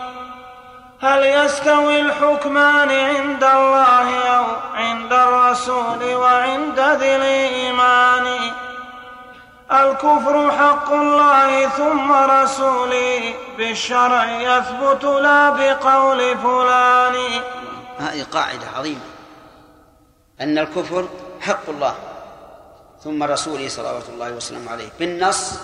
هل 1.03 1.25
يستوي 1.25 2.01
الحكمان 2.01 2.91
عند 2.91 3.45
الله 3.45 4.19
أو 4.19 4.45
عند 4.75 5.13
الرسول 5.13 6.15
وعند 6.15 6.81
ذي 6.81 7.17
الإيمان؟ 7.17 8.27
الكفر 9.73 10.51
حق 10.53 10.93
الله 10.93 11.69
ثم 11.69 12.13
رسوله 12.13 13.35
بالشرع 13.59 14.25
يثبت 14.41 15.05
لا 15.05 15.51
بقول 15.51 16.39
فلان. 16.39 17.43
هذه 17.99 18.23
قاعدة 18.23 18.67
عظيمة. 18.77 19.01
أن 20.41 20.59
الكفر 20.59 21.09
حق 21.41 21.69
الله 21.69 21.95
ثم 23.05 23.23
رسوله 23.23 23.69
صلوات 23.69 24.09
الله 24.09 24.33
وسلامه 24.33 24.71
عليه. 24.71 24.89
بالنص 24.99 25.61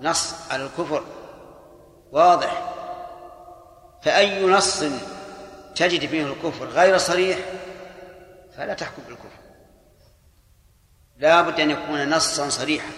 نص 0.00 0.34
على 0.50 0.62
الكفر. 0.62 1.02
واضح؟ 2.12 2.62
فأي 4.02 4.46
نص 4.46 4.84
تجد 5.76 6.06
فيه 6.06 6.22
الكفر 6.26 6.66
غير 6.66 6.98
صريح 6.98 7.38
فلا 8.56 8.74
تحكم 8.74 9.02
بالكفر. 9.08 9.39
لا 11.20 11.42
بد 11.42 11.60
أن 11.60 11.70
يكون 11.70 12.10
نصا 12.10 12.48
صريحا. 12.48 12.90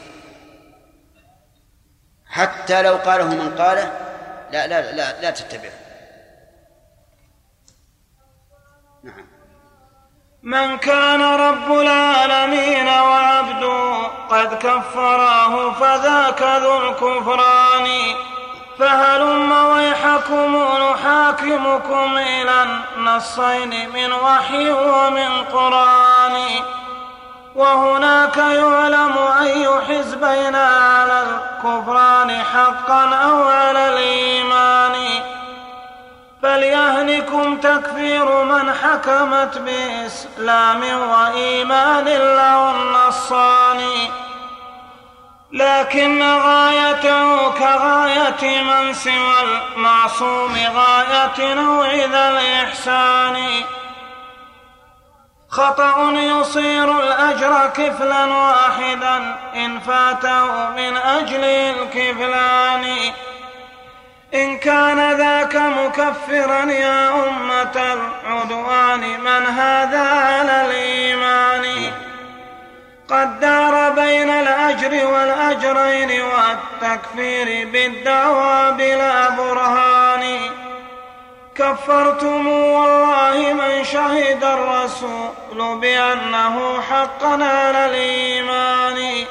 حتى 2.27 2.83
لو 2.83 2.97
قاله 2.97 3.29
من 3.29 3.57
قاله 3.59 3.93
لا 4.53 4.67
لا 4.67 4.93
لا, 4.93 5.21
لا 5.21 5.31
تتبعه. 5.31 5.73
نعم. 9.05 9.27
من 10.43 10.79
كان 10.79 11.23
رب 11.23 11.73
العالمين 11.73 12.89
وعبده 12.89 14.07
قد 14.29 14.55
كفراه 14.55 15.73
فذاك 15.73 16.43
ذو 16.43 16.89
الكفران. 16.89 17.89
فهلم 18.79 19.53
ويحكم 19.53 20.57
نحاكمكم 20.57 22.19
إلى 22.19 22.67
نصين 22.97 23.93
من 23.93 24.13
وحي 24.13 24.71
ومن 24.71 25.45
قرآن. 25.45 26.63
وهناك 27.55 28.37
يعلم 28.37 29.19
أي 29.41 29.69
حزبين 29.89 30.55
على 30.57 31.23
الكفران 31.23 32.31
حقا 32.31 33.15
أو 33.15 33.43
على 33.43 33.89
الإيمان. 33.89 34.95
فليهنكم 36.43 37.57
تكفير 37.57 38.45
من 38.45 38.73
حكمت 38.73 39.59
بإسلام 39.59 40.83
وإيمان 41.11 42.05
له 42.05 42.71
النصان 42.71 43.81
لكن 45.53 46.23
غايته 46.23 47.51
كغاية 47.51 48.63
من 48.63 48.95
سوى 48.95 49.43
المعصوم 49.43 50.55
غاية 50.75 51.55
نوع 51.55 51.95
ذا 51.95 52.29
الإحسان. 52.29 53.37
خطأ 55.53 56.13
يصير 56.13 57.01
الأجر 57.01 57.71
كفلا 57.77 58.25
واحدا 58.25 59.37
إن 59.55 59.81
فاته 59.81 60.71
من 60.71 60.97
أجل 60.97 61.45
الكفلان. 61.45 62.85
إن 64.35 64.59
كان 64.59 65.13
ذاك 65.13 65.57
مكفرا 65.57 66.65
يا 66.65 67.09
أمة 67.09 67.97
العدوان 68.25 69.01
من 69.01 69.47
هذا 69.47 70.01
على 70.01 70.67
الإيمان؟ 70.67 71.93
قد 73.09 73.41
دار 73.41 73.91
بين 73.91 74.31
الأجر 74.31 75.07
والأجرين 75.07 76.23
والتكفير 76.23 77.69
بالدعوى 77.73 78.73
بلا 78.73 79.29
برهان. 79.29 80.62
كفرتم 81.55 82.47
والله 82.47 83.53
من 83.53 83.85
شهد 83.85 84.45
الرسول 84.45 85.81
بأنه 85.81 86.81
حقا 86.81 87.45
على 87.45 87.87
الإيمان. 87.87 89.27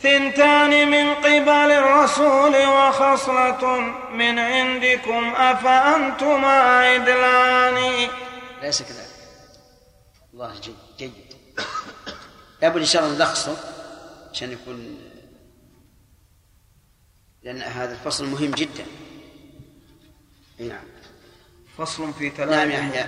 ثنتان 0.00 0.90
من 0.90 1.14
قبل 1.14 1.70
الرسول 1.70 2.56
وخصلة 2.56 3.78
من 4.12 4.38
عندكم 4.38 5.34
أفأنتما 5.34 6.60
عدلان؟ 6.60 8.08
ليس 8.62 8.82
كذلك 8.82 9.06
الله 10.34 10.52
جيد 10.60 10.76
جيد. 10.98 11.34
لابد 12.62 12.76
إن 12.76 12.84
شاء 12.84 13.02
الله 13.02 13.18
نلخصه 13.18 13.56
عشان 14.32 14.52
يكون 14.52 14.98
لأن 17.42 17.62
هذا 17.62 17.92
الفصل 17.92 18.24
مهم 18.24 18.50
جدا. 18.50 18.86
نعم. 20.60 20.84
فصل 21.78 22.12
في 22.12 22.28
نعم 22.28 22.36
تلاعب. 22.36 22.68
يحيى. 22.70 23.00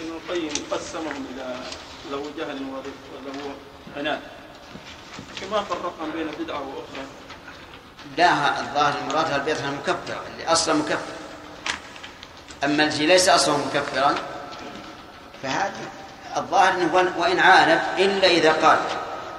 ابن 0.00 0.08
القيم 0.10 0.50
قسمهم 0.70 1.26
إلى 1.34 1.56
له 2.10 2.22
جهل 2.38 2.62
وله 2.62 3.54
عناد 3.96 4.20
كما 5.40 5.62
فرقنا 5.62 6.12
بين 6.14 6.26
بدعة 6.26 6.60
وأخرى. 6.60 7.04
لا 8.16 8.60
الظاهر 8.60 8.98
المراد 8.98 9.32
البيضة 9.32 9.68
المكفرة 9.68 10.22
اللي 10.32 10.46
أصلا 10.46 10.74
مكفر. 10.74 11.12
أما 12.64 12.82
الذي 12.84 13.06
ليس 13.06 13.28
أصلا 13.28 13.56
مكفرا. 13.56 14.14
فهذا 15.42 15.90
الظاهر 16.36 16.74
أنه 16.74 16.92
وإن- 16.92 17.18
وإن 17.18 17.38
عاند 17.38 17.80
إلا 17.98 18.26
إذا 18.26 18.52
قال 18.52 18.78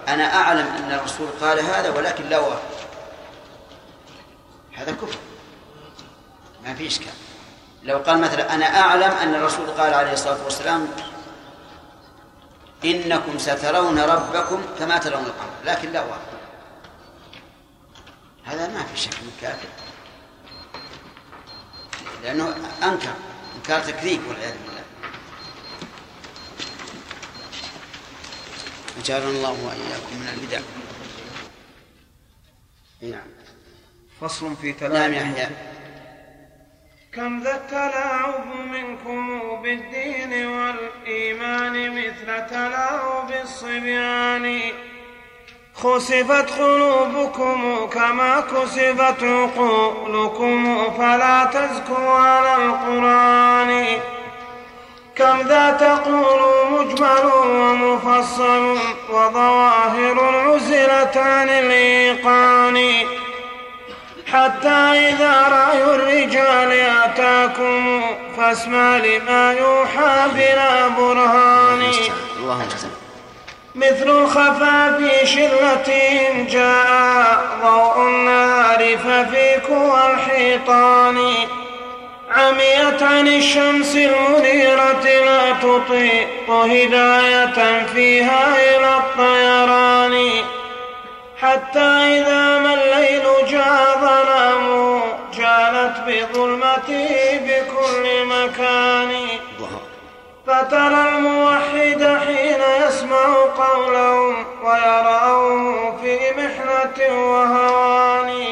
أنا 0.07 0.35
أعلم 0.35 0.67
أن 0.67 0.91
الرسول 0.91 1.27
قال 1.41 1.59
هذا 1.59 1.89
ولكن 1.89 2.23
لا 2.29 2.37
أوافق 2.37 2.71
هذا 4.73 4.91
كفر. 4.91 5.17
ما 6.63 6.73
في 6.75 6.87
إشكال. 6.87 7.13
لو 7.83 7.97
قال 7.97 8.21
مثلا 8.21 8.55
أنا 8.55 8.65
أعلم 8.65 9.11
أن 9.11 9.35
الرسول 9.35 9.69
قال 9.69 9.93
عليه 9.93 10.13
الصلاة 10.13 10.43
والسلام 10.43 10.87
إنكم 12.85 13.37
سترون 13.37 13.99
ربكم 13.99 14.61
كما 14.79 14.97
ترون 14.97 15.23
القمر 15.23 15.53
لكن 15.65 15.91
لا 15.91 15.99
أوافق 15.99 16.41
هذا 18.43 18.67
ما 18.67 18.83
في 18.83 18.97
شك 18.97 19.13
من 19.13 19.37
كافر. 19.41 19.67
لأنه 22.23 22.55
أنكر 22.83 23.13
إنكار 23.55 23.81
تكذيب 23.81 24.27
والعياذ 24.27 24.53
بالله. 24.65 24.83
أجارنا 28.99 29.29
الله 29.29 29.51
وإياكم 29.51 30.15
من 30.15 30.27
البدع. 30.33 30.59
نعم. 33.01 33.27
فصل 34.21 34.55
في 34.55 34.67
نعم 34.67 34.79
تلاعب 34.79 35.11
يحيى. 35.13 35.47
كم 37.15 37.43
ذا 37.43 37.55
التلاعب 37.55 38.45
منكم 38.71 39.39
بالدين 39.63 40.47
والإيمان 40.47 41.91
مثل 41.91 42.47
تلاعب 42.49 43.31
الصبيان. 43.43 44.61
خسفت 45.75 46.59
قلوبكم 46.59 47.85
كما 47.93 48.39
كسفت 48.39 49.23
عقولكم 49.23 50.91
فلا 50.97 51.45
تزكوا 51.45 52.09
على 52.09 52.55
القرآن. 52.65 53.85
كم 55.15 55.41
ذا 55.41 55.71
تقول 55.71 56.41
مجمل 56.71 57.25
ومفصل 57.45 58.77
وظواهر 59.09 60.19
عزلتان 60.19 61.49
الإيقان. 61.49 62.77
حتى 64.33 65.09
إذا 65.09 65.47
رأي 65.51 65.83
الرجال 65.83 66.71
أتاكم 66.71 68.01
فاسمع 68.37 68.97
لما 68.97 69.53
يوحى 69.53 70.27
بلا 70.35 70.87
برهان. 70.87 71.91
مثل 73.75 74.09
الخفا 74.09 74.97
في 74.97 75.27
شلة 75.27 75.89
جاء 76.49 77.41
ضوء 77.63 78.07
النهار 78.07 78.97
ففيك 78.97 79.69
والحيطان. 79.69 81.33
عميت 82.31 83.03
عن 83.03 83.27
الشمس 83.27 83.95
المنيرة 83.95 85.03
لا 85.25 85.51
تطيق 85.51 86.49
هداية 86.49 87.85
فيها 87.93 88.55
إلى 88.55 88.97
الطيران. 88.97 90.31
حتى 91.41 91.89
إذا 92.19 92.59
ما 92.59 92.73
الليل 92.73 93.23
جاء 93.47 93.97
ظلام 94.01 95.01
جالت 95.33 95.97
بظلمته 96.07 97.39
بكل 97.45 98.25
مكان. 98.25 99.27
فترى 100.47 101.09
الموحد 101.09 102.19
حين 102.25 102.61
يسمع 102.87 103.35
قولهم 103.57 104.45
ويراه 104.63 105.97
في 106.01 106.17
محنة 106.37 107.15
وهوان. 107.31 108.45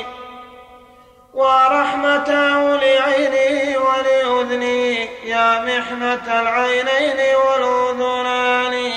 ورحمته 1.33 2.75
لعينه 2.75 3.79
ولأذنه 3.79 5.07
يا 5.23 5.61
محنة 5.61 6.41
العينين 6.41 7.35
والأذنان. 7.35 8.91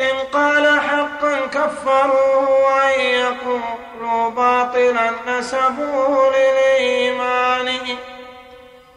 إن 0.00 0.16
قال 0.32 0.80
حقا 0.80 1.46
كفروه 1.46 2.50
وإن 2.50 3.00
يقولوا 3.00 4.30
باطلا 4.30 5.10
نسبوه 5.26 6.32
للإيمان. 6.36 7.68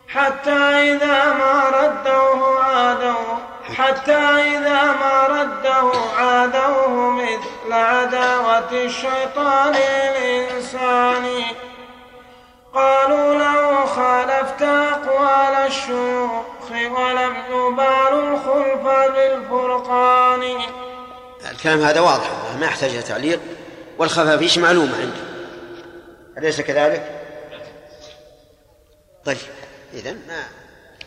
حتى 0.08 0.60
إذا 0.92 1.34
ما 1.34 1.64
ردوه 1.70 2.64
عادوا 2.64 3.38
حتى 3.78 4.22
إذا 4.56 4.84
ما 4.84 5.28
رده 5.28 5.92
عادوه 6.18 7.10
مثل 7.10 7.74
عداوة 7.74 8.72
الشيطان 8.72 9.74
للإنسان. 9.74 11.44
قالوا 12.74 13.34
له 13.34 13.86
خالفت 13.86 14.62
أقوال 14.62 15.56
الشيوخ 15.68 16.72
ولم 16.72 17.36
يبال 17.50 18.14
الخلف 18.14 18.84
بالفرقان. 19.14 20.44
الكلام 21.52 21.82
هذا 21.82 22.00
واضح 22.00 22.32
ما 22.60 22.66
يحتاج 22.66 23.04
تعليق 23.04 23.40
والخفافيش 23.98 24.58
معلومة 24.58 24.98
عنده 24.98 25.32
أليس 26.38 26.62
كذلك؟ 26.62 27.22
طيب 29.26 29.38
إذا 29.94 30.12
ما 30.12 30.44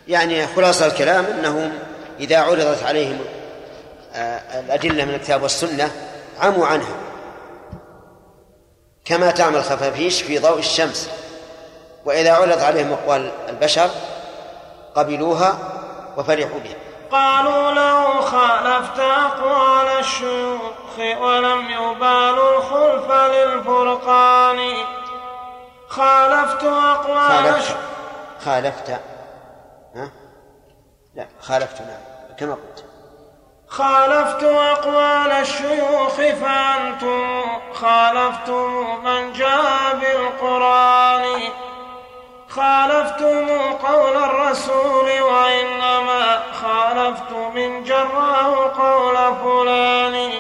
يعني 0.09 0.47
خلاصة 0.47 0.87
الكلام 0.87 1.25
أنهم 1.25 1.73
إذا 2.21 2.39
عرضت 2.39 2.83
عليهم 2.83 3.19
آه، 4.15 4.61
الأدلة 4.61 5.05
من 5.05 5.15
الكتاب 5.15 5.43
والسنة 5.43 5.91
عموا 6.41 6.67
عنها. 6.67 6.97
كما 9.05 9.31
تعمل 9.31 9.57
الخفافيش 9.57 10.23
في 10.23 10.39
ضوء 10.39 10.59
الشمس. 10.59 11.11
وإذا 12.05 12.33
عرض 12.33 12.59
عليهم 12.59 12.93
أقوال 12.93 13.31
البشر 13.49 13.91
قبلوها 14.95 15.59
وفرحوا 16.17 16.61
بها. 16.61 16.77
قالوا 17.11 17.71
له 17.71 18.21
خالفت 18.21 18.99
أقوال 18.99 19.87
الشيوخ 19.99 20.99
ولم 20.99 21.71
يبالوا 21.71 22.57
الخلف 22.57 23.13
للفرقان. 23.13 24.75
خالفت 25.89 26.65
أقوال 26.65 27.29
خالفت. 27.29 27.77
خالفت. 28.45 28.91
ها؟ 28.91 30.11
لا 31.15 31.27
خالفت 31.41 31.81
نعم. 31.81 32.37
كما 32.39 32.55
قلت. 32.55 32.85
خالفت 33.69 34.43
أقوال 34.45 35.33
الشيوخ 35.33 36.15
فأنتم 36.15 37.43
خالفتم 37.75 39.05
من 39.05 39.33
جاء 39.33 39.95
بالقرآن. 40.01 41.41
خالفتم 42.57 43.73
قول 43.73 44.17
الرسول 44.17 45.21
وإنما 45.23 46.43
خالفت 46.63 47.31
من 47.55 47.85
جراه 47.85 48.73
قول 48.79 49.17
فلان. 49.17 50.33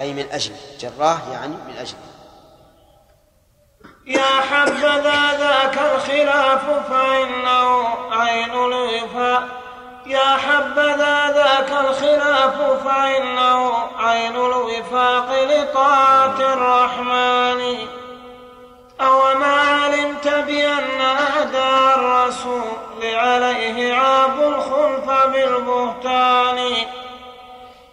أي 0.00 0.12
من 0.12 0.26
أجل 0.32 0.52
جراه 0.80 1.18
يعني 1.32 1.56
من 1.68 1.76
أجل. 1.80 1.96
يا 4.06 4.40
حبذا 4.50 5.38
ذاك 5.38 5.78
الخلاف 5.94 6.90
فإنه 6.90 7.88
عين 8.12 8.50
الوفاء 8.50 9.42
يا 10.06 10.36
حبذا 10.36 11.32
ذاك 11.32 11.70
الخلاف 11.70 12.84
فإنه 12.84 13.88
عين 13.98 14.36
الوفاق 14.36 15.44
لطاعة 15.44 16.40
الرحمن. 16.40 18.03
أوما 19.00 19.46
علمت 19.46 20.28
بأن 20.28 21.00
أعداء 21.00 21.98
الرسول 21.98 22.64
عليه 23.02 23.94
عاب 23.94 24.40
الخلف 24.40 25.10
بالبهتان 25.26 26.70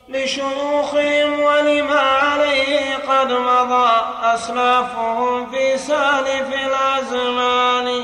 لشيوخهم 0.10 1.40
ولما 1.40 2.00
عليه 2.00 2.96
قد 2.96 3.32
مضى 3.32 3.92
أسلافهم 4.24 5.52
في 5.52 5.78
سالف 5.78 6.48
الأزمان. 6.54 8.04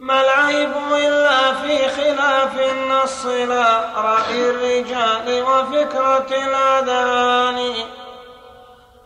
ما 0.00 0.20
العيب 0.20 0.72
إلا 0.92 1.52
في 1.52 1.88
خلاف 1.88 2.72
النص 2.72 3.26
لا 3.26 3.80
رأي 3.96 4.50
الرجال 4.50 5.42
وفكرة 5.42 6.26
الأذهان 6.30 7.74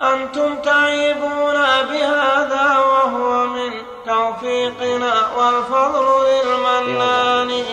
أنتم 0.03 0.63
تعيبون 0.63 1.55
بهذا 1.91 2.79
وهو 2.79 3.47
من 3.47 3.73
توفيقنا 4.07 5.37
والفضل 5.37 6.07
للمنان. 6.29 7.65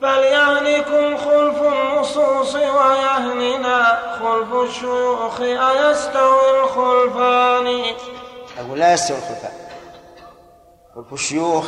فليهنكم 0.00 1.16
خلف 1.16 1.62
النصوص 1.62 2.54
ويهننا 2.54 4.02
خلف 4.20 4.52
الشيوخ 4.52 5.40
أيستوي 5.40 6.60
الخلفان. 6.60 7.94
أقول 8.58 8.78
لا 8.78 8.92
يستوي 8.92 9.18
الخلفاء. 9.18 9.70
خلف 10.94 11.12
الشيوخ 11.12 11.64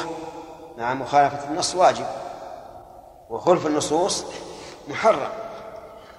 مع 0.79 0.95
مخالفة 0.95 1.45
النص 1.45 1.75
واجب. 1.75 2.07
وخلف 3.31 3.67
النصوص 3.67 4.25
محرم. 4.89 5.33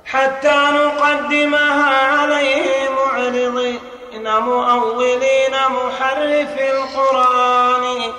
حتى 0.05 0.57
نقدمها 0.71 2.19
عليه 2.19 2.89
معرضين 2.89 4.39
مؤولين 4.39 5.53
محرف 5.69 6.53
القرآن. 6.59 8.13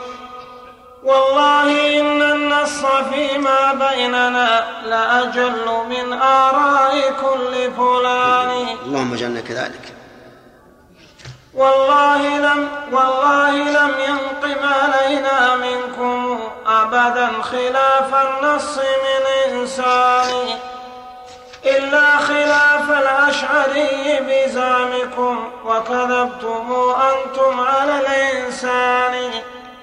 والله 1.05 2.01
إن 2.01 2.23
النص 2.23 2.85
فيما 2.87 3.73
بيننا 3.73 4.67
لأجل 4.85 5.67
من 5.89 6.13
آراء 6.13 7.11
كل 7.11 7.73
فلان. 7.77 8.51
اللهم 8.87 9.13
اجعلنا 9.13 9.41
كذلك. 9.41 9.95
والله 11.55 12.23
لم 12.39 12.69
والله 12.93 13.51
لم 13.51 13.93
ينقم 14.09 14.61
علينا 14.69 15.57
منكم 15.57 16.41
أبدا 16.67 17.43
خلاف 17.43 18.15
النص 18.15 18.79
من 18.79 19.23
إنسان. 19.53 20.59
إلا 21.67 22.17
خلاف 22.17 22.91
الأشعري 22.91 24.21
بزعمكم 24.21 25.51
وكذبتم 25.65 26.95
أنتم 27.11 27.61
على 27.61 27.99
الإنسان. 28.01 29.31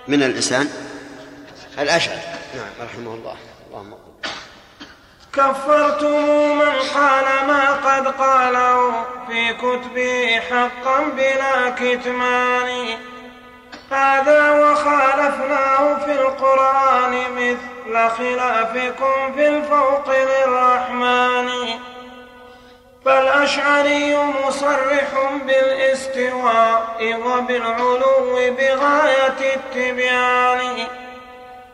من 0.07 0.23
الإنسان؟ 0.23 0.69
الأشعري. 1.80 2.22
نعم 2.56 2.88
رحمه 2.88 3.14
الله. 3.14 3.35
اللهم 3.68 3.93
كفرتم 5.34 6.57
من 6.57 6.76
قال 6.95 7.26
ما 7.47 7.64
قد 7.72 8.07
قاله 8.07 9.06
في 9.27 9.53
كتبه 9.53 10.39
حقا 10.49 11.03
بلا 11.03 11.69
كتمان. 11.69 12.97
هذا 13.91 14.51
وخالفناه 14.51 16.06
في 16.06 16.11
القرآن 16.11 17.14
مثل 17.35 17.69
خلافكم 17.98 19.34
في 19.36 19.48
الفوق 19.48 20.10
للرحمن. 20.10 21.49
فالأشعري 23.06 24.18
مصرح 24.18 25.10
بالاستواء 25.45 27.16
وبالعلو 27.26 28.36
بغاية 28.36 29.56
التبيان. 29.56 30.88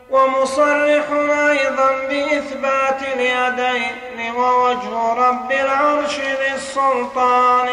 ومصرح 0.09 1.05
أيضا 1.49 1.91
بإثبات 2.09 3.01
اليدين 3.15 4.35
ووجه 4.35 5.13
رب 5.13 5.51
العرش 5.51 6.19
للسلطان. 6.19 7.69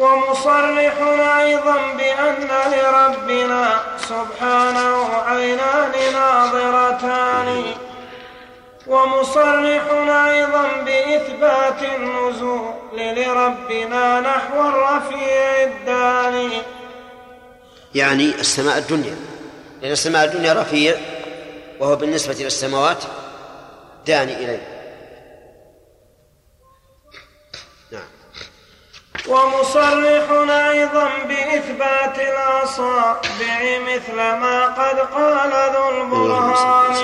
ومصرح 0.00 0.96
أيضا 1.38 1.76
بأن 1.98 2.48
لربنا 2.72 3.80
سبحانه 3.98 5.08
عينان 5.26 5.92
ناظرتان 6.12 7.64
ومصرح 8.86 9.84
أيضا 10.26 10.68
بإثبات 10.86 11.82
النزول 11.82 12.74
لربنا 12.92 14.20
نحو 14.20 14.68
الرفيع 14.68 15.62
الداني. 15.62 16.62
يعني 17.94 18.34
السماء 18.40 18.78
الدنيا. 18.78 19.16
لأن 19.82 19.92
السماء 19.92 20.24
الدنيا 20.24 20.52
رفيع 20.52 20.96
وهو 21.80 21.96
بالنسبة 21.96 22.34
إلى 22.34 22.46
السماوات 22.46 23.04
داني 24.06 24.36
إليه. 24.36 24.69
ومصرح 29.28 30.30
أيضا 30.50 31.08
بإثبات 31.28 32.18
الأصابع 32.18 33.58
مثل 33.86 34.16
ما 34.16 34.66
قد 34.66 34.98
قال 34.98 35.52
ذو 35.74 35.88
البرهان. 35.88 36.96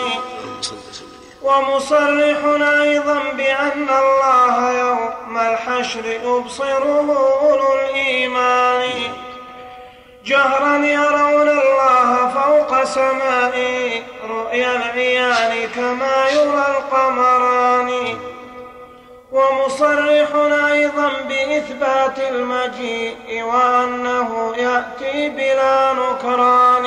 ومصرح 1.42 2.38
أيضا 2.80 3.18
بأن 3.36 3.88
الله 3.88 4.72
يوم 4.72 5.38
الحشر 5.38 6.06
يبصره 6.06 7.38
أولو 7.40 7.74
الإيمان. 7.74 9.12
جهرا 10.24 10.76
يرون 10.76 11.48
الله 11.48 12.28
فوق 12.28 12.84
سمائه 12.84 14.02
رؤيا 14.28 14.76
العيان 14.76 15.68
كما 15.74 16.28
يرى 16.28 16.66
القمران. 16.76 18.18
ومصرح 19.36 20.30
أيضا 20.72 21.08
بإثبات 21.28 22.18
المجيء 22.18 23.42
وأنه 23.42 24.30
يأتي 24.56 25.28
بلا 25.28 25.92
نكران. 25.92 26.86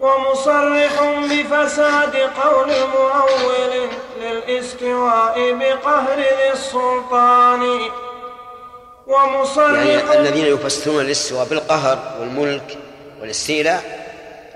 ومصرح 0.00 0.94
بفساد 1.30 2.16
قول 2.16 2.70
مؤول 2.94 3.88
للاستواء 4.20 5.52
بقهر 5.52 6.18
ذي 6.18 6.52
السلطان. 6.52 7.62
ومصرح 9.06 9.82
يعني 9.86 10.18
الذين 10.18 10.46
يفسرون 10.46 11.00
الاستواء 11.00 11.44
بالقهر 11.44 11.98
والملك 12.20 12.78
والاستيلاء 13.20 13.82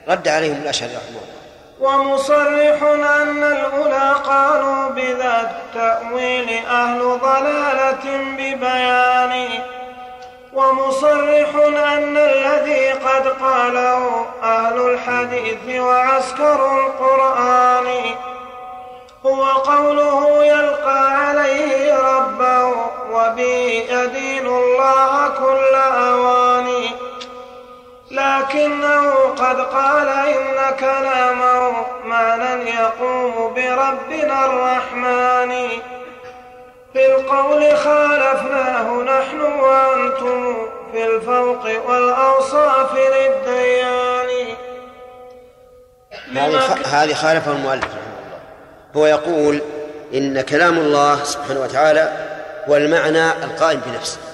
رد 0.08 0.28
عليهم 0.28 0.62
الأشهر 0.62 0.88
رحمه 0.88 1.08
الله 1.08 1.29
ومصرح 1.80 2.82
أن 3.22 3.44
الأولى 3.44 4.14
قالوا 4.26 4.88
بذا 4.88 5.50
التأويل 5.50 6.66
أهل 6.66 7.18
ضلالة 7.22 8.04
ببيان. 8.38 9.48
ومصرح 10.52 11.48
أن 11.66 12.16
الذي 12.16 12.92
قد 12.92 13.28
قاله 13.28 14.26
أهل 14.42 14.76
الحديث 14.90 15.80
وعسكر 15.80 16.86
القرآن. 16.86 17.86
هو 19.26 19.44
قوله 19.44 20.44
يلقى 20.44 21.16
عليه 21.16 21.98
ربه 21.98 22.66
وبه 23.12 23.84
يدين 23.90 24.46
الله 24.46 25.28
كل 25.28 25.74
أواني 25.74 27.09
لكنه 28.10 29.10
قد 29.38 29.60
قال 29.60 30.08
إن 30.08 30.76
كلامه 30.80 31.72
معنى 32.04 32.70
يقوم 32.70 33.54
بربنا 33.54 34.46
الرحمن. 34.46 35.68
في 36.92 37.06
القول 37.06 37.76
خالفناه 37.76 39.02
نحن 39.02 39.40
وأنتم 39.40 40.56
في 40.92 41.06
الفوق 41.06 41.90
والأوصاف 41.90 42.94
للديان. 42.94 44.56
هذه 46.86 47.14
خالفه 47.14 47.52
المؤلف 47.52 47.84
رحمه 47.84 48.00
الله. 48.24 48.40
هو 48.96 49.06
يقول 49.06 49.62
إن 50.14 50.40
كلام 50.40 50.78
الله 50.78 51.24
سبحانه 51.24 51.60
وتعالى 51.60 52.26
هو 52.68 52.76
المعنى 52.76 53.30
القائم 53.30 53.80
بنفسه. 53.86 54.29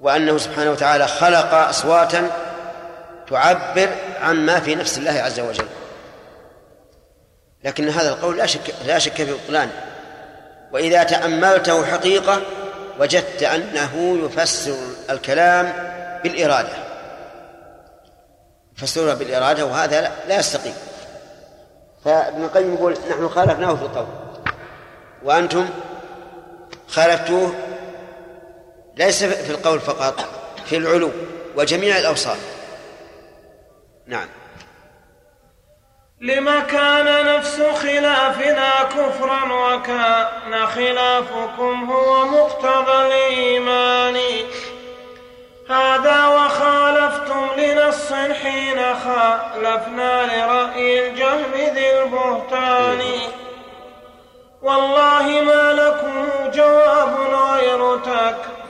وأنه 0.00 0.38
سبحانه 0.38 0.70
وتعالى 0.70 1.06
خلق 1.06 1.54
أصواتا 1.54 2.30
تعبر 3.30 3.88
عما 4.22 4.60
في 4.60 4.74
نفس 4.74 4.98
الله 4.98 5.12
عز 5.12 5.40
وجل. 5.40 5.66
لكن 7.64 7.88
هذا 7.88 8.08
القول 8.08 8.38
لا 8.38 8.46
شك 8.46 8.74
لا 8.86 8.98
شك 8.98 9.12
في 9.12 9.32
بطلانه 9.32 9.72
وإذا 10.72 11.02
تأملته 11.02 11.86
حقيقة 11.86 12.40
وجدت 13.00 13.42
أنه 13.42 14.18
يفسر 14.24 14.76
الكلام 15.10 15.72
بالإرادة. 16.22 16.84
يفسرها 18.78 19.14
بالإرادة 19.14 19.66
وهذا 19.66 20.00
لا, 20.00 20.10
لا 20.28 20.38
يستقيم. 20.38 20.74
فابن 22.04 22.44
القيم 22.44 22.74
يقول 22.74 22.96
نحن 23.10 23.28
خالفناه 23.28 23.74
في 23.74 23.82
القول. 23.82 24.06
وأنتم 25.24 25.68
خالفتوه 26.88 27.54
ليس 28.96 29.24
في 29.24 29.50
القول 29.50 29.80
فقط 29.80 30.28
في 30.66 30.76
العلو 30.76 31.10
وجميع 31.56 31.98
الأوصاف. 31.98 32.38
نعم. 34.06 34.28
لما 36.20 36.60
كان 36.60 37.36
نفس 37.36 37.62
خلافنا 37.82 38.82
كفرا 38.82 39.52
وكان 39.52 40.66
خلافكم 40.66 41.92
هو 41.92 42.24
مقتضى 42.26 43.06
الإيمان. 43.06 44.16
هذا 45.70 46.26
وخالفتم 46.26 47.46
لنص 47.56 48.12
حين 48.12 48.94
خالفنا 48.94 50.22
لرأي 50.26 51.08
الجهم 51.08 51.52
ذي 51.54 52.02
البهتان. 52.02 53.02
والله 54.62 55.22
ما 55.40 55.72
لكم 55.72 56.28
جواب 56.50 57.16
غير 57.16 57.96
تكفير. 57.96 58.63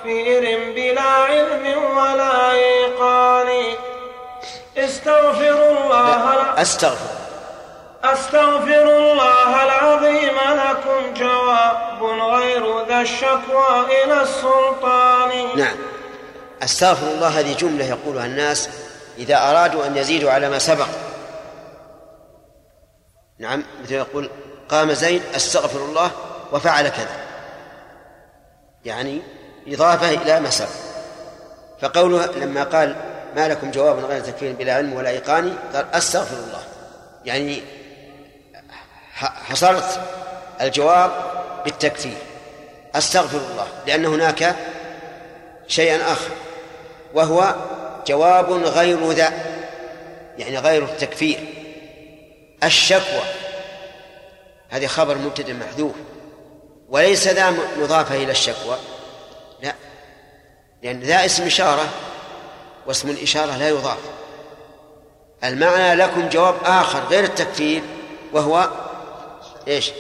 بلا 0.75 1.03
علم 1.03 1.97
ولا 1.97 2.53
إيقان. 2.53 3.77
استغفر 4.77 5.71
الله 5.71 6.63
أستغفر. 6.63 7.15
أستغفر 8.05 8.83
الله 8.83 9.65
العظيم 9.65 10.37
لكم 10.51 11.15
جواب 11.15 12.03
غير 12.03 12.87
ذا 12.89 13.01
الشكوى 13.01 14.05
إلى 14.05 14.23
السلطان. 14.23 15.59
نعم. 15.59 15.77
أستغفر 16.63 17.07
الله 17.07 17.29
هذه 17.29 17.57
جملة 17.57 17.85
يقولها 17.85 18.27
الناس 18.27 18.69
إذا 19.19 19.51
أرادوا 19.51 19.87
أن 19.87 19.97
يزيدوا 19.97 20.31
على 20.31 20.49
ما 20.49 20.59
سبق. 20.59 20.87
نعم 23.39 23.65
مثل 23.83 23.95
يقول 23.95 24.31
قام 24.69 24.93
زيد 24.93 25.23
أستغفر 25.37 25.79
الله 25.79 26.11
وفعل 26.53 26.89
كذا. 26.89 27.17
يعني 28.85 29.23
إضافة 29.69 30.11
إلى 30.11 30.41
ما 30.41 30.51
سبق 30.51 30.69
فقوله 31.81 32.27
لما 32.27 32.65
قال 32.65 32.97
ما 33.37 33.49
لكم 33.49 33.71
جواب 33.71 34.05
غير 34.05 34.21
تكفير 34.21 34.53
بلا 34.53 34.75
علم 34.75 34.93
ولا 34.93 35.11
إيقان 35.11 35.57
قال 35.75 35.87
أستغفر 35.95 36.37
الله. 36.37 36.63
يعني 37.25 37.63
حصرت 39.21 40.01
الجواب 40.61 41.11
بالتكفير. 41.65 42.17
أستغفر 42.95 43.39
الله 43.39 43.67
لأن 43.87 44.07
هناك 44.07 44.57
شيئا 45.69 46.13
آخر 46.13 46.31
وهو 47.15 47.55
جواب 48.07 48.53
غير 48.53 49.11
ذا 49.11 49.33
يعني 50.39 50.59
غير 50.59 50.85
التكفير. 50.85 51.39
الشكوى 52.65 53.23
هذه 54.69 54.87
خبر 54.87 55.19
مبتدأ 55.19 55.53
محذوف 55.53 55.95
وليس 56.89 57.29
ذا 57.29 57.55
مضافة 57.79 58.15
إلى 58.17 58.33
الشكوى. 58.33 58.77
لا. 59.65 59.75
لأن 60.83 61.01
ذا 61.01 61.25
اسم 61.25 61.47
إشارة 61.47 61.89
واسم 62.87 63.11
الإشارة 63.11 63.57
لا 63.57 63.69
يضاف. 63.69 63.99
المعنى 65.45 65.95
لكم 65.95 66.29
جواب 66.29 66.55
آخر 66.65 67.05
غير 67.05 67.25
التكفير 67.25 67.83
وهو 68.33 68.71
إيش؟ 69.69 69.91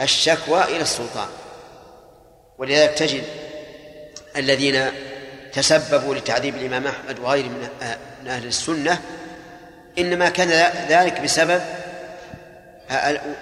الشكوى 0.00 0.64
إلى 0.64 0.80
السلطان. 0.80 1.28
ولذلك 2.58 2.90
تجد 2.90 3.24
الذين 4.36 4.90
تسببوا 5.52 6.14
لتعذيب 6.14 6.56
الإمام 6.56 6.86
أحمد 6.86 7.18
وغيره 7.18 7.48
من 7.48 7.68
أهل 8.26 8.46
السنة 8.46 9.02
إنما 9.98 10.28
كان 10.28 10.48
ذلك 10.88 11.20
بسبب 11.20 11.62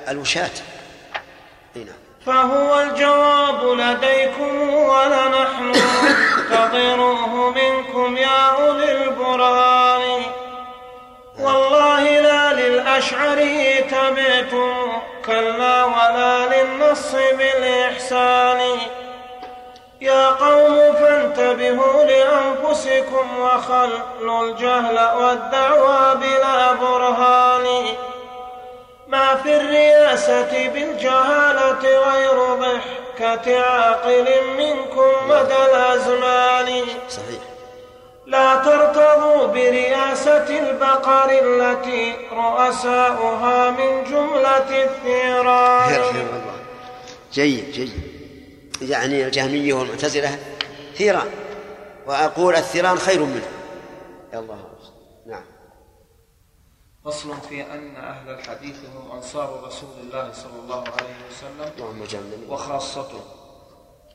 الوشاة. 0.09 0.51
فهو 2.27 2.81
الجواب 2.81 3.65
لديكم 3.65 4.75
ولنحن 4.75 5.73
ننتظره 5.73 7.51
منكم 7.51 8.17
يا 8.17 8.51
أولي 8.51 8.93
البرهان 8.93 10.23
والله 11.41 12.21
لا 12.21 12.53
للأشعري 12.53 13.75
تبعتم 13.91 14.93
كلا 15.27 15.85
ولا 15.85 16.47
للنص 16.47 17.13
بالإحسان. 17.13 18.61
يا 20.01 20.27
قوم 20.27 20.93
فانتبهوا 20.93 22.05
لأنفسكم 22.05 23.39
وخلوا 23.39 24.45
الجهل 24.45 24.99
والدعوى 25.17 26.15
بلا 26.15 26.73
برهان. 26.73 27.67
ما 29.13 29.35
في 29.43 29.57
الرياسة 29.57 30.69
بالجهالة 30.69 31.83
غير 31.83 32.55
ضحكة 32.55 33.61
عاقل 33.61 34.29
منكم 34.59 35.29
مدى 35.29 35.57
الأزمان. 35.71 36.85
صحيح. 37.09 37.43
لا 38.27 38.55
ترتضوا 38.55 39.47
برياسة 39.47 40.59
البقر 40.59 41.31
التي 41.31 42.15
رؤساؤها 42.33 43.71
من 43.71 44.05
جملة 44.05 44.85
الثيران. 44.85 46.01
رحمه 46.01 46.21
الله 46.21 46.57
جيد 47.33 47.71
جيد. 47.73 47.93
يعني 48.83 49.25
الجهمية 49.25 49.75
والمعتزلة 49.75 50.39
ثيران. 50.95 51.31
وأقول 52.07 52.57
الثيران 52.57 52.99
خير 52.99 53.21
منه. 53.21 53.49
يا 54.33 54.39
الله. 54.39 54.59
نعم. 55.27 55.45
فصل 57.05 57.35
في 57.49 57.63
أن 57.63 57.97
أهل 57.97 58.31
الحديث 58.31 58.77
هم 58.77 59.13
أنصار 59.17 59.63
رسول 59.67 59.91
الله 60.03 60.33
صلى 60.33 60.59
الله 60.65 60.85
عليه 60.99 61.17
وسلم 61.31 62.51
وخاصته. 62.51 63.21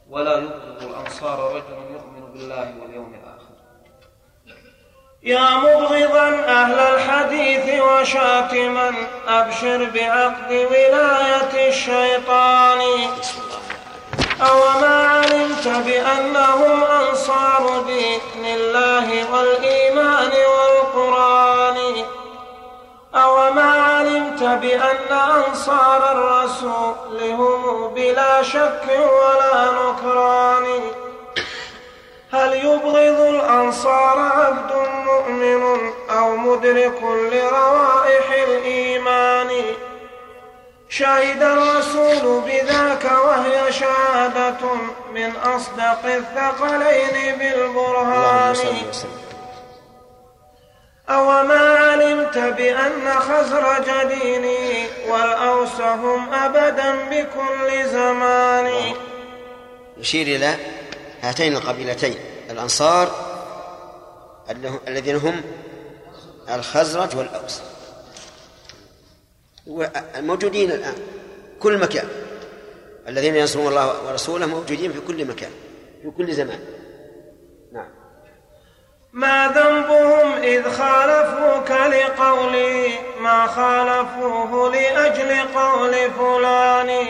ولا 0.09 0.37
يبغض 0.37 0.83
الأنصار 0.83 1.55
رجل 1.55 1.93
يؤمن 1.93 2.31
بالله 2.33 2.73
واليوم 2.81 3.13
الآخر. 3.13 3.47
يا 5.23 5.49
مبغضا 5.57 6.29
أهل 6.29 6.79
الحديث 6.79 7.81
وشاتما 7.81 8.93
أبشر 9.27 9.89
بعقد 9.89 10.51
ولاية 10.51 11.69
الشيطان. 11.69 12.81
أوما 14.41 15.07
علمت 15.07 15.67
بأنهم 15.67 16.83
أنصار 16.83 17.83
دين 17.87 18.45
الله 18.45 19.33
والإيمان 19.33 20.31
والقرآن 20.31 20.76
أوما 23.23 23.81
علمت 23.81 24.43
بأن 24.43 25.11
أنصار 25.11 26.11
الرسول 26.11 27.31
هم 27.31 27.87
بلا 27.87 28.43
شك 28.43 28.85
ولا 28.89 29.71
نكران؟ 29.71 30.65
هل 32.31 32.53
يبغض 32.53 33.19
الأنصار 33.19 34.19
عبد 34.19 34.71
مؤمن 35.05 35.91
أو 36.09 36.35
مدرك 36.35 37.03
لروائح 37.03 38.31
الإيمان؟ 38.47 39.49
شهد 40.89 41.41
الرسول 41.41 42.41
بذاك 42.41 43.11
وهي 43.25 43.71
شهادة 43.71 44.73
من 45.13 45.35
أصدق 45.35 46.05
الثقلين 46.05 47.37
بالبرهان. 47.37 48.55
أوما 51.09 51.57
علمت 51.57 52.37
بأن 52.37 53.09
خزرج 53.19 54.07
ديني 54.07 54.87
والأوس 55.09 55.81
هم 55.81 56.33
أبدا 56.33 56.95
بكل 57.09 57.89
زمان. 57.89 58.93
يشير 59.97 60.27
إلى 60.27 60.55
هاتين 61.21 61.55
القبيلتين 61.55 62.15
الأنصار 62.49 63.11
الذين 64.87 65.15
هم 65.15 65.41
الخزرج 66.49 67.15
والأوس. 67.17 67.61
موجودين 70.17 70.71
الآن 70.71 70.95
كل 71.59 71.77
مكان. 71.77 72.07
الذين 73.07 73.35
ينصرون 73.35 73.67
الله 73.67 74.07
ورسوله 74.07 74.45
موجودين 74.45 74.93
في 74.93 74.99
كل 74.99 75.25
مكان 75.25 75.51
في 76.01 76.11
كل 76.17 76.33
زمان. 76.33 76.59
ما 79.17 79.47
ذنبهم 79.55 80.33
إذ 80.43 80.71
خالفوك 80.71 81.71
لقولي 81.71 82.87
ما 83.19 83.47
خالفوه 83.47 84.71
لأجل 84.71 85.37
قول 85.55 85.95
فلان. 86.11 87.07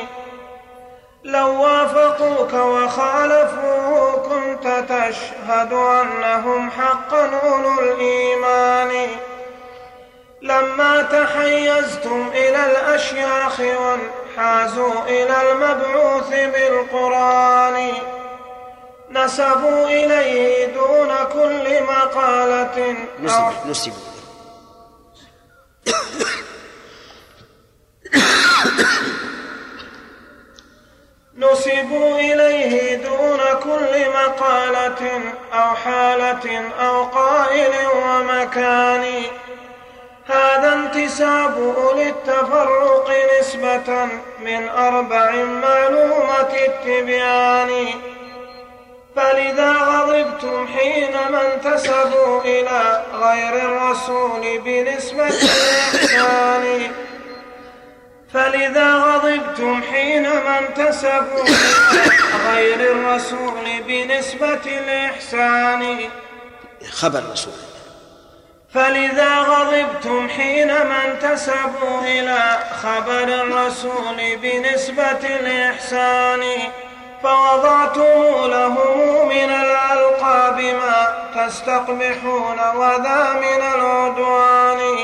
لو 1.24 1.64
وافقوك 1.64 2.54
وخالفوه 2.54 4.12
كنت 4.12 4.68
تشهد 4.68 5.74
أنهم 5.74 6.72
حقا 6.72 7.40
أولو 7.44 7.80
الإيمان. 7.80 9.08
لما 10.42 11.02
تحيزتم 11.02 12.30
إلى 12.34 12.66
الأشياخ 12.72 13.60
وانحازوا 13.60 15.02
إلى 15.08 15.52
المبعوث 15.52 16.30
بالقرآن. 16.30 17.92
نسبوا 19.12 19.88
إليه 19.88 20.66
دون 20.66 21.12
كل 21.34 21.84
مقالة. 21.84 22.96
أو 23.20 23.52
نسب 23.64 23.68
نسب. 23.70 23.94
نسبوا 31.38 32.20
إليه 32.20 32.96
دون 32.96 33.40
كل 33.64 34.10
مقالة 34.10 35.22
أو 35.54 35.76
حالة 35.76 36.72
أو 36.80 37.04
قائل 37.04 37.74
ومكان. 37.96 39.24
هذا 40.26 40.74
انتساب 40.74 41.76
أولي 41.78 42.10
التفرق 42.10 43.12
نسبة 43.40 43.90
من 44.40 44.70
أربع 44.70 45.32
معلومة 45.44 46.54
التبيان. 46.68 47.72
فلذا 49.18 49.72
غضبتم 49.72 50.68
حينما 50.68 51.54
انتسبوا 51.54 52.42
إلى 52.42 53.04
غير 53.14 53.54
الرسول 53.56 54.60
بنسبة 54.66 55.28
الإحسان. 55.28 56.92
فلذا 58.34 58.94
غضبتم 58.94 59.84
حينما 59.92 60.60
انتسبوا 60.60 61.44
إلى 61.44 62.18
غير 62.52 62.92
الرسول 62.92 63.66
بنسبة 63.88 64.66
الإحسان. 64.66 66.10
خبر 66.92 67.24
رسول 67.32 67.54
فلذا 68.74 69.36
غضبتم 69.36 70.30
حينما 70.30 71.06
انتسبوا 71.06 72.02
إلى 72.02 72.60
خبر 72.84 73.24
الرسول 73.24 74.38
بنسبة 74.42 75.24
الإحسان. 75.40 76.44
فوضعتم 77.24 78.46
له 78.46 78.76
من 79.26 79.50
الألقاب 79.50 80.60
ما 80.60 81.08
تستقبحون 81.36 82.60
وذا 82.76 83.34
من 83.34 83.62
العدوان. 83.76 84.98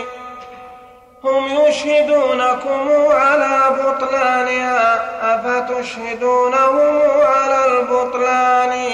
هم 1.24 1.48
يشهدونكم 1.48 2.90
على 3.12 3.60
بطلانها 3.70 5.02
أفتشهدونهم 5.36 7.02
على 7.22 7.66
البطلان؟ 7.66 8.92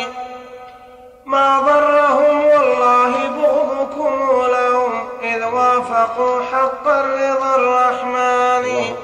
ما 1.25 1.59
ضرهم 1.59 2.45
والله 2.45 3.11
بغضكم 3.29 4.45
لهم 4.47 5.09
إذ 5.23 5.43
وافقوا 5.43 6.41
حق 6.53 6.87
رضا 6.87 7.55
الرحمن. 7.55 8.95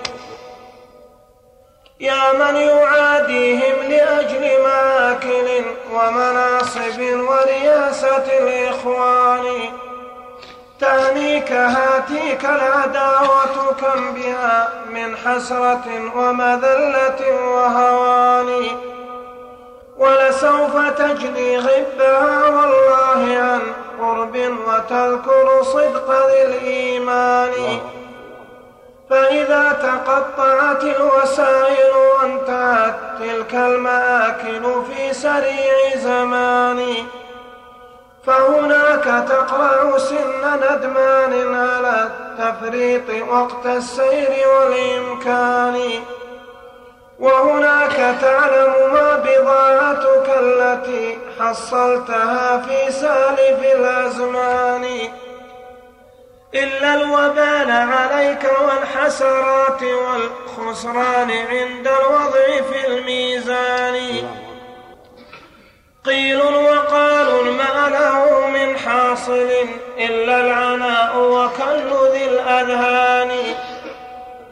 يا 1.99 2.34
من 2.34 2.55
يعاديهم 2.55 3.89
لأجل 3.89 4.63
ماكل 4.63 5.65
ومناصب 5.93 6.99
ورياسة 6.99 8.38
الإخوان. 8.39 9.45
تهنيك 10.80 11.51
هاتيك 11.51 12.45
العداوة 12.45 13.73
كم 13.81 14.13
بها 14.13 14.69
من 14.89 15.17
حسرة 15.17 16.11
ومذلة 16.15 17.47
وهوان. 17.47 18.67
ولسوف 19.97 20.77
تجني 20.97 21.57
غبها 21.57 22.49
والله 22.49 23.38
عن 23.38 23.61
قرب 23.99 24.35
وتذكر 24.67 25.63
صدق 25.63 26.27
ذي 26.27 26.41
الإيمان. 26.41 27.80
فإذا 29.10 29.77
تقطعت 29.82 30.84
الوسائل 30.84 31.91
وانتهت 31.95 32.95
تلك 33.19 33.56
المآكل 33.56 34.64
في 34.88 35.14
سريع 35.14 35.95
زمان 35.95 36.86
فهناك 38.26 39.27
تقرع 39.30 39.98
سن 39.98 40.44
ندمان 40.56 41.56
على 41.56 42.10
التفريط 42.10 43.30
وقت 43.30 43.65
السير 43.65 44.30
والإمكان. 44.48 45.80
وهناك 47.19 48.15
تعلم 48.22 48.94
ما 48.94 49.23
بضاعتك 49.26 50.30
التي 50.40 51.18
حصلتها 51.40 52.57
في 52.57 52.91
سالف 52.91 53.60
الأزمان. 53.76 54.86
إلا 56.56 56.94
الوبال 56.94 57.72
عليك 57.72 58.44
والحسرات 58.61 59.84
والخسران 59.84 61.32
عند 61.32 61.88
الوضع 61.88 62.45
في 62.72 62.88
الميزان. 62.88 64.27
قيل 66.06 66.41
وقال 66.41 67.52
ما 67.52 67.90
له 67.90 68.48
من 68.48 68.77
حاصل 68.77 69.49
إلا 69.98 70.40
العناء 70.40 71.18
وكل 71.18 72.11
ذي 72.11 72.26
الأذهان. 72.26 73.32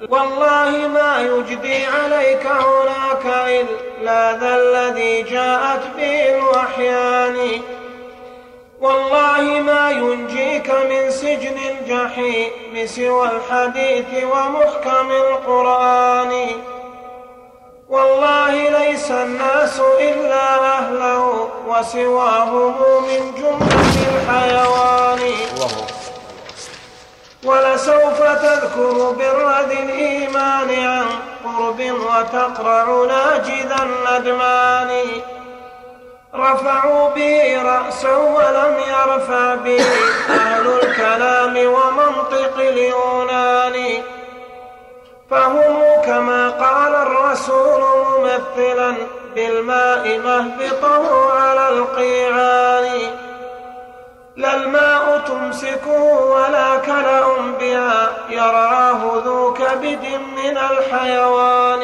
والله 0.10 0.70
ما 0.88 1.22
يجدي 1.22 1.86
عليك 1.86 2.46
هناك 2.46 3.26
إلا 3.48 4.38
ذا 4.38 4.56
الذي 4.56 5.22
جاءت 5.22 5.84
به 5.98 6.38
الوحيان. 6.38 7.62
والله 8.84 9.42
ما 9.42 9.92
ينجيك 9.92 10.70
من 10.70 11.12
سجن 11.12 11.58
الجحيم 11.72 12.86
سوى 12.86 13.30
الحديث 13.32 14.24
ومحكم 14.24 15.12
القرآن. 15.12 16.34
والله 17.90 18.70
ليس 18.70 19.12
الناس 19.12 19.80
إلا 20.00 20.48
أهله 20.78 21.50
وسواهم 21.68 22.76
من 23.04 23.22
جملة 23.40 23.96
الحيوان. 24.14 25.22
ولسوف 27.46 28.20
تذكر 28.22 29.12
بر 29.20 29.62
ذي 29.70 29.80
الإيمان 29.80 30.70
عن 30.70 31.06
قرب 31.46 31.80
وتقرع 31.80 33.06
ناجذا 33.06 33.80
الندمان 33.84 34.92
رفعوا 36.36 37.10
به 37.10 37.62
رأسا 37.62 38.16
ولم 38.16 38.76
يرفع 38.88 39.56
به 39.56 39.86
أهل 40.30 40.68
الكلام 40.68 41.58
ومنطق 41.58 42.58
اليونان. 42.58 44.04
فهم 45.32 46.02
كما 46.06 46.50
قال 46.50 46.96
الرسول 46.96 47.82
ممثلا 48.06 48.96
بالماء 49.36 50.20
مهبطه 50.20 51.34
على 51.34 51.70
القيعان. 51.70 52.88
لا 54.36 54.56
الماء 54.56 55.22
تمسكه 55.28 56.04
ولا 56.04 56.78
كلأ 56.78 57.26
بها 57.60 58.12
يرعاه 58.30 59.22
ذو 59.26 59.54
كبد 59.54 60.06
من 60.36 60.58
الحيوان. 60.58 61.84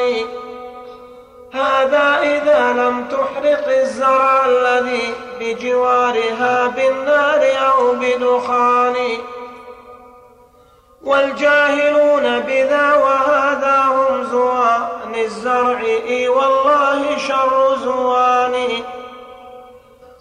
هذا 1.60 2.20
إذا 2.22 2.72
لم 2.72 3.04
تحرق 3.04 3.68
الزرع 3.68 4.46
الذي 4.46 5.14
بجوارها 5.40 6.66
بالنار 6.66 7.42
أو 7.66 7.92
بدخان. 7.92 8.96
والجاهلون 11.02 12.40
بذا 12.40 12.94
وهذا 12.94 13.76
هم 13.82 14.24
زوان 14.24 15.14
الزرع 15.14 15.80
إي 15.80 16.28
والله 16.28 17.16
شر 17.16 17.76
زوان. 17.76 18.54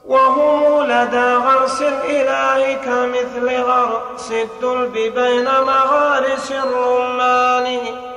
وهم 0.06 0.84
لدى 0.84 1.34
غرس 1.34 1.82
الإله 1.82 2.74
كمثل 2.74 3.62
غرس 3.62 4.32
الدلب 4.32 4.94
بين 4.94 5.46
مغارس 5.46 6.52
الرمان. 6.52 8.09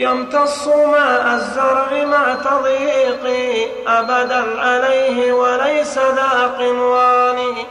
يمتص 0.00 0.66
ماء 0.66 1.34
الزرع 1.34 2.04
مع 2.04 2.34
تضييقه 2.34 3.68
أبدا 3.86 4.60
عليه 4.60 5.32
وليس 5.32 5.98
ذا 5.98 6.56
قنوان. 6.58 7.66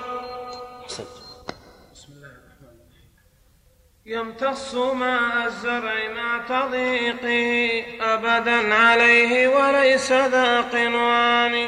يمتص 4.06 4.76
ماء 4.76 5.46
الزرع 5.46 5.96
مع 6.18 6.42
تضييقه 6.50 7.84
أبدا 8.02 8.76
عليه 8.76 9.48
وليس 9.48 10.12
ذا 10.12 10.62
قنوان. 10.62 11.68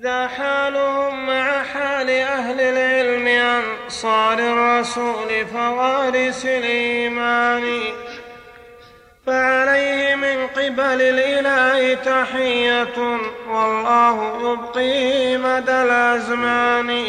ذا 0.00 0.28
حالهم 0.28 1.26
مع 1.26 1.62
حال 1.62 2.10
أهل 2.10 2.60
العلم 2.60 3.26
أنصار 3.26 4.38
الرسول 4.38 5.46
فوارث 5.46 6.46
الإيمان. 6.46 7.64
فعليه 9.26 10.14
من 10.14 10.46
قبل 10.46 11.02
الإله 11.02 11.94
تحية 11.94 13.18
والله 13.50 14.38
يبقيه 14.42 15.36
مدى 15.36 15.72
الأزمان. 15.72 17.04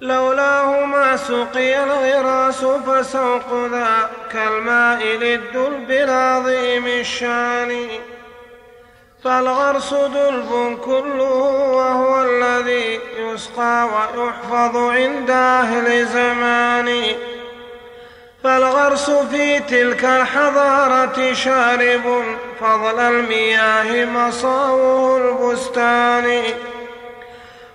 لولاه 0.00 0.84
ما 0.84 1.16
سقي 1.16 1.84
الغراس 1.84 2.64
فسوق 2.64 3.66
ذا 3.72 4.10
كالماء 4.32 5.02
للدلب 5.04 5.90
العظيم 5.90 6.86
الشان. 6.86 7.88
فالغرس 9.24 9.94
دلب 9.94 10.78
كله 10.84 11.34
وهو 11.78 12.22
الذي 12.22 13.00
يسقى 13.18 13.84
ويحفظ 13.84 14.76
عند 14.76 15.30
أهل 15.30 16.06
زمان. 16.06 17.14
فالغرس 18.44 19.10
في 19.10 19.58
تلك 19.58 20.04
الحضارة 20.04 21.32
شارب 21.32 22.24
فضل 22.60 23.00
المياه 23.00 24.04
مصاوه 24.04 25.16
البستان. 25.16 26.42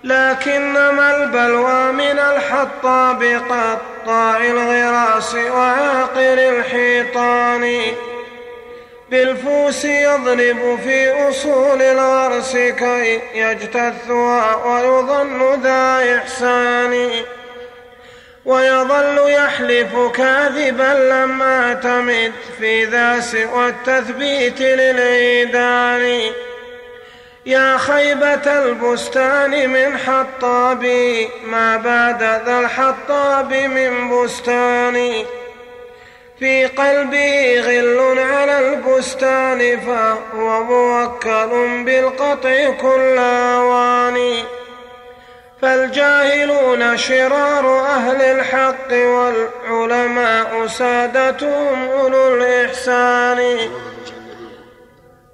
لكنما 0.04 1.16
البلوى 1.16 1.92
من 1.92 2.18
الحطاب 2.18 3.22
قطاع 3.22 4.36
الغراس 4.36 5.34
وعاقر 5.34 6.38
الحيطان؟ 6.48 7.82
بالفوس 9.10 9.84
يضرب 9.84 10.78
في 10.84 11.28
أصول 11.28 11.82
الغرس 11.82 12.52
كي 12.56 13.20
يجتثها 13.34 14.54
ويظن 14.66 15.60
ذا 15.62 16.18
إحسان. 16.18 17.10
ويظل 18.44 19.30
يحلف 19.30 19.96
كاذبا 20.14 21.10
لما 21.12 21.74
تمد 21.74 22.32
في 22.58 22.84
ذا 22.84 23.20
سوى 23.20 23.68
التثبيت 23.68 24.60
للعيدان 24.60 26.32
يا 27.46 27.76
خيبة 27.76 28.62
البستان 28.62 29.70
من 29.70 29.98
حطابي 29.98 31.28
ما 31.44 31.76
بعد 31.76 32.22
ذا 32.22 32.60
الحطاب 32.60 33.52
من 33.52 34.10
بستاني 34.10 35.26
في 36.38 36.66
قلبي 36.66 37.60
غل 37.60 38.18
على 38.18 38.58
البستان 38.58 39.80
فهو 39.80 40.64
موكل 40.64 41.84
بالقطع 41.84 42.70
كل 42.70 43.18
أواني. 43.18 44.59
فالجاهلون 45.62 46.96
شرار 46.96 47.80
أهل 47.80 48.22
الحق 48.22 48.92
والعلماء 48.92 50.66
سادتهم 50.66 51.88
أولو 51.88 52.34
الإحسان. 52.34 53.58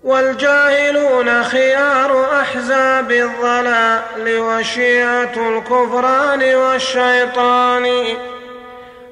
والجاهلون 0.04 1.44
خيار 1.44 2.40
أحزاب 2.40 3.10
الضلال 3.10 4.38
وشيعة 4.40 5.48
الكفران 5.48 6.54
والشيطان. 6.54 8.06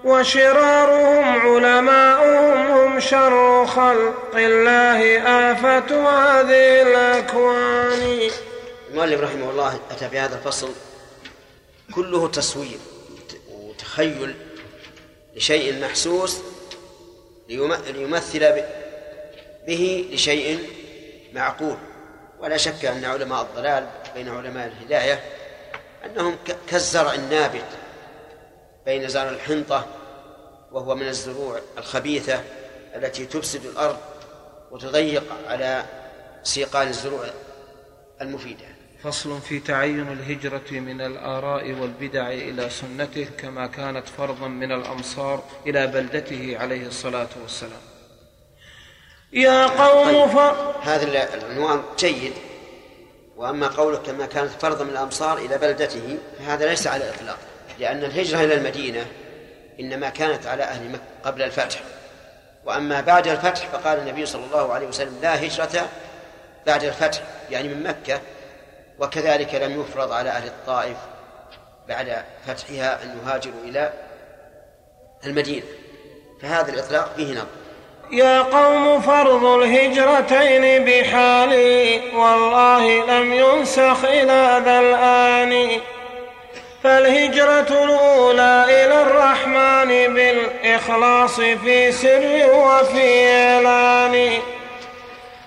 وشرارهم 0.04 1.40
علماؤهم 1.40 2.66
هم 2.66 3.00
شر 3.00 3.66
خلق 3.66 4.34
الله 4.34 5.18
آفة 5.52 6.10
هذه 6.10 6.82
الأكوان. 6.82 8.30
المؤلف 8.90 9.20
رحمه 9.20 9.50
الله 9.50 9.78
أتى 9.90 10.08
في 10.08 10.18
هذا 10.18 10.34
الفصل 10.34 10.68
كله 11.92 12.28
تصوير 12.28 12.78
وتخيل 13.50 14.34
لشيء 15.34 15.80
محسوس 15.80 16.40
ليمثل 17.48 18.62
به 19.66 20.08
لشيء 20.12 20.68
معقول. 21.32 21.76
ولا 22.40 22.56
شك 22.56 22.84
أن 22.84 23.04
علماء 23.04 23.42
الضلال 23.42 23.88
بين 24.14 24.28
علماء 24.28 24.66
الهداية 24.66 25.24
أنهم 26.04 26.36
كالزرع 26.68 27.14
النابت 27.14 27.64
بين 28.86 29.08
زرع 29.08 29.28
الحنطة 29.28 29.86
وهو 30.72 30.94
من 30.94 31.08
الزروع 31.08 31.60
الخبيثة 31.78 32.44
التي 32.94 33.26
تفسد 33.26 33.64
الأرض 33.66 33.98
وتضيق 34.70 35.24
على 35.46 35.84
سيقان 36.42 36.88
الزروع 36.88 37.26
المفيدة. 38.20 38.73
فصل 39.04 39.40
في 39.40 39.60
تعين 39.60 40.12
الهجرة 40.12 40.80
من 40.80 41.00
الآراء 41.00 41.72
والبدع 41.72 42.28
إلى 42.28 42.70
سنته 42.70 43.26
كما 43.38 43.66
كانت 43.66 44.08
فرضا 44.08 44.48
من 44.48 44.72
الأمصار 44.72 45.42
إلى 45.66 45.86
بلدته 45.86 46.56
عليه 46.60 46.86
الصلاة 46.86 47.28
والسلام 47.42 47.80
يا 49.32 49.66
قوم 49.66 50.04
طيب. 50.04 50.26
ف... 50.26 50.36
هذا 50.88 51.34
العنوان 51.34 51.82
جيد 51.98 52.32
وأما 53.36 53.66
قولك 53.66 54.02
كما 54.02 54.26
كانت 54.26 54.50
فرضا 54.50 54.84
من 54.84 54.90
الأمصار 54.90 55.38
إلى 55.38 55.58
بلدته 55.58 56.18
فهذا 56.38 56.66
ليس 56.66 56.86
على 56.86 57.04
الإطلاق 57.04 57.38
لأن 57.78 58.04
الهجرة 58.04 58.40
إلى 58.44 58.54
المدينة 58.54 59.06
إنما 59.80 60.08
كانت 60.08 60.46
على 60.46 60.62
أهل 60.62 60.88
مكة 60.88 61.02
قبل 61.24 61.42
الفتح 61.42 61.82
وأما 62.64 63.00
بعد 63.00 63.28
الفتح 63.28 63.66
فقال 63.68 63.98
النبي 63.98 64.26
صلى 64.26 64.44
الله 64.44 64.72
عليه 64.72 64.86
وسلم 64.86 65.18
لا 65.22 65.46
هجرة 65.46 65.88
بعد 66.66 66.84
الفتح 66.84 67.22
يعني 67.50 67.68
من 67.68 67.82
مكة 67.82 68.20
وكذلك 68.98 69.54
لم 69.54 69.80
يفرض 69.80 70.12
على 70.12 70.30
أهل 70.30 70.46
الطائف 70.46 70.96
بعد 71.88 72.24
فتحها 72.46 73.02
أن 73.02 73.18
يهاجروا 73.24 73.64
إلى 73.64 73.92
المدينة. 75.26 75.66
فهذا 76.42 76.72
الإطلاق 76.72 77.12
فيه 77.16 77.32
نظر. 77.32 77.46
يا 78.12 78.42
قوم 78.42 79.00
فرض 79.00 79.44
الهجرتين 79.44 80.84
بحالي 80.84 82.00
والله 82.14 83.06
لم 83.06 83.32
ينسخ 83.32 84.04
إلى 84.04 84.62
ذا 84.64 84.80
الآن. 84.80 85.80
فالهجرة 86.82 87.84
الأولى 87.84 88.64
إلى 88.64 89.02
الرحمن 89.02 90.14
بالإخلاص 90.14 91.40
في 91.40 91.92
سر 91.92 92.50
وفي 92.54 93.26
إعلان. 93.28 94.38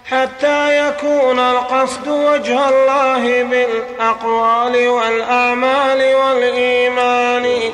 حتى 0.09 0.87
يكون 0.87 1.39
القصد 1.39 2.07
وجه 2.07 2.69
الله 2.69 3.43
بالأقوال 3.43 4.87
والأعمال 4.87 6.15
والإيمان. 6.15 7.73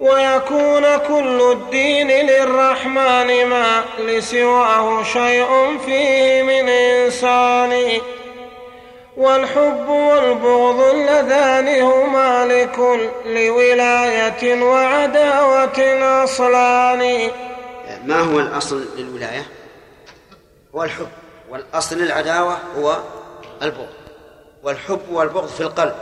ويكون 0.00 0.96
كل 0.96 1.50
الدين 1.52 2.08
للرحمن 2.08 3.46
ما 3.46 3.84
لسواه 3.98 5.02
شيء 5.02 5.78
فيه 5.86 6.42
من 6.42 6.68
إنسان. 6.68 8.00
والحب 9.16 9.88
والبغض 9.88 10.80
اللذان 10.80 11.82
هما 11.82 12.46
لكل 12.46 13.48
ولاية 13.48 14.62
وعداوة 14.62 15.78
أصلان 16.24 17.30
ما 18.04 18.20
هو 18.20 18.40
الأصل 18.40 18.84
للولاية؟ 18.96 19.46
هو 20.74 20.82
الحب 20.82 21.08
والأصل 21.50 21.96
للعداوة 21.96 22.58
هو 22.78 22.96
البغض. 23.62 23.88
والحب 24.62 25.00
والبغض 25.10 25.48
في 25.48 25.60
القلب 25.60 25.94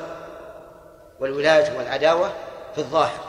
والولاية 1.21 1.79
والعداوة 1.79 2.33
في 2.75 2.79
الظاهر. 2.79 3.21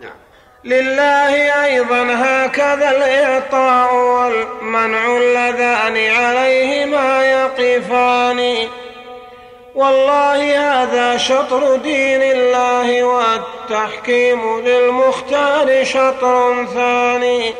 نعم. 0.00 0.16
لله 0.64 1.64
أيضا 1.64 2.14
هكذا 2.14 2.90
الإعطاء 2.90 3.94
والمنع 3.94 5.16
اللذان 5.16 5.96
عليهما 5.96 7.24
يقفان. 7.24 8.68
والله 9.74 10.58
هذا 10.82 11.16
شطر 11.16 11.76
دين 11.76 12.22
الله 12.22 13.04
والتحكيم 13.04 14.60
للمختار 14.60 15.84
شطر 15.84 16.66
ثاني. 16.74 17.54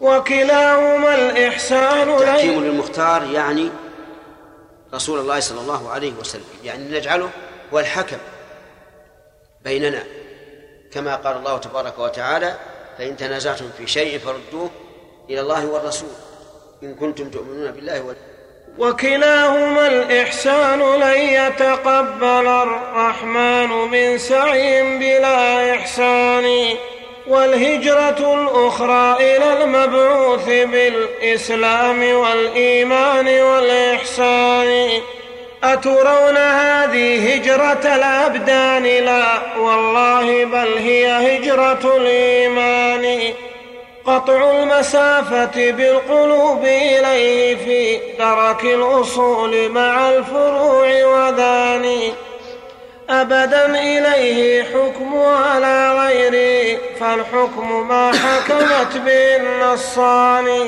وكلاهما 0.00 1.14
الإحسان 1.14 2.14
التحكيم 2.14 2.64
للمختار 2.64 3.30
يعني 3.32 3.70
رسول 4.94 5.18
الله 5.18 5.40
صلى 5.40 5.60
الله 5.60 5.90
عليه 5.90 6.12
وسلم. 6.20 6.44
يعني 6.64 6.98
نجعله 6.98 7.30
هو 7.72 7.78
الحكم 7.78 8.16
بيننا. 9.64 10.04
كما 10.92 11.16
قال 11.16 11.36
الله 11.36 11.58
تبارك 11.58 11.98
وتعالى 11.98 12.54
فإن 12.98 13.16
تنازعتم 13.16 13.70
في 13.78 13.86
شيء 13.86 14.18
فردوه 14.18 14.70
إلى 15.30 15.40
الله 15.40 15.66
والرسول. 15.66 16.08
إن 16.82 16.94
كنتم 16.94 17.30
تؤمنون 17.30 17.70
بالله 17.70 18.00
واليوم 18.00 18.28
وكلاهما 18.78 19.86
الإحسان 19.86 21.00
لن 21.00 21.18
يتقبل 21.20 22.46
الرحمن 22.46 23.68
من 23.68 24.18
سعي 24.18 24.98
بلا 24.98 25.74
إحسان. 25.74 26.76
والهجرة 27.28 28.34
الأخرى 28.34 29.16
إلى 29.20 29.64
المبعوث 29.64 30.46
بالإسلام 30.46 32.02
والإيمان 32.14 33.28
والإحسان. 33.28 34.90
أترون 35.64 36.36
هذه 36.36 37.34
هجرة 37.34 37.94
الأبدان؟ 37.96 38.82
لا 38.82 39.56
والله 39.58 40.44
بل 40.44 40.78
هي 40.78 41.06
هجرة 41.06 41.96
الإيمان. 41.96 43.34
قطع 44.04 44.50
المسافة 44.50 45.70
بالقلوب 45.70 46.64
إليه 46.64 47.54
في 47.56 47.98
درك 48.18 48.64
الأصول 48.64 49.68
مع 49.68 50.10
الفروع 50.10 51.04
وذاني. 51.04 52.12
أبدا 53.10 53.66
إليه 53.66 54.64
حكم 54.64 55.18
على 55.18 55.92
غيره 55.92 56.78
فالحكم 57.00 57.88
ما 57.88 58.12
حكمت 58.12 58.96
به 58.96 59.36
النصان 59.36 60.66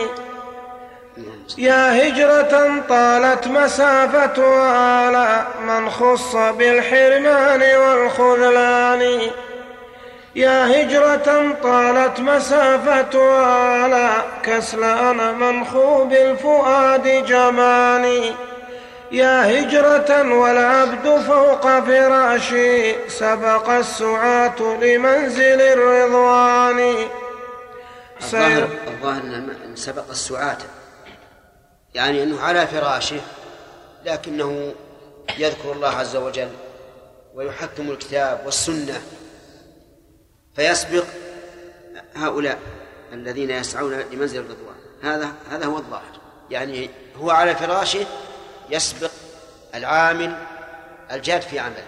يا 1.58 2.08
هجرة 2.08 2.82
طالت 2.88 3.46
مسافتها 3.46 4.72
على 4.72 5.46
من 5.66 5.90
خص 5.90 6.36
بالحرمان 6.36 7.62
والخذلان. 7.62 9.20
يا 10.34 10.66
هجرة 10.66 11.56
طالت 11.62 12.20
مسافتها 12.20 13.46
على 13.46 14.10
كسلان 14.42 15.38
منخوب 15.38 16.12
الفؤاد 16.12 17.26
جماني. 17.26 18.32
يا 19.12 19.60
هجرة 19.60 20.34
والعبد 20.34 21.20
فوق 21.20 21.62
فراشي 21.62 23.08
سبق 23.08 23.70
السعاة 23.70 24.60
لمنزل 24.60 25.60
الرضوان. 25.60 27.08
الظاهر 28.22 28.68
الظاهر 28.86 29.22
إن 29.22 29.76
سبق 29.76 30.10
السعاة. 30.10 30.58
يعني 31.94 32.22
إنه 32.22 32.40
على 32.40 32.66
فراشه 32.66 33.20
لكنه 34.04 34.74
يذكر 35.38 35.72
الله 35.72 35.88
عز 35.88 36.16
وجل 36.16 36.50
ويحكم 37.34 37.90
الكتاب 37.90 38.42
والسنة. 38.44 39.00
فيسبق 40.56 41.04
هؤلاء 42.16 42.58
الذين 43.12 43.50
يسعون 43.50 43.92
لمنزل 44.12 44.38
الرضوان. 44.38 44.76
هذا 45.02 45.28
هذا 45.50 45.66
هو 45.66 45.76
الظاهر. 45.76 46.20
يعني 46.50 46.90
هو 47.16 47.30
على 47.30 47.54
فراشه 47.54 48.06
يسبق 48.70 49.10
العامل 49.74 50.32
الجاد 51.12 51.42
في 51.42 51.58
عمله. 51.58 51.84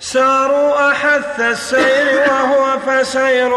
ساروا 0.00 0.90
أحث 0.90 1.40
السير 1.40 2.20
وهو 2.28 2.78
فسير 2.78 3.52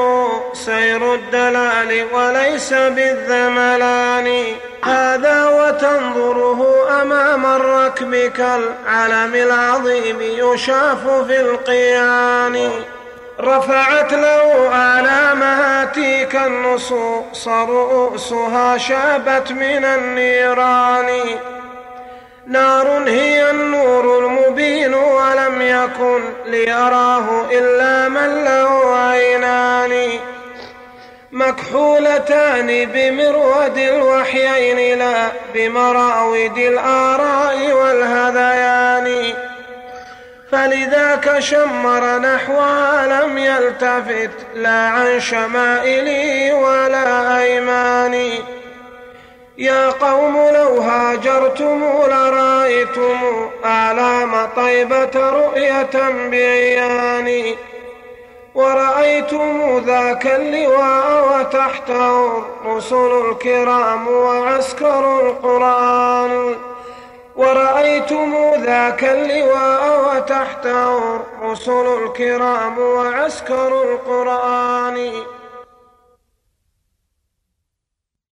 سير 0.54 1.14
الدلال 1.14 2.08
وليس 2.14 2.74
بالذملان. 2.74 4.46
هذا 4.86 5.48
وتنظره 5.48 6.62
أمام 7.02 7.46
الركب 7.46 8.16
كالعلم 8.16 9.36
العظيم 9.36 10.18
يشاف 10.22 11.08
في 11.08 11.42
القيان. 11.42 12.72
رفعت 13.40 14.14
له 14.14 14.68
آلامها 15.00 15.86
تيك 15.86 16.36
النصوص 16.36 17.48
رؤوسها 17.48 18.78
شابت 18.78 19.52
من 19.52 19.86
النيران. 19.86 21.10
نار 22.48 23.04
هي 23.08 23.52
النور 23.52 24.20
المبين 24.20 24.94
ولم 24.94 25.62
يكن 25.62 26.24
ليراه 26.46 27.46
إلا 27.52 28.10
من 28.10 28.44
له 28.44 28.98
عينان. 28.98 30.10
مكحولتان 31.32 32.86
بمرود 32.86 33.78
الوحيين 33.78 35.00
لا 35.00 35.28
بمراود 35.54 36.58
الآراء 36.58 37.72
والهذيان. 37.72 39.34
فلذاك 40.52 41.40
شمر 41.40 42.20
نحوها 42.20 43.08
لم 43.08 43.38
يلتفت 43.38 44.32
لا 44.56 44.88
عن 44.88 45.20
شمائلي 45.20 46.54
ولا 46.54 47.42
أيماني. 47.42 48.63
يا 49.58 49.90
قوم 49.90 50.38
لو 50.38 50.82
هاجرتم 50.82 51.84
لرأيتم 52.08 53.50
أعلام 53.66 54.50
طيبة 54.56 55.30
رؤية 55.30 55.90
بعياني. 56.32 57.56
ورأيتم 58.56 59.78
ذاك 59.86 60.28
اللواء 60.28 61.40
وتحته 61.40 62.38
الرسل 62.38 63.12
الكرام 63.30 64.08
وعسكر 64.08 65.22
القرآن. 65.22 66.56
ورأيتم 67.36 68.36
ذاك 68.66 69.04
اللواء 69.04 70.16
وتحته 70.16 71.16
الرسل 71.16 72.04
الكرام 72.04 72.80
وعسكر 72.80 73.68
القرآن. 73.68 75.14